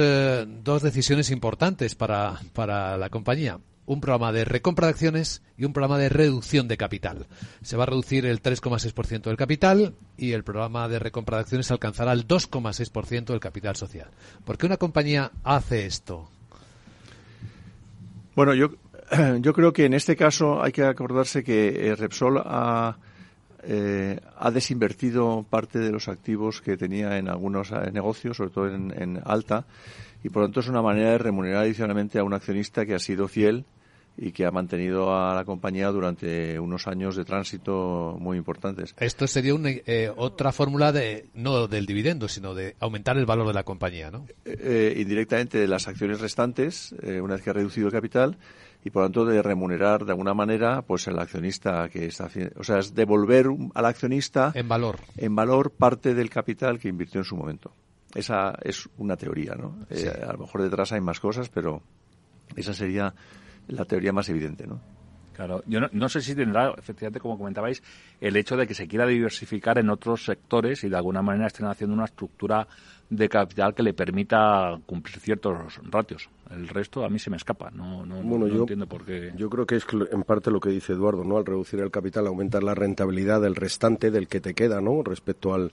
dos 0.64 0.82
decisiones 0.84 1.32
importantes 1.32 1.96
para, 1.96 2.40
para 2.54 2.98
la 2.98 3.10
compañía 3.10 3.60
un 3.90 4.02
programa 4.02 4.32
de 4.32 4.46
recompra 4.46 4.86
de 4.86 4.92
acciones 4.92 5.42
y 5.58 5.66
un 5.66 5.74
programa 5.74 5.98
de 5.98 6.10
reducción 6.10 6.68
de 6.68 6.78
capital. 6.78 7.26
Se 7.64 7.76
va 7.76 7.84
a 7.84 7.86
reducir 7.88 8.24
el 8.28 8.40
3,6% 8.40 9.24
del 9.24 9.36
capital 9.36 9.96
y 10.16 10.34
el 10.34 10.44
programa 10.44 10.88
de 10.88 11.00
recompra 11.00 11.38
de 11.38 11.42
acciones 11.42 11.72
alcanzará 11.72 12.14
el 12.14 12.28
2,6% 12.28 13.26
del 13.26 13.40
capital 13.40 13.76
social. 13.76 14.10
¿Por 14.46 14.60
qué 14.60 14.68
una 14.68 14.78
compañía 14.78 15.32
hace 15.44 15.88
esto? 15.88 16.30
Bueno, 18.36 18.54
yo 18.54 18.76
yo 19.40 19.54
creo 19.54 19.74
que 19.74 19.86
en 19.86 19.96
este 19.96 20.16
caso 20.16 20.62
hay 20.62 20.72
que 20.72 20.84
acordarse 20.84 21.44
que 21.44 21.96
Repsol 21.98 22.44
ha, 22.46 22.96
ha 23.64 24.52
desinvertido 24.52 25.46
parte 25.50 25.80
de 25.80 25.92
los 25.92 26.08
activos 26.08 26.62
que 26.62 26.78
tenía 26.78 27.18
en 27.18 27.28
algunos 27.28 27.72
negocios, 27.92 28.38
sobre 28.38 28.52
todo 28.52 28.68
en, 28.68 28.94
en 28.96 29.22
Alta, 29.26 29.66
y 30.24 30.30
por 30.30 30.42
lo 30.42 30.48
tanto 30.48 30.62
es 30.62 30.68
una 30.68 30.82
manera 30.82 31.12
de 31.12 31.18
remunerar 31.18 31.64
adicionalmente 31.64 32.20
a 32.20 32.24
un 32.24 32.34
accionista 32.34 32.86
que 32.86 32.96
ha 32.96 33.00
sido 33.00 33.28
fiel 33.28 33.66
y 34.22 34.32
que 34.34 34.46
ha 34.46 34.52
mantenido 34.52 35.16
a 35.16 35.34
la 35.34 35.46
compañía 35.46 35.88
durante 35.88 36.60
unos 36.60 36.88
años 36.88 37.16
de 37.16 37.24
tránsito 37.24 38.18
muy 38.20 38.38
importantes. 38.38 38.94
Esto 39.00 39.28
sería 39.28 39.56
una, 39.56 39.70
eh, 39.70 40.12
otra 40.14 40.52
fórmula 40.52 40.92
de 40.92 41.30
no 41.34 41.68
del 41.68 41.86
dividendo, 41.86 42.28
sino 42.28 42.54
de 42.54 42.76
aumentar 42.80 43.18
el 43.18 43.26
valor 43.26 43.48
de 43.48 43.54
la 43.54 43.64
compañía, 43.64 44.12
¿no? 44.12 44.26
Eh, 44.44 44.58
eh 44.60 44.94
indirectamente 44.98 45.58
de 45.58 45.68
las 45.68 45.88
acciones 45.88 46.20
restantes, 46.20 46.94
eh, 47.02 47.22
una 47.22 47.36
vez 47.36 47.44
que 47.44 47.50
ha 47.50 47.54
reducido 47.54 47.88
el 47.88 47.94
capital, 47.94 48.38
y 48.84 48.90
por 48.90 49.04
lo 49.04 49.08
tanto 49.08 49.26
de 49.26 49.42
remunerar 49.42 50.04
de 50.04 50.12
alguna 50.12 50.34
manera 50.34 50.82
pues 50.82 51.08
el 51.08 51.18
accionista 51.18 51.88
que 51.90 52.06
está 52.06 52.26
haciendo, 52.26 52.60
o 52.60 52.64
sea, 52.64 52.80
es 52.80 52.94
devolver 52.94 53.48
al 53.74 53.86
accionista 53.86 54.52
en 54.54 54.68
valor 54.68 55.00
en 55.18 55.36
valor 55.36 55.72
parte 55.72 56.14
del 56.14 56.30
capital 56.30 56.80
que 56.80 56.88
invirtió 56.88 57.22
en 57.22 57.26
su 57.26 57.36
momento. 57.36 57.74
Esa 58.16 58.58
es 58.64 58.90
una 58.98 59.18
teoría, 59.18 59.54
¿no? 59.56 59.86
a 59.92 60.32
lo 60.32 60.40
mejor 60.40 60.64
detrás 60.64 60.94
hay 60.94 61.02
más 61.02 61.20
cosas, 61.20 61.50
pero 61.50 61.82
esa 62.56 62.74
sería 62.74 63.14
la 63.70 63.86
teoría 63.86 64.14
más 64.14 64.30
evidente, 64.30 64.68
¿no? 64.68 64.80
Claro, 65.40 65.64
yo 65.68 65.80
no, 65.80 66.10
sé 66.10 66.20
si 66.20 66.36
tendrá, 66.36 66.74
efectivamente, 66.78 67.22
como 67.22 67.38
comentabais, 67.38 67.82
el 68.20 68.36
hecho 68.36 68.58
de 68.58 68.68
que 68.68 68.74
se 68.74 68.90
quiera 68.90 69.08
diversificar 69.08 69.78
en 69.78 69.90
otros 69.90 70.26
sectores 70.26 70.84
y 70.84 70.90
de 70.90 70.98
alguna 70.98 71.22
manera 71.22 71.48
estén 71.48 71.66
haciendo 71.68 71.96
una 71.96 72.04
estructura 72.04 72.68
de 73.10 73.30
capital 73.30 73.74
que 73.74 73.82
le 73.82 73.94
permita 73.94 74.78
cumplir 74.86 75.18
ciertos 75.18 75.80
ratios. 75.90 76.30
El 76.52 76.68
resto 76.68 77.06
a 77.06 77.10
mí 77.10 77.20
se 77.20 77.30
me 77.30 77.38
escapa, 77.38 77.72
no, 77.72 78.06
no, 78.06 78.22
bueno, 78.22 78.48
yo, 78.48 78.64
entiendo 78.64 78.86
por 78.86 79.06
qué. 79.06 79.32
Yo 79.38 79.50
creo 79.50 79.66
que 79.66 79.78
es 79.78 79.86
en 80.12 80.24
parte 80.24 80.52
lo 80.52 80.60
que 80.60 80.72
dice 80.72 80.92
Eduardo, 80.92 81.24
¿no? 81.24 81.38
Al 81.38 81.46
reducir 81.46 81.80
el 81.80 81.90
capital 81.90 82.28
aumentar 82.28 82.62
la 82.62 82.76
rentabilidad 82.76 83.40
del 83.40 83.56
restante, 83.56 84.12
del 84.12 84.28
que 84.28 84.42
te 84.42 84.54
queda, 84.54 84.82
¿no? 84.82 85.04
Respecto 85.04 85.54
al 85.54 85.72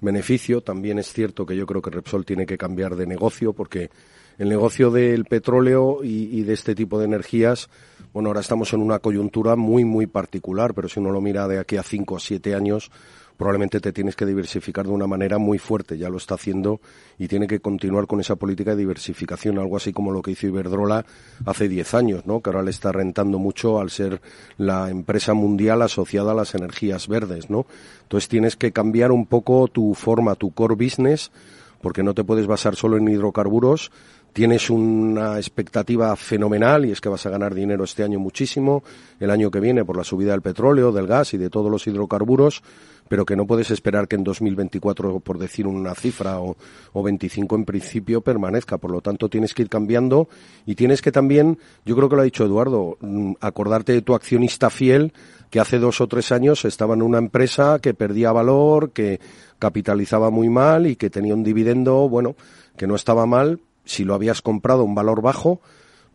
beneficio. 0.00 0.62
También 0.62 0.98
es 0.98 1.12
cierto 1.12 1.44
que 1.44 1.54
yo 1.54 1.66
creo 1.66 1.82
que 1.82 1.90
Repsol 1.90 2.24
tiene 2.24 2.46
que 2.46 2.56
cambiar 2.56 2.96
de 2.96 3.06
negocio 3.06 3.52
porque 3.52 3.90
el 4.38 4.48
negocio 4.48 4.90
del 4.90 5.24
petróleo 5.24 6.00
y, 6.02 6.42
de 6.42 6.52
este 6.52 6.74
tipo 6.74 6.98
de 6.98 7.04
energías, 7.04 7.68
bueno, 8.12 8.28
ahora 8.28 8.40
estamos 8.40 8.72
en 8.72 8.80
una 8.80 8.98
coyuntura 8.98 9.56
muy, 9.56 9.84
muy 9.84 10.06
particular, 10.06 10.74
pero 10.74 10.88
si 10.88 11.00
uno 11.00 11.10
lo 11.10 11.20
mira 11.20 11.48
de 11.48 11.58
aquí 11.58 11.76
a 11.76 11.82
cinco 11.82 12.16
o 12.16 12.18
siete 12.18 12.54
años, 12.54 12.90
probablemente 13.36 13.80
te 13.80 13.92
tienes 13.92 14.14
que 14.14 14.26
diversificar 14.26 14.86
de 14.86 14.92
una 14.92 15.06
manera 15.06 15.38
muy 15.38 15.58
fuerte. 15.58 15.98
Ya 15.98 16.08
lo 16.08 16.18
está 16.18 16.34
haciendo 16.34 16.80
y 17.18 17.28
tiene 17.28 17.46
que 17.46 17.60
continuar 17.60 18.06
con 18.06 18.20
esa 18.20 18.36
política 18.36 18.72
de 18.72 18.78
diversificación, 18.78 19.58
algo 19.58 19.76
así 19.76 19.92
como 19.92 20.12
lo 20.12 20.22
que 20.22 20.32
hizo 20.32 20.46
Iberdrola 20.46 21.04
hace 21.46 21.68
diez 21.68 21.94
años, 21.94 22.26
¿no? 22.26 22.40
Que 22.40 22.50
ahora 22.50 22.62
le 22.62 22.70
está 22.70 22.92
rentando 22.92 23.38
mucho 23.38 23.80
al 23.80 23.90
ser 23.90 24.20
la 24.58 24.90
empresa 24.90 25.34
mundial 25.34 25.82
asociada 25.82 26.32
a 26.32 26.34
las 26.36 26.54
energías 26.54 27.08
verdes, 27.08 27.50
¿no? 27.50 27.66
Entonces 28.02 28.28
tienes 28.28 28.56
que 28.56 28.72
cambiar 28.72 29.10
un 29.10 29.26
poco 29.26 29.68
tu 29.68 29.94
forma, 29.94 30.34
tu 30.34 30.52
core 30.52 30.74
business, 30.74 31.32
porque 31.80 32.02
no 32.02 32.14
te 32.14 32.24
puedes 32.24 32.46
basar 32.46 32.76
solo 32.76 32.96
en 32.96 33.08
hidrocarburos, 33.08 33.90
tienes 34.32 34.70
una 34.70 35.36
expectativa 35.36 36.14
fenomenal 36.16 36.86
y 36.86 36.92
es 36.92 37.00
que 37.00 37.08
vas 37.08 37.26
a 37.26 37.30
ganar 37.30 37.54
dinero 37.54 37.84
este 37.84 38.02
año 38.02 38.18
muchísimo, 38.18 38.82
el 39.20 39.30
año 39.30 39.50
que 39.50 39.60
viene 39.60 39.84
por 39.84 39.96
la 39.96 40.04
subida 40.04 40.32
del 40.32 40.42
petróleo, 40.42 40.92
del 40.92 41.06
gas 41.06 41.34
y 41.34 41.38
de 41.38 41.50
todos 41.50 41.70
los 41.70 41.86
hidrocarburos, 41.86 42.62
pero 43.08 43.26
que 43.26 43.36
no 43.36 43.46
puedes 43.46 43.70
esperar 43.70 44.08
que 44.08 44.16
en 44.16 44.24
2024, 44.24 45.20
por 45.20 45.38
decir 45.38 45.66
una 45.66 45.94
cifra, 45.94 46.40
o, 46.40 46.56
o 46.92 47.02
25 47.02 47.56
en 47.56 47.64
principio 47.66 48.22
permanezca. 48.22 48.78
Por 48.78 48.90
lo 48.90 49.02
tanto, 49.02 49.28
tienes 49.28 49.52
que 49.52 49.62
ir 49.62 49.68
cambiando 49.68 50.28
y 50.64 50.76
tienes 50.76 51.02
que 51.02 51.12
también, 51.12 51.58
yo 51.84 51.94
creo 51.94 52.08
que 52.08 52.16
lo 52.16 52.22
ha 52.22 52.24
dicho 52.24 52.44
Eduardo, 52.44 52.96
mm, 53.00 53.34
acordarte 53.40 53.92
de 53.92 54.02
tu 54.02 54.14
accionista 54.14 54.70
fiel 54.70 55.12
que 55.50 55.60
hace 55.60 55.78
dos 55.78 56.00
o 56.00 56.06
tres 56.06 56.32
años 56.32 56.64
estaba 56.64 56.94
en 56.94 57.02
una 57.02 57.18
empresa 57.18 57.78
que 57.80 57.92
perdía 57.92 58.32
valor, 58.32 58.92
que 58.92 59.20
capitalizaba 59.58 60.30
muy 60.30 60.48
mal 60.48 60.86
y 60.86 60.96
que 60.96 61.10
tenía 61.10 61.34
un 61.34 61.44
dividendo, 61.44 62.08
bueno, 62.08 62.34
que 62.78 62.86
no 62.86 62.94
estaba 62.94 63.26
mal, 63.26 63.60
si 63.84 64.04
lo 64.04 64.14
habías 64.14 64.42
comprado 64.42 64.82
a 64.82 64.84
un 64.84 64.94
valor 64.94 65.22
bajo, 65.22 65.60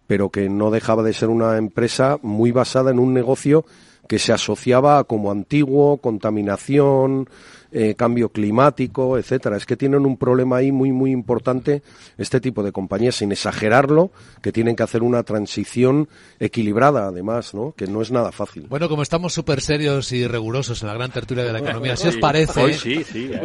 pero 0.08 0.30
que 0.30 0.50
no 0.50 0.72
dejaba 0.72 1.04
de 1.04 1.14
ser 1.14 1.30
una 1.30 1.58
empresa 1.58 2.18
muy 2.22 2.52
basada 2.52 2.92
en 2.92 3.00
un 3.00 3.14
negocio 3.14 3.66
que 4.08 4.20
se 4.20 4.32
asociaba 4.32 5.04
como 5.04 5.32
antiguo, 5.32 5.98
contaminación, 5.98 7.30
eh, 7.72 7.96
cambio 7.96 8.30
climático, 8.30 9.18
etcétera. 9.18 9.58
Es 9.58 9.66
que 9.66 9.78
tienen 9.78 10.06
un 10.06 10.18
problema 10.18 10.58
ahí 10.58 10.72
muy 10.72 10.92
muy 10.92 11.12
importante 11.12 11.82
este 12.18 12.40
tipo 12.40 12.64
de 12.64 12.72
compañías, 12.72 13.16
sin 13.16 13.32
exagerarlo, 13.32 14.12
que 14.42 14.52
tienen 14.52 14.76
que 14.76 14.84
hacer 14.84 15.04
una 15.04 15.24
transición 15.24 16.08
equilibrada, 16.40 17.08
además, 17.08 17.54
¿no? 17.54 17.74
Que 17.76 17.88
no 17.88 18.02
es 18.02 18.12
nada 18.12 18.32
fácil. 18.32 18.68
Bueno, 18.70 18.90
como 18.90 19.04
estamos 19.04 19.34
súper 19.34 19.62
serios 19.62 20.12
y 20.12 20.28
rigurosos 20.28 20.82
en 20.82 20.88
la 20.88 20.94
gran 20.94 21.12
tertulia 21.12 21.44
de 21.44 21.54
la 21.54 21.60
economía, 21.60 21.96
si 21.96 22.08
os 22.08 22.18
parece, 22.18 23.00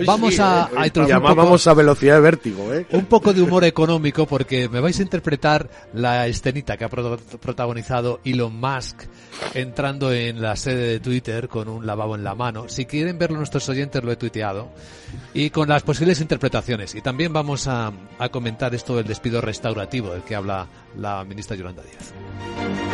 vamos 0.06 0.38
a, 0.40 0.64
a 0.64 0.86
llamábamos 0.86 1.66
a 1.66 1.74
velocidad 1.74 2.16
de 2.16 2.20
vértigo, 2.20 2.72
¿eh? 2.72 2.86
Un 2.92 3.06
poco 3.06 3.32
de 3.32 3.42
humor 3.42 3.64
económico, 3.64 4.26
porque 4.26 4.68
me 4.68 4.80
vais 4.80 4.98
a 4.98 5.02
interpretar 5.02 5.68
la 5.94 6.26
escenita 6.26 6.76
que 6.76 6.84
ha 6.84 6.88
protagonizado 6.88 8.20
Elon 8.24 8.54
Musk 8.54 9.02
entrando 9.54 10.12
en 10.12 10.40
la 10.40 10.56
sede 10.56 10.88
de 10.88 11.00
Twitter 11.00 11.48
con 11.48 11.68
un 11.68 11.86
lavabo 11.86 12.14
en 12.14 12.24
la 12.24 12.34
mano. 12.34 12.68
Si 12.68 12.86
quieren 12.86 13.18
verlo 13.18 13.38
nuestros 13.38 13.68
oyentes, 13.68 14.02
lo 14.02 14.11
tuiteado. 14.16 14.68
Y 15.34 15.50
con 15.50 15.68
las 15.68 15.82
posibles 15.82 16.20
interpretaciones. 16.20 16.94
Y 16.94 17.02
también 17.02 17.32
vamos 17.32 17.68
a, 17.68 17.92
a 18.18 18.28
comentar 18.28 18.74
esto 18.74 18.96
del 18.96 19.06
despido 19.06 19.40
restaurativo 19.40 20.10
del 20.10 20.22
que 20.22 20.34
habla 20.34 20.66
la 20.96 21.24
ministra 21.24 21.56
Yolanda 21.56 21.82
Díaz. 21.82 22.91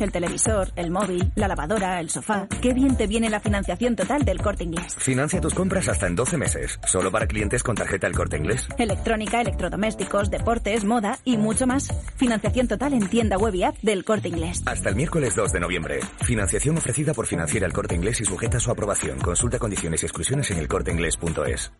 El 0.00 0.12
televisor, 0.12 0.72
el 0.76 0.90
móvil, 0.90 1.32
la 1.34 1.48
lavadora, 1.48 2.00
el 2.00 2.10
sofá. 2.10 2.46
Qué 2.60 2.72
bien 2.74 2.96
te 2.96 3.06
viene 3.06 3.30
la 3.30 3.40
financiación 3.40 3.96
total 3.96 4.24
del 4.24 4.40
corte 4.40 4.64
inglés. 4.64 4.94
Financia 4.98 5.40
tus 5.40 5.54
compras 5.54 5.88
hasta 5.88 6.06
en 6.06 6.16
12 6.16 6.36
meses, 6.36 6.78
solo 6.86 7.10
para 7.10 7.26
clientes 7.26 7.62
con 7.62 7.76
tarjeta 7.76 8.06
el 8.06 8.14
corte 8.14 8.36
inglés. 8.36 8.68
Electrónica, 8.78 9.40
electrodomésticos, 9.40 10.30
deportes, 10.30 10.84
moda 10.84 11.18
y 11.24 11.36
mucho 11.36 11.66
más. 11.66 11.88
Financiación 12.16 12.68
total 12.68 12.94
en 12.94 13.08
tienda 13.08 13.36
web 13.36 13.54
y 13.54 13.64
app 13.64 13.76
del 13.82 14.04
corte 14.04 14.28
inglés. 14.28 14.62
Hasta 14.66 14.88
el 14.88 14.96
miércoles 14.96 15.34
2 15.34 15.52
de 15.52 15.60
noviembre. 15.60 16.00
Financiación 16.22 16.76
ofrecida 16.76 17.14
por 17.14 17.26
Financiera 17.26 17.66
el 17.66 17.72
corte 17.72 17.94
inglés 17.94 18.20
y 18.20 18.24
sujeta 18.24 18.58
a 18.58 18.60
su 18.60 18.70
aprobación. 18.70 19.18
Consulta 19.18 19.58
condiciones 19.58 20.02
y 20.02 20.06
exclusiones 20.06 20.50
en 20.50 20.58
elcorteinglés.es. 20.58 21.72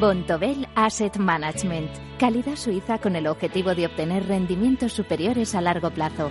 Bontobel 0.00 0.68
Asset 0.74 1.16
Management. 1.16 1.90
Calidad 2.18 2.56
suiza 2.56 2.98
con 2.98 3.16
el 3.16 3.26
objetivo 3.26 3.74
de 3.74 3.86
obtener 3.86 4.26
rendimientos 4.26 4.92
superiores 4.92 5.54
a 5.54 5.60
largo 5.60 5.90
plazo. 5.90 6.30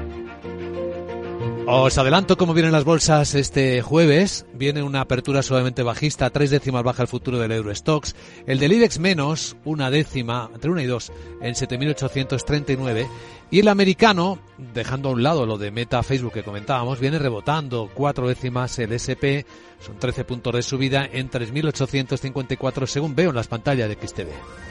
Os 1.67 1.97
adelanto 1.99 2.37
cómo 2.37 2.55
vienen 2.55 2.71
las 2.71 2.83
bolsas 2.83 3.35
este 3.35 3.81
jueves. 3.83 4.45
Viene 4.53 4.81
una 4.81 5.01
apertura 5.01 5.43
suavemente 5.43 5.83
bajista, 5.83 6.31
tres 6.31 6.49
décimas 6.49 6.83
baja 6.83 7.03
el 7.03 7.07
futuro 7.07 7.37
del 7.37 7.51
Eurostox. 7.51 8.15
El 8.47 8.59
del 8.59 8.73
IBEX 8.73 8.97
menos, 8.99 9.55
una 9.63 9.91
décima, 9.91 10.49
entre 10.53 10.71
una 10.71 10.81
y 10.81 10.87
dos, 10.87 11.11
en 11.39 11.53
7.839. 11.53 13.07
Y 13.51 13.59
el 13.59 13.67
americano, 13.67 14.39
dejando 14.73 15.09
a 15.09 15.11
un 15.11 15.23
lado 15.23 15.45
lo 15.45 15.59
de 15.59 15.71
Meta 15.71 16.01
Facebook 16.01 16.33
que 16.33 16.43
comentábamos, 16.43 16.99
viene 16.99 17.19
rebotando 17.19 17.91
cuatro 17.93 18.27
décimas 18.27 18.79
el 18.79 18.93
SP, 18.97 19.45
son 19.79 19.99
13 19.99 20.25
puntos 20.25 20.53
de 20.53 20.63
subida 20.63 21.07
en 21.11 21.29
3.854 21.29 22.87
según 22.87 23.15
veo 23.15 23.29
en 23.29 23.35
las 23.35 23.47
pantallas 23.47 23.87
de 23.87 23.95
XTV. 23.95 24.70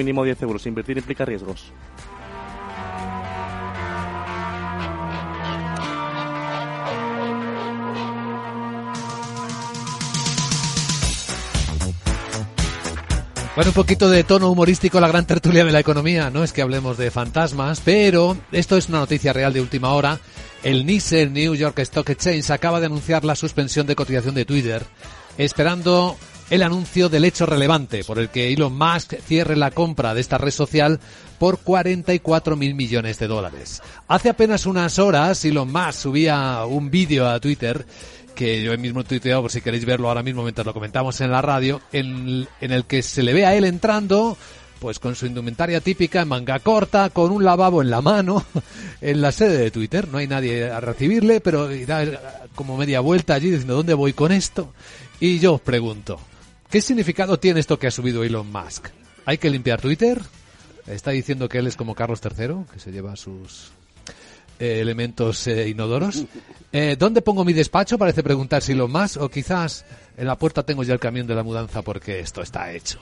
mínimo 0.00 0.24
10 0.24 0.42
euros. 0.42 0.66
Invertir 0.66 0.96
implica 0.96 1.24
riesgos. 1.26 1.72
Bueno, 13.60 13.72
un 13.72 13.74
poquito 13.74 14.08
de 14.08 14.24
tono 14.24 14.50
humorístico 14.50 15.00
la 15.00 15.08
gran 15.08 15.26
tertulia 15.26 15.66
de 15.66 15.72
la 15.72 15.80
economía. 15.80 16.30
No 16.30 16.42
es 16.42 16.54
que 16.54 16.62
hablemos 16.62 16.96
de 16.96 17.10
fantasmas, 17.10 17.82
pero 17.84 18.38
esto 18.52 18.78
es 18.78 18.88
una 18.88 19.00
noticia 19.00 19.34
real 19.34 19.52
de 19.52 19.60
última 19.60 19.92
hora. 19.92 20.18
El 20.62 20.86
NYSE, 20.86 21.26
New 21.26 21.54
York 21.54 21.78
Stock 21.80 22.08
Exchange, 22.08 22.50
acaba 22.52 22.80
de 22.80 22.86
anunciar 22.86 23.22
la 23.22 23.36
suspensión 23.36 23.86
de 23.86 23.96
cotización 23.96 24.34
de 24.34 24.46
Twitter, 24.46 24.82
esperando 25.36 26.16
el 26.50 26.62
anuncio 26.62 27.08
del 27.08 27.24
hecho 27.24 27.46
relevante 27.46 28.02
por 28.04 28.18
el 28.18 28.28
que 28.28 28.52
Elon 28.52 28.76
Musk 28.76 29.14
cierre 29.26 29.56
la 29.56 29.70
compra 29.70 30.14
de 30.14 30.20
esta 30.20 30.36
red 30.36 30.50
social 30.50 31.00
por 31.38 31.58
44 31.60 32.56
mil 32.56 32.74
millones 32.74 33.18
de 33.18 33.28
dólares. 33.28 33.80
Hace 34.08 34.30
apenas 34.30 34.66
unas 34.66 34.98
horas 34.98 35.44
Elon 35.44 35.72
Musk 35.72 35.92
subía 35.92 36.64
un 36.66 36.90
vídeo 36.90 37.28
a 37.28 37.38
Twitter 37.40 37.86
que 38.34 38.62
yo 38.62 38.76
mismo 38.78 39.04
tuiteado, 39.04 39.42
por 39.42 39.50
si 39.52 39.60
queréis 39.60 39.84
verlo 39.84 40.08
ahora 40.08 40.22
mismo 40.22 40.42
mientras 40.42 40.66
lo 40.66 40.74
comentamos 40.74 41.20
en 41.20 41.30
la 41.30 41.42
radio, 41.42 41.80
en, 41.92 42.48
en 42.60 42.72
el 42.72 42.84
que 42.84 43.02
se 43.02 43.22
le 43.22 43.32
ve 43.32 43.46
a 43.46 43.54
él 43.54 43.64
entrando 43.64 44.36
pues 44.80 44.98
con 44.98 45.14
su 45.14 45.26
indumentaria 45.26 45.80
típica 45.80 46.22
en 46.22 46.28
manga 46.28 46.58
corta, 46.58 47.10
con 47.10 47.30
un 47.30 47.44
lavabo 47.44 47.82
en 47.82 47.90
la 47.90 48.00
mano, 48.00 48.44
en 49.02 49.20
la 49.20 49.30
sede 49.30 49.58
de 49.58 49.70
Twitter. 49.70 50.08
No 50.08 50.18
hay 50.18 50.26
nadie 50.26 50.70
a 50.70 50.80
recibirle, 50.80 51.40
pero 51.40 51.68
da 51.86 52.48
como 52.54 52.76
media 52.78 53.00
vuelta 53.00 53.34
allí 53.34 53.50
diciendo, 53.50 53.74
¿dónde 53.74 53.94
voy 53.94 54.14
con 54.14 54.32
esto? 54.32 54.72
Y 55.20 55.38
yo 55.38 55.54
os 55.54 55.60
pregunto, 55.60 56.18
¿qué 56.70 56.80
significado 56.80 57.38
tiene 57.38 57.60
esto 57.60 57.78
que 57.78 57.86
ha 57.86 57.90
subido 57.90 58.24
Elon 58.24 58.50
Musk? 58.50 58.88
¿Hay 59.26 59.38
que 59.38 59.50
limpiar 59.50 59.80
Twitter? 59.80 60.20
¿Está 60.86 61.10
diciendo 61.10 61.48
que 61.48 61.58
él 61.58 61.66
es 61.66 61.76
como 61.76 61.94
Carlos 61.94 62.20
III, 62.24 62.64
que 62.72 62.80
se 62.80 62.90
lleva 62.90 63.16
sus 63.16 63.70
eh, 64.58 64.80
elementos 64.80 65.46
eh, 65.46 65.68
inodoros? 65.68 66.24
Eh, 66.72 66.96
¿Dónde 66.98 67.22
pongo 67.22 67.44
mi 67.44 67.52
despacho? 67.52 67.98
Parece 67.98 68.22
preguntar 68.22 68.62
si 68.62 68.72
Elon 68.72 68.90
Musk, 68.90 69.20
o 69.20 69.28
quizás 69.28 69.84
en 70.16 70.26
la 70.26 70.36
puerta 70.36 70.62
tengo 70.62 70.82
ya 70.82 70.94
el 70.94 71.00
camión 71.00 71.26
de 71.26 71.34
la 71.34 71.42
mudanza 71.42 71.82
porque 71.82 72.20
esto 72.20 72.42
está 72.42 72.72
hecho. 72.72 73.00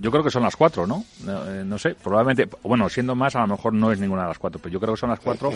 Yo 0.00 0.10
creo 0.12 0.22
que 0.22 0.30
son 0.30 0.44
las 0.44 0.54
cuatro, 0.54 0.86
¿no? 0.86 1.04
Eh, 1.26 1.64
no 1.66 1.76
sé, 1.78 1.94
probablemente, 1.96 2.48
bueno, 2.62 2.88
siendo 2.88 3.16
más, 3.16 3.34
a 3.34 3.40
lo 3.40 3.48
mejor 3.48 3.72
no 3.74 3.90
es 3.90 3.98
ninguna 3.98 4.22
de 4.22 4.28
las 4.28 4.38
cuatro, 4.38 4.60
pero 4.62 4.72
yo 4.72 4.80
creo 4.80 4.94
que 4.94 5.00
son 5.00 5.10
las 5.10 5.18
cuatro. 5.18 5.52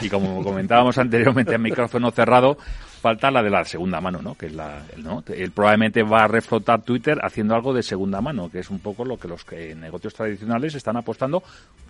Y 0.00 0.10
como 0.10 0.42
comentábamos 0.42 0.98
anteriormente 0.98 1.54
en 1.54 1.62
micrófono 1.62 2.10
cerrado, 2.10 2.58
falta 3.06 3.30
la 3.30 3.40
de 3.40 3.50
la 3.50 3.64
segunda 3.64 4.00
mano, 4.00 4.20
¿no? 4.20 4.34
Que 4.34 4.46
es 4.46 4.52
la, 4.52 4.82
¿no? 4.96 5.22
Él 5.28 5.52
probablemente 5.52 6.02
va 6.02 6.24
a 6.24 6.26
reflotar 6.26 6.82
Twitter 6.82 7.16
haciendo 7.22 7.54
algo 7.54 7.72
de 7.72 7.84
segunda 7.84 8.20
mano, 8.20 8.50
que 8.50 8.58
es 8.58 8.68
un 8.68 8.80
poco 8.80 9.04
lo 9.04 9.16
que 9.16 9.28
los 9.28 9.44
que 9.44 9.76
negocios 9.76 10.12
tradicionales 10.12 10.74
están 10.74 10.96
apostando, 10.96 11.44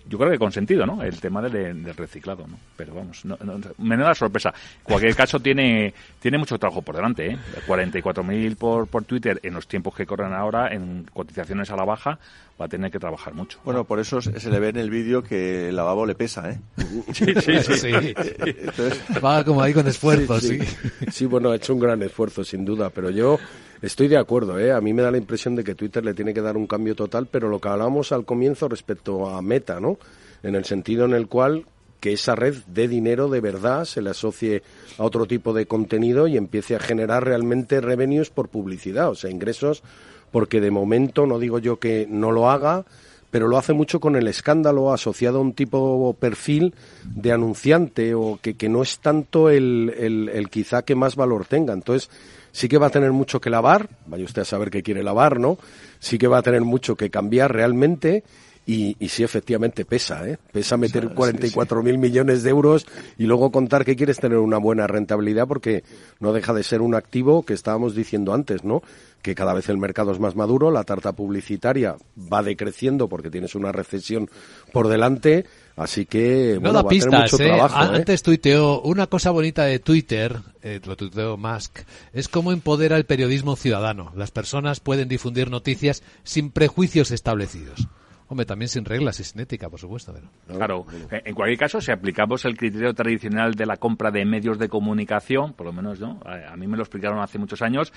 yo 0.09 0.17
creo 0.17 0.31
que 0.31 0.39
con 0.39 0.51
sentido, 0.51 0.85
¿no? 0.85 1.03
El 1.03 1.19
tema 1.19 1.41
del, 1.41 1.83
del 1.83 1.95
reciclado, 1.95 2.47
¿no? 2.47 2.57
Pero 2.75 2.93
vamos, 2.93 3.25
no, 3.25 3.37
no, 3.43 3.59
menuda 3.77 4.15
sorpresa. 4.15 4.53
Cualquier 4.83 5.15
caso, 5.15 5.39
tiene, 5.39 5.93
tiene 6.19 6.37
mucho 6.37 6.57
trabajo 6.57 6.81
por 6.81 6.95
delante, 6.95 7.31
¿eh? 7.31 7.37
44.000 7.67 8.55
por, 8.55 8.87
por 8.87 9.03
Twitter 9.03 9.39
en 9.43 9.53
los 9.53 9.67
tiempos 9.67 9.95
que 9.95 10.05
corren 10.05 10.33
ahora, 10.33 10.73
en 10.73 11.05
cotizaciones 11.13 11.69
a 11.71 11.75
la 11.75 11.85
baja, 11.85 12.19
va 12.59 12.65
a 12.65 12.69
tener 12.69 12.91
que 12.91 12.99
trabajar 12.99 13.33
mucho. 13.33 13.59
Bueno, 13.63 13.83
por 13.83 13.99
eso 13.99 14.21
se 14.21 14.49
le 14.49 14.59
ve 14.59 14.69
en 14.69 14.77
el 14.77 14.89
vídeo 14.89 15.23
que 15.23 15.69
el 15.69 15.75
lavabo 15.75 16.05
le 16.05 16.15
pesa, 16.15 16.49
¿eh? 16.49 16.59
Sí, 17.13 17.25
sí, 17.41 17.59
sí. 17.63 17.73
sí. 17.77 17.91
Entonces... 18.45 19.01
Va 19.23 19.43
como 19.43 19.61
ahí 19.61 19.73
con 19.73 19.87
esfuerzo, 19.87 20.39
sí, 20.39 20.59
sí. 20.59 20.77
Sí, 21.11 21.25
bueno, 21.25 21.51
ha 21.51 21.55
hecho 21.55 21.73
un 21.73 21.79
gran 21.79 22.01
esfuerzo, 22.01 22.43
sin 22.43 22.65
duda, 22.65 22.89
pero 22.89 23.09
yo 23.09 23.37
estoy 23.81 24.07
de 24.07 24.17
acuerdo, 24.17 24.59
¿eh? 24.59 24.71
A 24.71 24.81
mí 24.81 24.93
me 24.93 25.01
da 25.01 25.11
la 25.11 25.17
impresión 25.17 25.55
de 25.55 25.63
que 25.63 25.75
Twitter 25.75 26.03
le 26.03 26.13
tiene 26.13 26.33
que 26.33 26.41
dar 26.41 26.57
un 26.57 26.67
cambio 26.67 26.95
total, 26.95 27.27
pero 27.29 27.49
lo 27.49 27.59
que 27.59 27.69
hablábamos 27.69 28.11
al 28.11 28.25
comienzo 28.25 28.67
respecto 28.67 29.29
a 29.29 29.41
Meta, 29.41 29.79
¿no? 29.79 29.97
En 30.43 30.55
el 30.55 30.65
sentido 30.65 31.05
en 31.05 31.13
el 31.13 31.27
cual 31.27 31.65
que 31.99 32.13
esa 32.13 32.35
red 32.35 32.55
dé 32.67 32.87
dinero 32.87 33.27
de 33.27 33.41
verdad, 33.41 33.85
se 33.85 34.01
le 34.01 34.11
asocie 34.11 34.61
a 34.97 35.03
otro 35.03 35.25
tipo 35.25 35.53
de 35.53 35.65
contenido 35.65 36.27
y 36.27 36.37
empiece 36.37 36.75
a 36.75 36.79
generar 36.79 37.25
realmente 37.25 37.81
revenues 37.81 38.29
por 38.29 38.49
publicidad, 38.49 39.09
o 39.09 39.15
sea, 39.15 39.31
ingresos 39.31 39.83
porque 40.31 40.61
de 40.61 40.71
momento 40.71 41.25
no 41.25 41.39
digo 41.39 41.59
yo 41.59 41.79
que 41.79 42.07
no 42.09 42.31
lo 42.31 42.49
haga, 42.49 42.85
pero 43.31 43.47
lo 43.47 43.57
hace 43.57 43.73
mucho 43.73 43.99
con 43.99 44.15
el 44.15 44.27
escándalo 44.27 44.93
asociado 44.93 45.39
a 45.39 45.41
un 45.41 45.53
tipo 45.53 46.15
perfil 46.19 46.73
de 47.03 47.31
anunciante 47.31 48.13
o 48.15 48.39
que, 48.41 48.55
que 48.55 48.69
no 48.69 48.81
es 48.81 48.99
tanto 48.99 49.49
el, 49.49 49.93
el, 50.31 50.49
quizá 50.49 50.83
que 50.83 50.95
más 50.95 51.15
valor 51.15 51.45
tenga. 51.45 51.73
Entonces, 51.73 52.09
sí 52.57 52.67
que 52.67 52.79
va 52.79 52.87
a 52.87 52.89
tener 52.89 53.11
mucho 53.11 53.39
que 53.39 53.51
lavar, 53.51 53.87
vaya 54.07 54.25
usted 54.25 54.41
a 54.41 54.45
saber 54.45 54.71
qué 54.71 54.81
quiere 54.81 55.03
lavar, 55.03 55.39
¿no? 55.39 55.59
Sí 55.99 56.17
que 56.17 56.25
va 56.25 56.39
a 56.39 56.41
tener 56.41 56.61
mucho 56.61 56.95
que 56.95 57.11
cambiar 57.11 57.53
realmente. 57.53 58.23
Y, 58.65 58.97
y 58.99 59.09
sí, 59.09 59.23
efectivamente 59.23 59.85
pesa, 59.85 60.27
¿eh? 60.27 60.39
Pesa 60.51 60.75
meter 60.75 61.13
44 61.13 61.83
mil 61.83 61.93
sí, 61.93 62.01
sí. 62.01 62.01
millones 62.01 62.41
de 62.41 62.49
euros 62.49 62.87
y 63.17 63.25
luego 63.25 63.51
contar 63.51 63.85
que 63.85 63.95
quieres 63.95 64.19
tener 64.19 64.39
una 64.39 64.57
buena 64.57 64.87
rentabilidad 64.87 65.47
porque 65.47 65.83
no 66.19 66.33
deja 66.33 66.51
de 66.51 66.63
ser 66.63 66.81
un 66.81 66.95
activo 66.95 67.43
que 67.43 67.53
estábamos 67.53 67.93
diciendo 67.93 68.33
antes, 68.33 68.63
¿no? 68.63 68.81
que 69.21 69.35
cada 69.35 69.53
vez 69.53 69.69
el 69.69 69.77
mercado 69.77 70.11
es 70.11 70.19
más 70.19 70.35
maduro, 70.35 70.71
la 70.71 70.83
tarta 70.83 71.11
publicitaria 71.11 71.95
va 72.31 72.43
decreciendo 72.43 73.07
porque 73.07 73.29
tienes 73.29 73.55
una 73.55 73.71
recesión 73.71 74.29
por 74.71 74.87
delante, 74.87 75.45
así 75.77 76.05
que 76.05 76.55
no 76.55 76.59
bueno, 76.59 76.73
da 76.73 76.81
va 76.81 76.89
pistas, 76.89 77.13
a 77.13 77.17
tener 77.17 77.31
mucho 77.31 77.43
¿eh? 77.43 77.47
trabajo. 77.47 77.93
¿eh? 77.93 77.97
Antes 77.97 78.23
tuiteó 78.23 78.81
una 78.81 79.07
cosa 79.07 79.31
bonita 79.31 79.63
de 79.63 79.79
Twitter, 79.79 80.35
eh, 80.61 80.81
lo 80.85 80.97
tuiteó 80.97 81.37
Musk, 81.37 81.79
es 82.11 82.27
cómo 82.27 82.51
empodera 82.51 82.97
el 82.97 83.05
periodismo 83.05 83.55
ciudadano. 83.55 84.11
Las 84.15 84.31
personas 84.31 84.81
pueden 84.81 85.07
difundir 85.07 85.49
noticias 85.49 86.03
sin 86.23 86.51
prejuicios 86.51 87.11
establecidos. 87.11 87.87
Hombre, 88.29 88.45
también 88.45 88.67
sin 88.67 88.83
reglas 88.83 89.21
y 89.21 89.23
sin 89.23 89.39
ética, 89.39 89.69
por 89.69 89.79
supuesto. 89.79 90.13
Pero... 90.13 90.57
Claro. 90.57 90.85
En 91.09 91.33
cualquier 91.33 91.57
caso, 91.57 91.79
si 91.79 91.93
aplicamos 91.93 92.43
el 92.43 92.57
criterio 92.57 92.93
tradicional 92.93 93.53
de 93.53 93.65
la 93.65 93.77
compra 93.77 94.11
de 94.11 94.25
medios 94.25 94.59
de 94.59 94.67
comunicación, 94.67 95.53
por 95.53 95.65
lo 95.65 95.71
menos, 95.71 96.01
¿no? 96.01 96.19
A, 96.25 96.51
a 96.51 96.57
mí 96.57 96.67
me 96.67 96.75
lo 96.75 96.83
explicaron 96.83 97.21
hace 97.21 97.37
muchos 97.39 97.61
años, 97.61 97.93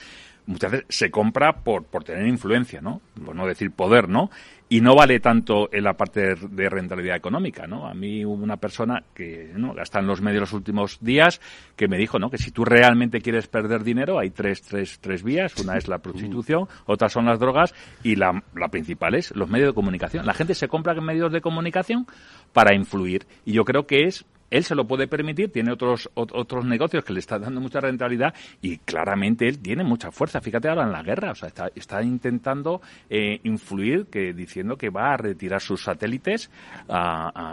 muchas 0.46 0.72
veces 0.72 0.86
se 0.88 1.10
compra 1.10 1.52
por, 1.52 1.84
por 1.84 2.04
tener 2.04 2.26
influencia, 2.26 2.80
¿no? 2.80 3.00
Por 3.24 3.34
no 3.34 3.46
decir 3.46 3.70
poder, 3.70 4.08
¿no? 4.08 4.30
Y 4.68 4.80
no 4.80 4.94
vale 4.94 5.18
tanto 5.18 5.68
en 5.72 5.82
la 5.82 5.94
parte 5.94 6.36
de, 6.36 6.68
rentabilidad 6.68 7.16
económica, 7.16 7.66
¿no? 7.66 7.88
A 7.88 7.94
mí 7.94 8.24
hubo 8.24 8.42
una 8.42 8.56
persona 8.56 9.02
que 9.14 9.50
¿no? 9.56 9.76
está 9.80 9.98
en 9.98 10.06
los 10.06 10.20
medios 10.20 10.42
los 10.42 10.52
últimos 10.52 10.98
días 11.00 11.40
que 11.74 11.88
me 11.88 11.98
dijo, 11.98 12.20
¿no? 12.20 12.30
Que 12.30 12.38
si 12.38 12.52
tú 12.52 12.64
realmente 12.64 13.20
quieres 13.20 13.48
perder 13.48 13.82
dinero, 13.82 14.20
hay 14.20 14.30
tres, 14.30 14.62
tres, 14.62 15.00
tres 15.00 15.24
vías. 15.24 15.56
Una 15.56 15.76
es 15.76 15.88
la 15.88 15.98
prostitución, 15.98 16.68
otras 16.86 17.12
son 17.12 17.26
las 17.26 17.40
drogas 17.40 17.74
y 18.04 18.14
la, 18.14 18.44
la 18.54 18.68
principal 18.68 19.16
es 19.16 19.34
los 19.34 19.50
medios 19.50 19.70
de 19.70 19.74
comunicación. 19.74 20.24
La 20.24 20.34
gente 20.34 20.54
se 20.54 20.68
compra 20.68 20.94
medios 21.00 21.32
de 21.32 21.40
comunicación 21.40 22.06
para 22.52 22.72
influir. 22.74 23.26
Y 23.44 23.52
yo 23.52 23.64
creo 23.64 23.86
que 23.86 24.04
es 24.04 24.24
él 24.50 24.64
se 24.64 24.74
lo 24.74 24.86
puede 24.86 25.06
permitir, 25.06 25.52
tiene 25.52 25.72
otros 25.72 26.10
otros 26.14 26.64
negocios 26.64 27.04
que 27.04 27.12
le 27.12 27.20
están 27.20 27.42
dando 27.42 27.60
mucha 27.60 27.80
rentabilidad 27.80 28.34
y 28.60 28.78
claramente 28.78 29.48
él 29.48 29.60
tiene 29.60 29.84
mucha 29.84 30.10
fuerza. 30.10 30.40
Fíjate 30.40 30.68
ahora 30.68 30.84
en 30.84 30.92
la 30.92 31.02
guerra, 31.02 31.32
o 31.32 31.34
sea, 31.34 31.50
está, 31.74 32.02
intentando 32.02 32.80
eh, 33.08 33.40
influir, 33.44 34.06
que 34.06 34.32
diciendo 34.32 34.76
que 34.76 34.90
va 34.90 35.14
a 35.14 35.16
retirar 35.16 35.60
sus 35.60 35.84
satélites 35.84 36.50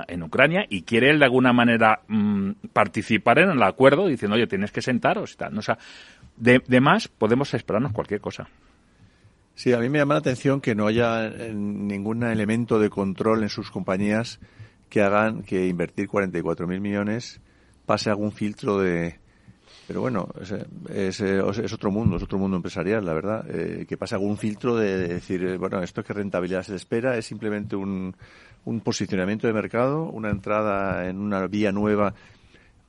en 0.08 0.24
Ucrania 0.24 0.66
y 0.70 0.82
quiere 0.82 1.10
él 1.10 1.20
de 1.20 1.26
alguna 1.26 1.54
manera 1.54 2.02
mmm, 2.08 2.52
participar 2.74 3.39
en 3.39 3.52
el 3.52 3.64
acuerdo, 3.64 4.08
diciendo, 4.08 4.36
oye, 4.36 4.48
tienes 4.48 4.72
que 4.72 4.82
sentaros 4.82 5.38
tal. 5.38 5.58
O 5.58 5.62
sea, 5.62 5.78
de, 6.36 6.62
de 6.68 6.82
más 6.82 7.08
podemos 7.08 7.54
esperarnos 7.54 7.91
cualquier 7.91 8.22
cosa. 8.22 8.48
Sí, 9.56 9.74
a 9.74 9.80
mí 9.80 9.89
me 9.89 9.98
llama 9.98 10.14
la 10.14 10.20
atención 10.20 10.62
que 10.62 10.76
no 10.76 10.86
haya 10.86 11.30
ningún 11.30 12.24
elemento 12.24 12.80
de 12.80 12.91
control 12.91 13.41
en 13.41 13.50
sus 13.50 13.72
compañías 13.72 14.39
que 14.90 15.02
hagan 15.02 15.44
que 15.44 15.68
invertir 15.68 16.08
44.000 16.08 16.80
millones 16.80 17.42
pase 17.86 18.10
algún 18.10 18.32
filtro 18.32 18.80
de... 18.80 19.20
Pero 19.88 20.02
bueno, 20.02 20.28
es, 20.42 20.52
es, 20.90 21.22
es, 21.22 21.74
otro 21.74 21.92
mundo, 21.92 22.18
es 22.18 22.24
otro 22.24 22.38
mundo 22.38 22.58
empresarial, 22.58 23.06
la 23.06 23.14
verdad. 23.14 23.46
Eh, 23.50 23.86
que 23.88 23.96
pase 23.96 24.16
algún 24.16 24.38
filtro 24.38 24.76
de, 24.76 24.98
de 24.98 25.08
decir, 25.08 25.44
eh, 25.46 25.58
bueno, 25.58 25.82
esto 25.82 26.04
que 26.04 26.12
rentabilidad 26.12 26.64
se 26.64 26.76
espera, 26.76 27.18
es 27.18 27.26
simplemente 27.26 27.78
un, 27.78 28.14
un 28.66 28.82
posicionamiento 28.82 29.48
de 29.48 29.54
mercado, 29.54 30.04
una 30.04 30.30
entrada 30.30 31.08
en 31.08 31.20
una 31.20 31.48
vía 31.48 31.72
nueva 31.72 32.14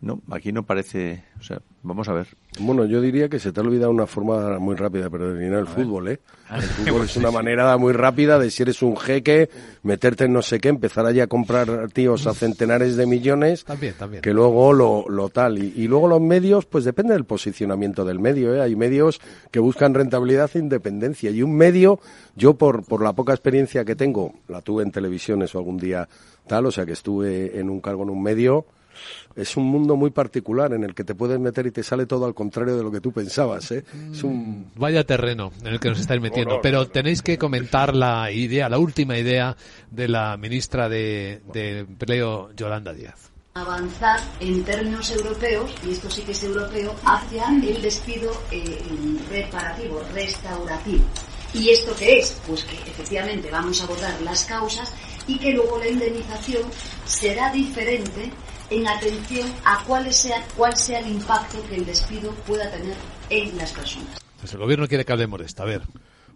No, 0.00 0.22
aquí 0.30 0.52
no 0.52 0.64
parece. 0.64 1.24
O 1.40 1.42
sea, 1.42 1.60
vamos 1.82 2.08
a 2.08 2.12
ver. 2.12 2.28
Bueno, 2.60 2.84
yo 2.84 3.00
diría 3.00 3.28
que 3.28 3.40
se 3.40 3.50
te 3.50 3.58
ha 3.58 3.64
olvidado 3.64 3.90
una 3.90 4.06
forma 4.06 4.60
muy 4.60 4.76
rápida, 4.76 5.10
pero 5.10 5.34
de 5.34 5.48
el 5.48 5.66
fútbol, 5.66 6.08
¿eh? 6.08 6.20
El 6.54 6.62
fútbol 6.62 7.02
es 7.04 7.16
una 7.16 7.32
manera 7.32 7.76
muy 7.78 7.92
rápida 7.92 8.38
de 8.38 8.48
si 8.52 8.62
eres 8.62 8.80
un 8.82 8.96
jeque, 8.96 9.50
meterte 9.82 10.26
en 10.26 10.32
no 10.32 10.42
sé 10.42 10.60
qué, 10.60 10.68
empezar 10.68 11.04
allí 11.04 11.18
a 11.18 11.26
comprar 11.26 11.88
tíos 11.92 12.28
a 12.28 12.34
centenares 12.34 12.94
de 12.94 13.06
millones. 13.06 13.64
También, 13.64 13.94
también. 13.94 14.22
Que 14.22 14.32
luego 14.32 14.72
lo, 14.72 15.04
lo 15.08 15.30
tal. 15.30 15.58
Y, 15.58 15.72
y, 15.74 15.88
luego 15.88 16.06
los 16.06 16.20
medios, 16.20 16.64
pues 16.66 16.84
depende 16.84 17.14
del 17.14 17.24
posicionamiento 17.24 18.04
del 18.04 18.20
medio, 18.20 18.54
¿eh? 18.54 18.60
Hay 18.60 18.76
medios 18.76 19.20
que 19.50 19.58
buscan 19.58 19.94
rentabilidad 19.94 20.48
e 20.54 20.60
independencia. 20.60 21.32
Y 21.32 21.42
un 21.42 21.56
medio, 21.56 21.98
yo 22.36 22.54
por, 22.54 22.84
por 22.84 23.02
la 23.02 23.14
poca 23.14 23.32
experiencia 23.32 23.84
que 23.84 23.96
tengo, 23.96 24.32
la 24.46 24.62
tuve 24.62 24.84
en 24.84 24.92
televisiones 24.92 25.56
o 25.56 25.58
algún 25.58 25.76
día 25.76 26.08
tal, 26.46 26.66
o 26.66 26.70
sea 26.70 26.86
que 26.86 26.92
estuve 26.92 27.58
en 27.58 27.68
un 27.68 27.80
cargo 27.80 28.04
en 28.04 28.10
un 28.10 28.22
medio, 28.22 28.64
es 29.36 29.56
un 29.56 29.64
mundo 29.66 29.96
muy 29.96 30.10
particular 30.10 30.72
en 30.72 30.84
el 30.84 30.94
que 30.94 31.04
te 31.04 31.14
puedes 31.14 31.38
meter 31.38 31.66
y 31.66 31.70
te 31.70 31.82
sale 31.82 32.06
todo 32.06 32.24
al 32.26 32.34
contrario 32.34 32.76
de 32.76 32.82
lo 32.82 32.90
que 32.90 33.00
tú 33.00 33.12
pensabas. 33.12 33.70
¿eh? 33.70 33.84
Es 34.12 34.22
un... 34.24 34.70
Vaya 34.76 35.04
terreno 35.04 35.52
en 35.60 35.68
el 35.68 35.80
que 35.80 35.88
nos 35.88 36.00
estáis 36.00 36.20
metiendo. 36.20 36.60
Pero 36.60 36.88
tenéis 36.88 37.22
que 37.22 37.38
comentar 37.38 37.94
la 37.94 38.30
idea, 38.30 38.68
la 38.68 38.78
última 38.78 39.16
idea 39.18 39.56
de 39.90 40.08
la 40.08 40.36
ministra 40.36 40.88
de, 40.88 41.42
de 41.52 41.80
Empleo, 41.80 42.50
Yolanda 42.54 42.92
Díaz 42.92 43.30
avanzar 43.54 44.20
en 44.40 44.62
términos 44.64 45.10
europeos, 45.10 45.74
y 45.84 45.90
esto 45.90 46.08
sí 46.10 46.22
que 46.22 46.32
es 46.32 46.42
europeo, 46.44 46.94
hacia 47.04 47.48
el 47.48 47.82
despido 47.82 48.30
eh, 48.50 48.78
reparativo, 49.30 50.00
restaurativo. 50.14 51.04
¿Y 51.54 51.70
esto 51.70 51.94
qué 51.98 52.18
es? 52.18 52.40
Pues 52.46 52.64
que 52.64 52.76
efectivamente 52.76 53.50
vamos 53.50 53.80
a 53.80 53.84
abordar 53.84 54.20
las 54.22 54.44
causas 54.44 54.92
y 55.26 55.38
que 55.38 55.52
luego 55.52 55.78
la 55.78 55.88
indemnización 55.88 56.62
será 57.04 57.50
diferente 57.52 58.30
en 58.70 58.86
atención 58.86 59.48
a 59.64 59.84
cuál 59.86 60.12
sea, 60.12 60.44
cuál 60.56 60.76
sea 60.76 61.00
el 61.00 61.08
impacto 61.08 61.58
que 61.68 61.76
el 61.76 61.86
despido 61.86 62.32
pueda 62.46 62.70
tener 62.70 62.94
en 63.30 63.56
las 63.56 63.72
personas. 63.72 64.18
Pues 64.40 64.52
el 64.52 64.58
gobierno 64.58 64.86
quiere 64.86 65.04
que 65.04 65.12
hablemos 65.12 65.40
de 65.40 65.46
esto. 65.46 65.62
A 65.62 65.66
ver, 65.66 65.82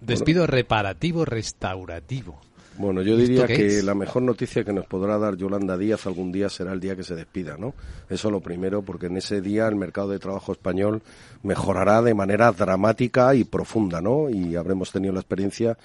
despido 0.00 0.46
reparativo 0.46 1.24
restaurativo. 1.24 2.40
Bueno, 2.78 3.02
yo 3.02 3.16
diría 3.16 3.46
que 3.46 3.82
la 3.82 3.94
mejor 3.94 4.22
noticia 4.22 4.64
que 4.64 4.72
nos 4.72 4.86
podrá 4.86 5.18
dar 5.18 5.36
Yolanda 5.36 5.76
Díaz 5.76 6.06
algún 6.06 6.32
día 6.32 6.48
será 6.48 6.72
el 6.72 6.80
día 6.80 6.96
que 6.96 7.02
se 7.02 7.14
despida, 7.14 7.56
¿no? 7.58 7.74
Eso 8.08 8.30
lo 8.30 8.40
primero, 8.40 8.82
porque 8.82 9.06
en 9.06 9.18
ese 9.18 9.42
día 9.42 9.68
el 9.68 9.76
mercado 9.76 10.08
de 10.08 10.18
trabajo 10.18 10.52
español 10.52 11.02
mejorará 11.42 12.00
de 12.00 12.14
manera 12.14 12.50
dramática 12.50 13.34
y 13.34 13.44
profunda, 13.44 14.00
¿no? 14.00 14.30
Y 14.30 14.56
habremos 14.56 14.90
tenido 14.90 15.12
la 15.12 15.20
experiencia 15.20 15.76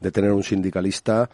de 0.00 0.12
tener 0.12 0.30
un 0.30 0.44
sindicalista 0.44 1.28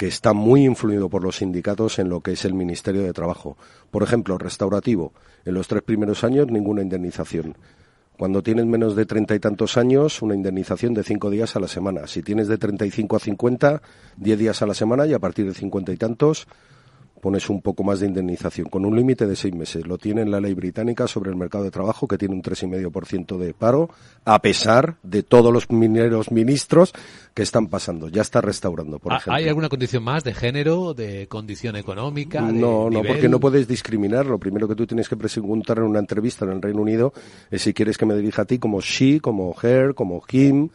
que 0.00 0.06
está 0.06 0.32
muy 0.32 0.64
influido 0.64 1.10
por 1.10 1.22
los 1.22 1.36
sindicatos 1.36 1.98
en 1.98 2.08
lo 2.08 2.22
que 2.22 2.32
es 2.32 2.46
el 2.46 2.54
Ministerio 2.54 3.02
de 3.02 3.12
Trabajo. 3.12 3.58
Por 3.90 4.02
ejemplo, 4.02 4.38
restaurativo. 4.38 5.12
En 5.44 5.52
los 5.52 5.68
tres 5.68 5.82
primeros 5.82 6.24
años, 6.24 6.46
ninguna 6.46 6.80
indemnización. 6.80 7.54
Cuando 8.16 8.42
tienes 8.42 8.64
menos 8.64 8.96
de 8.96 9.04
treinta 9.04 9.34
y 9.34 9.40
tantos 9.40 9.76
años, 9.76 10.22
una 10.22 10.34
indemnización 10.34 10.94
de 10.94 11.02
cinco 11.02 11.28
días 11.28 11.54
a 11.54 11.60
la 11.60 11.68
semana. 11.68 12.06
Si 12.06 12.22
tienes 12.22 12.48
de 12.48 12.56
treinta 12.56 12.86
y 12.86 12.90
cinco 12.90 13.16
a 13.16 13.20
cincuenta, 13.20 13.82
diez 14.16 14.38
días 14.38 14.62
a 14.62 14.66
la 14.66 14.72
semana 14.72 15.04
y 15.04 15.12
a 15.12 15.18
partir 15.18 15.44
de 15.44 15.52
cincuenta 15.52 15.92
y 15.92 15.98
tantos, 15.98 16.46
pones 17.20 17.48
un 17.50 17.60
poco 17.60 17.84
más 17.84 18.00
de 18.00 18.06
indemnización, 18.06 18.68
con 18.68 18.84
un 18.84 18.96
límite 18.96 19.26
de 19.26 19.36
seis 19.36 19.54
meses. 19.54 19.86
Lo 19.86 19.98
tiene 19.98 20.22
en 20.22 20.30
la 20.30 20.40
ley 20.40 20.54
británica 20.54 21.06
sobre 21.06 21.30
el 21.30 21.36
mercado 21.36 21.64
de 21.64 21.70
trabajo, 21.70 22.08
que 22.08 22.18
tiene 22.18 22.34
un 22.34 22.42
3,5% 22.42 23.38
de 23.38 23.54
paro, 23.54 23.90
a 24.24 24.40
pesar 24.40 24.96
de 25.02 25.22
todos 25.22 25.52
los 25.52 25.70
mineros 25.70 26.30
ministros 26.30 26.92
que 27.34 27.42
están 27.42 27.68
pasando. 27.68 28.08
Ya 28.08 28.22
está 28.22 28.40
restaurando, 28.40 28.98
por 28.98 29.12
ejemplo. 29.12 29.34
¿Hay 29.34 29.48
alguna 29.48 29.68
condición 29.68 30.02
más 30.02 30.24
de 30.24 30.34
género, 30.34 30.94
de 30.94 31.28
condición 31.28 31.76
económica? 31.76 32.40
no, 32.40 32.90
no, 32.90 33.02
porque 33.02 33.28
no 33.28 33.38
puedes 33.38 33.68
discriminar. 33.68 34.26
Lo 34.26 34.38
primero 34.38 34.66
que 34.66 34.74
tú 34.74 34.86
tienes 34.86 35.08
que 35.08 35.16
preguntar 35.16 35.78
en 35.78 35.84
una 35.84 35.98
entrevista 35.98 36.44
en 36.44 36.52
el 36.52 36.62
Reino 36.62 36.82
Unido 36.82 37.12
es 37.50 37.62
si 37.62 37.72
quieres 37.74 37.98
que 37.98 38.06
me 38.06 38.14
dirija 38.14 38.42
a 38.42 38.44
ti 38.44 38.58
como 38.58 38.80
she, 38.80 39.20
como 39.20 39.54
her, 39.62 39.94
como 39.94 40.22
him. 40.30 40.70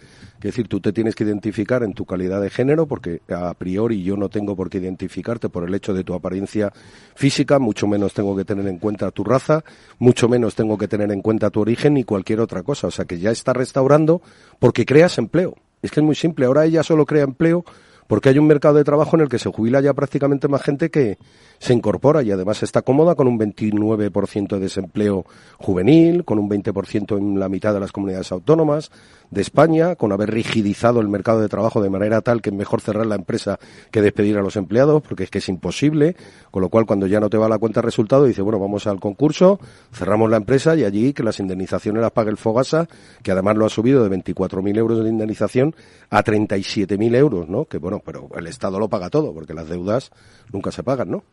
Es 0.45 0.51
decir, 0.51 0.67
tú 0.67 0.79
te 0.79 0.93
tienes 0.93 1.15
que 1.15 1.23
identificar 1.23 1.81
en 1.81 1.93
tu 1.93 2.05
calidad 2.05 2.39
de 2.39 2.51
género, 2.51 2.85
porque 2.85 3.21
a 3.29 3.51
priori 3.55 4.03
yo 4.03 4.15
no 4.15 4.29
tengo 4.29 4.55
por 4.55 4.69
qué 4.69 4.77
identificarte 4.77 5.49
por 5.49 5.67
el 5.67 5.73
hecho 5.73 5.91
de 5.91 6.03
tu 6.03 6.13
apariencia 6.13 6.71
física, 7.15 7.57
mucho 7.57 7.87
menos 7.87 8.13
tengo 8.13 8.35
que 8.35 8.45
tener 8.45 8.67
en 8.67 8.77
cuenta 8.77 9.09
tu 9.09 9.23
raza, 9.23 9.63
mucho 9.97 10.29
menos 10.29 10.53
tengo 10.53 10.77
que 10.77 10.87
tener 10.87 11.11
en 11.11 11.23
cuenta 11.23 11.49
tu 11.49 11.61
origen 11.61 11.95
ni 11.95 12.03
cualquier 12.03 12.41
otra 12.41 12.61
cosa. 12.61 12.85
O 12.85 12.91
sea 12.91 13.05
que 13.05 13.17
ya 13.17 13.31
está 13.31 13.53
restaurando 13.53 14.21
porque 14.59 14.85
creas 14.85 15.17
empleo. 15.17 15.55
Es 15.81 15.89
que 15.89 16.01
es 16.01 16.05
muy 16.05 16.15
simple. 16.15 16.45
Ahora 16.45 16.65
ella 16.65 16.83
solo 16.83 17.07
crea 17.07 17.23
empleo 17.23 17.65
porque 18.05 18.29
hay 18.29 18.37
un 18.37 18.45
mercado 18.45 18.75
de 18.75 18.83
trabajo 18.83 19.15
en 19.15 19.23
el 19.23 19.29
que 19.29 19.39
se 19.39 19.49
jubila 19.51 19.81
ya 19.81 19.95
prácticamente 19.95 20.47
más 20.47 20.61
gente 20.61 20.91
que 20.91 21.17
se 21.59 21.73
incorpora 21.73 22.23
y 22.23 22.31
además 22.31 22.63
está 22.63 22.81
cómoda 22.81 23.15
con 23.15 23.27
un 23.27 23.39
29% 23.39 24.47
de 24.47 24.59
desempleo 24.59 25.25
juvenil, 25.57 26.25
con 26.25 26.39
un 26.39 26.49
20% 26.49 27.17
en 27.17 27.39
la 27.39 27.49
mitad 27.49 27.73
de 27.73 27.79
las 27.79 27.91
comunidades 27.91 28.31
autónomas 28.31 28.91
de 29.31 29.41
España, 29.41 29.95
con 29.95 30.11
haber 30.11 30.31
rigidizado 30.31 31.01
el 31.01 31.07
mercado 31.07 31.41
de 31.41 31.49
trabajo 31.49 31.81
de 31.81 31.89
manera 31.89 32.21
tal 32.21 32.41
que 32.41 32.49
es 32.49 32.55
mejor 32.55 32.81
cerrar 32.81 33.05
la 33.05 33.15
empresa 33.15 33.59
que 33.91 34.01
despedir 34.01 34.37
a 34.37 34.41
los 34.41 34.55
empleados, 34.55 35.01
porque 35.01 35.23
es 35.23 35.29
que 35.29 35.39
es 35.39 35.49
imposible, 35.49 36.15
con 36.51 36.61
lo 36.61 36.69
cual 36.69 36.85
cuando 36.85 37.07
ya 37.07 37.19
no 37.19 37.29
te 37.29 37.37
va 37.37 37.49
la 37.49 37.57
cuenta 37.57 37.81
resultado 37.81 38.25
dice, 38.25 38.41
bueno, 38.41 38.59
vamos 38.59 38.87
al 38.87 38.99
concurso, 38.99 39.59
cerramos 39.91 40.29
la 40.29 40.37
empresa 40.37 40.75
y 40.75 40.83
allí 40.83 41.13
que 41.13 41.23
las 41.23 41.39
indemnizaciones 41.39 42.01
las 42.01 42.11
pague 42.11 42.29
el 42.29 42.37
Fogasa, 42.37 42.87
que 43.23 43.31
además 43.31 43.55
lo 43.57 43.65
ha 43.65 43.69
subido 43.69 44.07
de 44.07 44.15
24.000 44.17 44.77
euros 44.77 45.03
de 45.03 45.09
indemnización 45.09 45.75
a 46.09 46.23
37.000 46.23 47.15
euros, 47.15 47.49
¿no? 47.49 47.65
Que 47.65 47.77
bueno, 47.77 48.01
pero 48.05 48.29
el 48.35 48.47
Estado 48.47 48.79
lo 48.79 48.89
paga 48.89 49.09
todo, 49.09 49.33
porque 49.33 49.53
las 49.53 49.69
deudas 49.69 50.11
nunca 50.51 50.71
se 50.71 50.83
pagan, 50.83 51.09
¿no? 51.09 51.23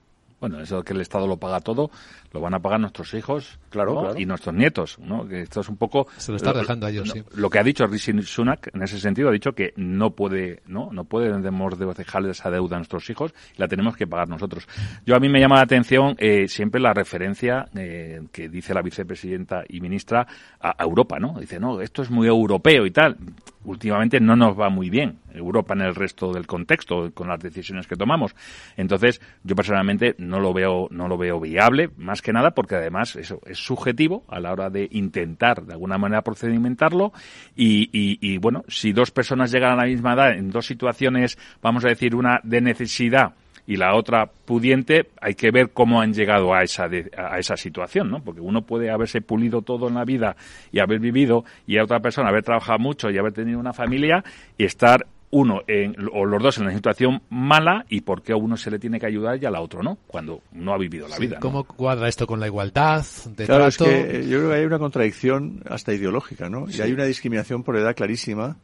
Bueno, 0.43 0.61
eso 0.61 0.83
que 0.83 0.93
el 0.93 1.01
Estado 1.01 1.29
lo 1.29 1.37
paga 1.37 1.61
todo, 1.61 1.93
lo 2.33 2.41
van 2.41 2.53
a 2.53 2.59
pagar 2.59 2.81
nuestros 2.81 3.15
hijos 3.15 3.61
claro, 3.71 4.13
y 4.19 4.27
nuestros 4.27 4.53
nietos, 4.53 4.99
¿no? 4.99 5.25
Que 5.29 5.43
esto 5.43 5.61
es 5.61 5.69
un 5.69 5.77
poco... 5.77 6.09
Se 6.17 6.33
lo 6.33 6.37
está 6.37 6.53
dejando 6.53 6.89
a 6.89 6.91
ellos, 6.91 7.11
sí. 7.11 7.23
Lo 7.37 7.49
que 7.49 7.61
ha 7.61 7.63
dicho 7.63 7.87
Rishi 7.87 8.21
Sunak, 8.23 8.75
en 8.75 8.83
ese 8.83 8.99
sentido, 8.99 9.29
ha 9.29 9.33
dicho 9.33 9.53
que 9.53 9.73
no 9.77 10.11
puede, 10.17 10.61
¿no? 10.67 10.91
No 10.91 11.05
podemos 11.05 11.79
dejarle 11.97 12.33
esa 12.33 12.51
deuda 12.51 12.75
a 12.75 12.81
nuestros 12.81 13.09
hijos 13.09 13.33
y 13.57 13.61
la 13.61 13.69
tenemos 13.69 13.97
que 13.97 14.09
pagar 14.09 14.29
nosotros. 14.29 14.67
Yo 15.07 15.15
a 15.15 15.21
mí 15.21 15.29
me 15.29 15.39
llama 15.39 15.55
la 15.55 15.63
atención 15.63 16.17
eh, 16.19 16.49
siempre 16.49 16.81
la 16.81 16.93
referencia 16.93 17.69
eh, 17.77 18.23
que 18.33 18.49
dice 18.49 18.75
la 18.75 18.83
vicepresidenta 18.83 19.63
y 19.69 19.81
ministra 19.81 20.27
a, 20.59 20.75
a 20.77 20.83
Europa, 20.83 21.21
¿no? 21.21 21.39
Dice, 21.39 21.61
no, 21.61 21.81
esto 21.81 22.03
es 22.03 22.11
muy 22.11 22.27
europeo 22.27 22.85
y 22.85 22.91
tal 22.91 23.17
últimamente 23.65 24.21
no 24.21 24.37
nos 24.37 24.59
va 24.59 24.69
muy 24.69 24.91
bien 24.91 25.19
Europa 25.33 25.75
en 25.75 25.83
el 25.83 25.95
resto 25.95 26.33
del 26.33 26.47
contexto 26.47 27.11
con 27.13 27.29
las 27.29 27.41
decisiones 27.41 27.87
que 27.87 27.97
tomamos. 27.97 28.35
Entonces, 28.77 29.21
yo 29.45 29.55
personalmente 29.55 30.15
no 30.19 30.41
lo 30.41 30.53
veo 30.53 30.89
no 30.91 31.09
lo 31.09 31.17
veo 31.17 31.41
viable, 31.41 31.91
más 31.97 32.23
que 32.23 32.33
nada 32.33 32.53
porque 32.53 32.77
además 32.77 33.17
eso 33.17 33.41
es 33.47 33.59
subjetivo 33.59 34.25
a 34.29 34.41
la 34.41 34.53
hora 34.53 34.71
de 34.71 34.89
intentar 34.93 35.63
de 35.65 35.73
alguna 35.73 35.99
manera 35.99 36.23
procedimentarlo 36.23 37.13
y, 37.57 37.89
y, 37.93 38.19
y 38.21 38.39
bueno, 38.39 38.65
si 38.69 38.93
dos 38.93 39.11
personas 39.11 39.51
llegan 39.51 39.73
a 39.73 39.77
la 39.77 39.85
misma 39.85 40.15
edad 40.15 40.33
en 40.33 40.51
dos 40.51 40.67
situaciones, 40.67 41.39
vamos 41.63 41.85
a 41.85 41.89
decir 41.89 42.15
una 42.15 42.41
de 42.43 42.61
necesidad 42.61 43.35
y 43.67 43.77
la 43.77 43.95
otra 43.95 44.27
pudiente, 44.27 45.11
hay 45.21 45.35
que 45.35 45.51
ver 45.51 45.71
cómo 45.71 46.01
han 46.01 46.13
llegado 46.13 46.55
a 46.55 46.63
esa, 46.63 46.89
a 47.17 47.39
esa 47.39 47.57
situación, 47.57 48.11
¿no? 48.11 48.23
Porque 48.23 48.41
uno 48.41 48.63
puede 48.63 48.91
haberse 48.91 49.21
pulido 49.21 49.63
todo 49.63 49.89
en 49.89 49.95
la 49.95 50.05
vida 50.05 50.37
y 50.73 50.81
haber 50.81 50.99
vivido, 50.99 51.45
y 51.67 51.79
a 51.79 51.85
otra 51.85 52.01
persona 52.01 52.29
haber 52.29 52.43
trabajado 52.43 52.79
mucho 52.79 53.11
y 53.11 53.19
haber 53.19 53.33
tenido 53.33 53.59
una 53.59 53.73
familia 53.73 54.25
y 54.59 54.65
estar 54.65 55.07
uno 55.33 55.63
en, 55.67 55.97
o 56.13 56.27
los 56.27 56.43
dos 56.43 56.59
en 56.59 56.65
una 56.65 56.75
situación 56.75 57.23
mala 57.31 57.87
y 57.89 58.03
por 58.03 58.23
qué 58.23 58.33
a 58.33 58.37
uno 58.37 58.59
se 58.59 58.71
le 58.71 58.79
tiene 58.79 59.01
que 59.01 59.07
ayudar 59.07 59.43
y 59.43 59.47
a 59.47 59.51
la 59.51 59.63
otro 59.63 59.83
no, 59.83 59.97
cuando 60.07 60.43
no 60.53 60.75
ha 60.75 60.79
vivido 60.79 61.09
la 61.09 61.17
vida. 61.17 61.39
¿Cómo 61.41 61.65
cuadra 61.65 62.07
esto 62.07 62.27
con 62.27 62.39
la 62.39 62.47
igualdad 62.47 63.03
de 63.35 63.47
claro, 63.47 63.71
trato? 63.71 63.91
Es 63.91 64.09
que 64.09 64.29
yo 64.29 64.39
creo 64.39 64.51
que 64.51 64.57
hay 64.57 64.65
una 64.67 64.79
contradicción 64.79 65.63
hasta 65.67 65.95
ideológica, 65.95 66.51
¿no? 66.51 66.67
Y 66.69 66.79
hay 66.83 66.93
una 66.93 67.05
discriminación 67.05 67.63
por 67.63 67.79
edad 67.79 67.97
clarísima 67.97 68.59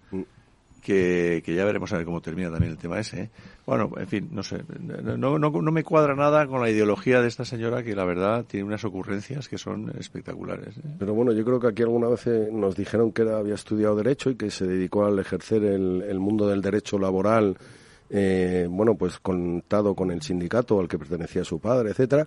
que, 0.83 1.43
ya 1.47 1.64
veremos 1.64 1.93
a 1.93 1.97
ver 1.97 2.07
cómo 2.07 2.20
termina 2.20 2.51
también 2.51 2.72
el 2.72 2.79
tema 2.79 2.99
ese. 2.99 3.20
¿eh? 3.22 3.31
Bueno, 3.66 3.91
en 3.97 4.07
fin, 4.07 4.29
no 4.33 4.43
sé, 4.43 4.62
no, 4.79 5.39
no, 5.39 5.72
me 5.72 5.85
cuadra 5.85 6.14
nada 6.14 6.47
con 6.47 6.61
la 6.61 6.70
ideología 6.70 7.20
de 7.20 7.29
esta 7.29 7.45
señora 7.45 7.83
que 7.83 7.95
la 7.95 8.05
verdad 8.05 8.45
tiene 8.45 8.64
unas 8.64 8.85
ocurrencias 8.85 9.49
que 9.49 9.59
son 9.59 9.93
espectaculares. 9.99 10.79
¿eh? 10.79 10.83
Pero 10.99 11.14
bueno, 11.14 11.33
yo 11.33 11.45
creo 11.45 11.61
que 11.61 11.68
aquí 11.68 11.83
alguna 11.83 12.09
vez 12.09 12.26
eh, 12.26 12.49
nos 12.53 12.76
dijeron 12.76 13.12
que 13.12 13.22
había 13.22 13.55
estudiado 13.55 13.97
Derecho 13.97 14.31
y 14.31 14.37
que 14.37 14.51
se 14.51 14.66
dedicó 14.66 15.05
al 15.05 15.18
ejercer 15.18 15.64
el, 15.64 16.03
el 16.03 16.18
mundo 16.18 16.49
del 16.49 16.62
derecho 16.62 16.99
laboral, 16.99 17.57
eh, 18.11 18.66
bueno, 18.70 18.95
pues 18.95 19.18
contado 19.18 19.95
con 19.95 20.11
el 20.11 20.22
sindicato 20.22 20.81
al 20.81 20.89
que 20.89 20.99
pertenecía 20.99 21.45
su 21.45 21.61
padre, 21.61 21.91
etcétera 21.91 22.26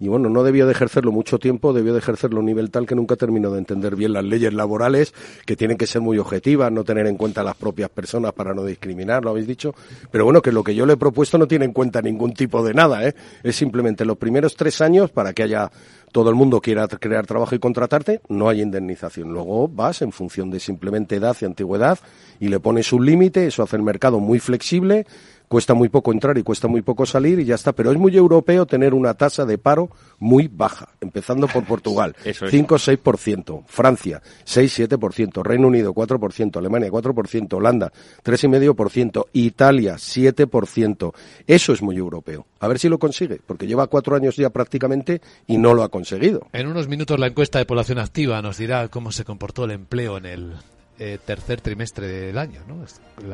y 0.00 0.08
bueno, 0.08 0.28
no 0.28 0.42
debió 0.42 0.66
de 0.66 0.72
ejercerlo 0.72 1.12
mucho 1.12 1.38
tiempo, 1.38 1.72
debió 1.72 1.92
de 1.92 1.98
ejercerlo 1.98 2.38
a 2.38 2.40
un 2.40 2.46
nivel 2.46 2.70
tal 2.70 2.86
que 2.86 2.94
nunca 2.94 3.16
terminó 3.16 3.50
de 3.50 3.58
entender 3.58 3.96
bien 3.96 4.12
las 4.12 4.24
leyes 4.24 4.52
laborales, 4.52 5.14
que 5.46 5.56
tienen 5.56 5.76
que 5.76 5.86
ser 5.86 6.00
muy 6.00 6.18
objetivas, 6.18 6.70
no 6.72 6.84
tener 6.84 7.06
en 7.06 7.16
cuenta 7.16 7.42
a 7.42 7.44
las 7.44 7.56
propias 7.56 7.90
personas 7.90 8.32
para 8.32 8.54
no 8.54 8.64
discriminar, 8.64 9.24
lo 9.24 9.30
habéis 9.30 9.46
dicho, 9.46 9.74
pero 10.10 10.24
bueno, 10.24 10.42
que 10.42 10.52
lo 10.52 10.64
que 10.64 10.74
yo 10.74 10.86
le 10.86 10.94
he 10.94 10.96
propuesto 10.96 11.38
no 11.38 11.46
tiene 11.46 11.64
en 11.64 11.72
cuenta 11.72 12.02
ningún 12.02 12.34
tipo 12.34 12.64
de 12.64 12.74
nada, 12.74 13.06
¿eh? 13.06 13.14
es 13.42 13.56
simplemente 13.56 14.04
los 14.04 14.16
primeros 14.18 14.56
tres 14.56 14.80
años 14.80 15.10
para 15.10 15.32
que 15.32 15.42
haya 15.42 15.70
todo 16.14 16.30
el 16.30 16.36
mundo 16.36 16.60
quiera 16.60 16.86
crear 16.86 17.26
trabajo 17.26 17.56
y 17.56 17.58
contratarte, 17.58 18.20
no 18.28 18.48
hay 18.48 18.62
indemnización. 18.62 19.32
Luego 19.32 19.66
vas 19.66 20.00
en 20.00 20.12
función 20.12 20.48
de 20.48 20.60
simplemente 20.60 21.16
edad 21.16 21.36
y 21.40 21.44
antigüedad 21.44 21.98
y 22.38 22.46
le 22.46 22.60
pones 22.60 22.92
un 22.92 23.04
límite, 23.04 23.48
eso 23.48 23.64
hace 23.64 23.74
el 23.74 23.82
mercado 23.82 24.20
muy 24.20 24.38
flexible 24.38 25.06
cuesta 25.48 25.74
muy 25.74 25.88
poco 25.88 26.12
entrar 26.12 26.36
y 26.38 26.42
cuesta 26.42 26.68
muy 26.68 26.82
poco 26.82 27.06
salir 27.06 27.40
y 27.40 27.44
ya 27.44 27.54
está. 27.54 27.72
Pero 27.72 27.92
es 27.92 27.98
muy 27.98 28.16
europeo 28.16 28.66
tener 28.66 28.94
una 28.94 29.14
tasa 29.14 29.44
de 29.44 29.58
paro 29.58 29.90
muy 30.18 30.48
baja, 30.48 30.88
empezando 31.00 31.46
por 31.48 31.64
Portugal, 31.66 32.14
5-6%, 32.24 33.64
Francia, 33.66 34.22
6-7%, 34.46 35.42
Reino 35.42 35.68
Unido, 35.68 35.94
4%, 35.94 36.56
Alemania, 36.56 36.90
4%, 36.90 37.52
Holanda, 37.54 37.92
3,5%, 38.24 39.26
Italia, 39.32 39.94
7%. 39.94 41.12
Eso 41.46 41.72
es 41.72 41.82
muy 41.82 41.96
europeo. 41.96 42.46
A 42.60 42.68
ver 42.68 42.78
si 42.78 42.88
lo 42.88 42.98
consigue, 42.98 43.40
porque 43.46 43.66
lleva 43.66 43.86
cuatro 43.86 44.16
años 44.16 44.36
ya 44.36 44.50
prácticamente 44.50 45.20
y 45.46 45.58
no 45.58 45.74
lo 45.74 45.82
ha 45.82 45.88
conseguido. 45.88 46.46
En 46.52 46.66
unos 46.66 46.88
minutos 46.88 47.18
la 47.18 47.26
encuesta 47.26 47.58
de 47.58 47.66
población 47.66 47.98
activa 47.98 48.40
nos 48.42 48.58
dirá 48.58 48.88
cómo 48.88 49.12
se 49.12 49.24
comportó 49.24 49.64
el 49.64 49.72
empleo 49.72 50.16
en 50.16 50.26
el 50.26 50.54
eh, 50.98 51.18
tercer 51.24 51.60
trimestre 51.60 52.06
del 52.06 52.38
año, 52.38 52.60
¿no? 52.68 52.84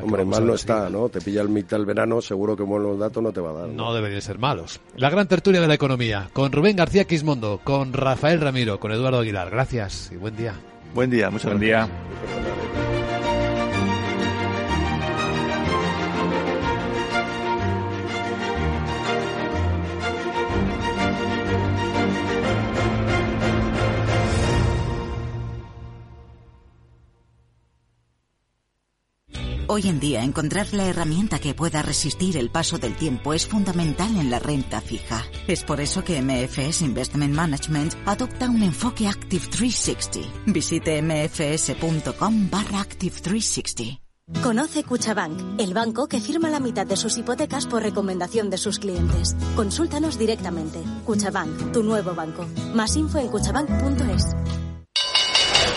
Hombre, 0.03 0.25
mal 0.25 0.45
no 0.45 0.53
está, 0.53 0.89
¿no? 0.89 1.09
Te 1.09 1.21
pilla 1.21 1.41
el 1.41 1.49
mitad 1.49 1.77
del 1.77 1.85
verano, 1.85 2.21
seguro 2.21 2.55
que 2.55 2.63
buenos 2.63 2.97
datos 2.97 3.21
no 3.21 3.31
te 3.31 3.41
va 3.41 3.51
a 3.51 3.53
dar. 3.53 3.67
No, 3.69 3.85
no 3.85 3.93
deberían 3.93 4.21
ser 4.21 4.39
malos. 4.39 4.79
La 4.95 5.09
gran 5.09 5.27
tertulia 5.27 5.61
de 5.61 5.67
la 5.67 5.75
economía, 5.75 6.29
con 6.33 6.51
Rubén 6.51 6.75
García 6.75 7.05
Quismondo, 7.05 7.59
con 7.63 7.93
Rafael 7.93 8.41
Ramiro, 8.41 8.79
con 8.79 8.91
Eduardo 8.91 9.19
Aguilar. 9.19 9.49
Gracias 9.49 10.11
y 10.11 10.17
buen 10.17 10.35
día. 10.35 10.55
Buen 10.93 11.09
día, 11.09 11.29
muchas 11.29 11.51
buen 11.51 11.59
día. 11.59 11.87
Hoy 29.73 29.87
en 29.87 30.01
día 30.01 30.21
encontrar 30.21 30.73
la 30.73 30.85
herramienta 30.85 31.39
que 31.39 31.53
pueda 31.53 31.81
resistir 31.81 32.35
el 32.35 32.49
paso 32.49 32.77
del 32.77 32.93
tiempo 32.97 33.33
es 33.33 33.47
fundamental 33.47 34.17
en 34.17 34.29
la 34.29 34.37
renta 34.37 34.81
fija. 34.81 35.23
Es 35.47 35.63
por 35.63 35.79
eso 35.79 36.03
que 36.03 36.21
MFS 36.21 36.81
Investment 36.81 37.33
Management 37.33 37.93
adopta 38.05 38.49
un 38.49 38.63
enfoque 38.63 39.07
Active 39.07 39.47
360. 39.47 40.29
Visite 40.47 41.01
mfs.com 41.01 42.49
barra 42.49 42.81
Active 42.81 43.15
360. 43.21 44.01
Conoce 44.43 44.83
Cuchabank, 44.83 45.57
el 45.57 45.73
banco 45.73 46.09
que 46.09 46.19
firma 46.19 46.49
la 46.49 46.59
mitad 46.59 46.85
de 46.85 46.97
sus 46.97 47.17
hipotecas 47.17 47.65
por 47.65 47.81
recomendación 47.81 48.49
de 48.49 48.57
sus 48.57 48.77
clientes. 48.77 49.37
Consúltanos 49.55 50.19
directamente. 50.19 50.83
Cuchabank, 51.05 51.71
tu 51.71 51.81
nuevo 51.81 52.13
banco. 52.13 52.45
Más 52.75 52.97
info 52.97 53.19
en 53.19 53.29
cuchabank.es. 53.29 54.35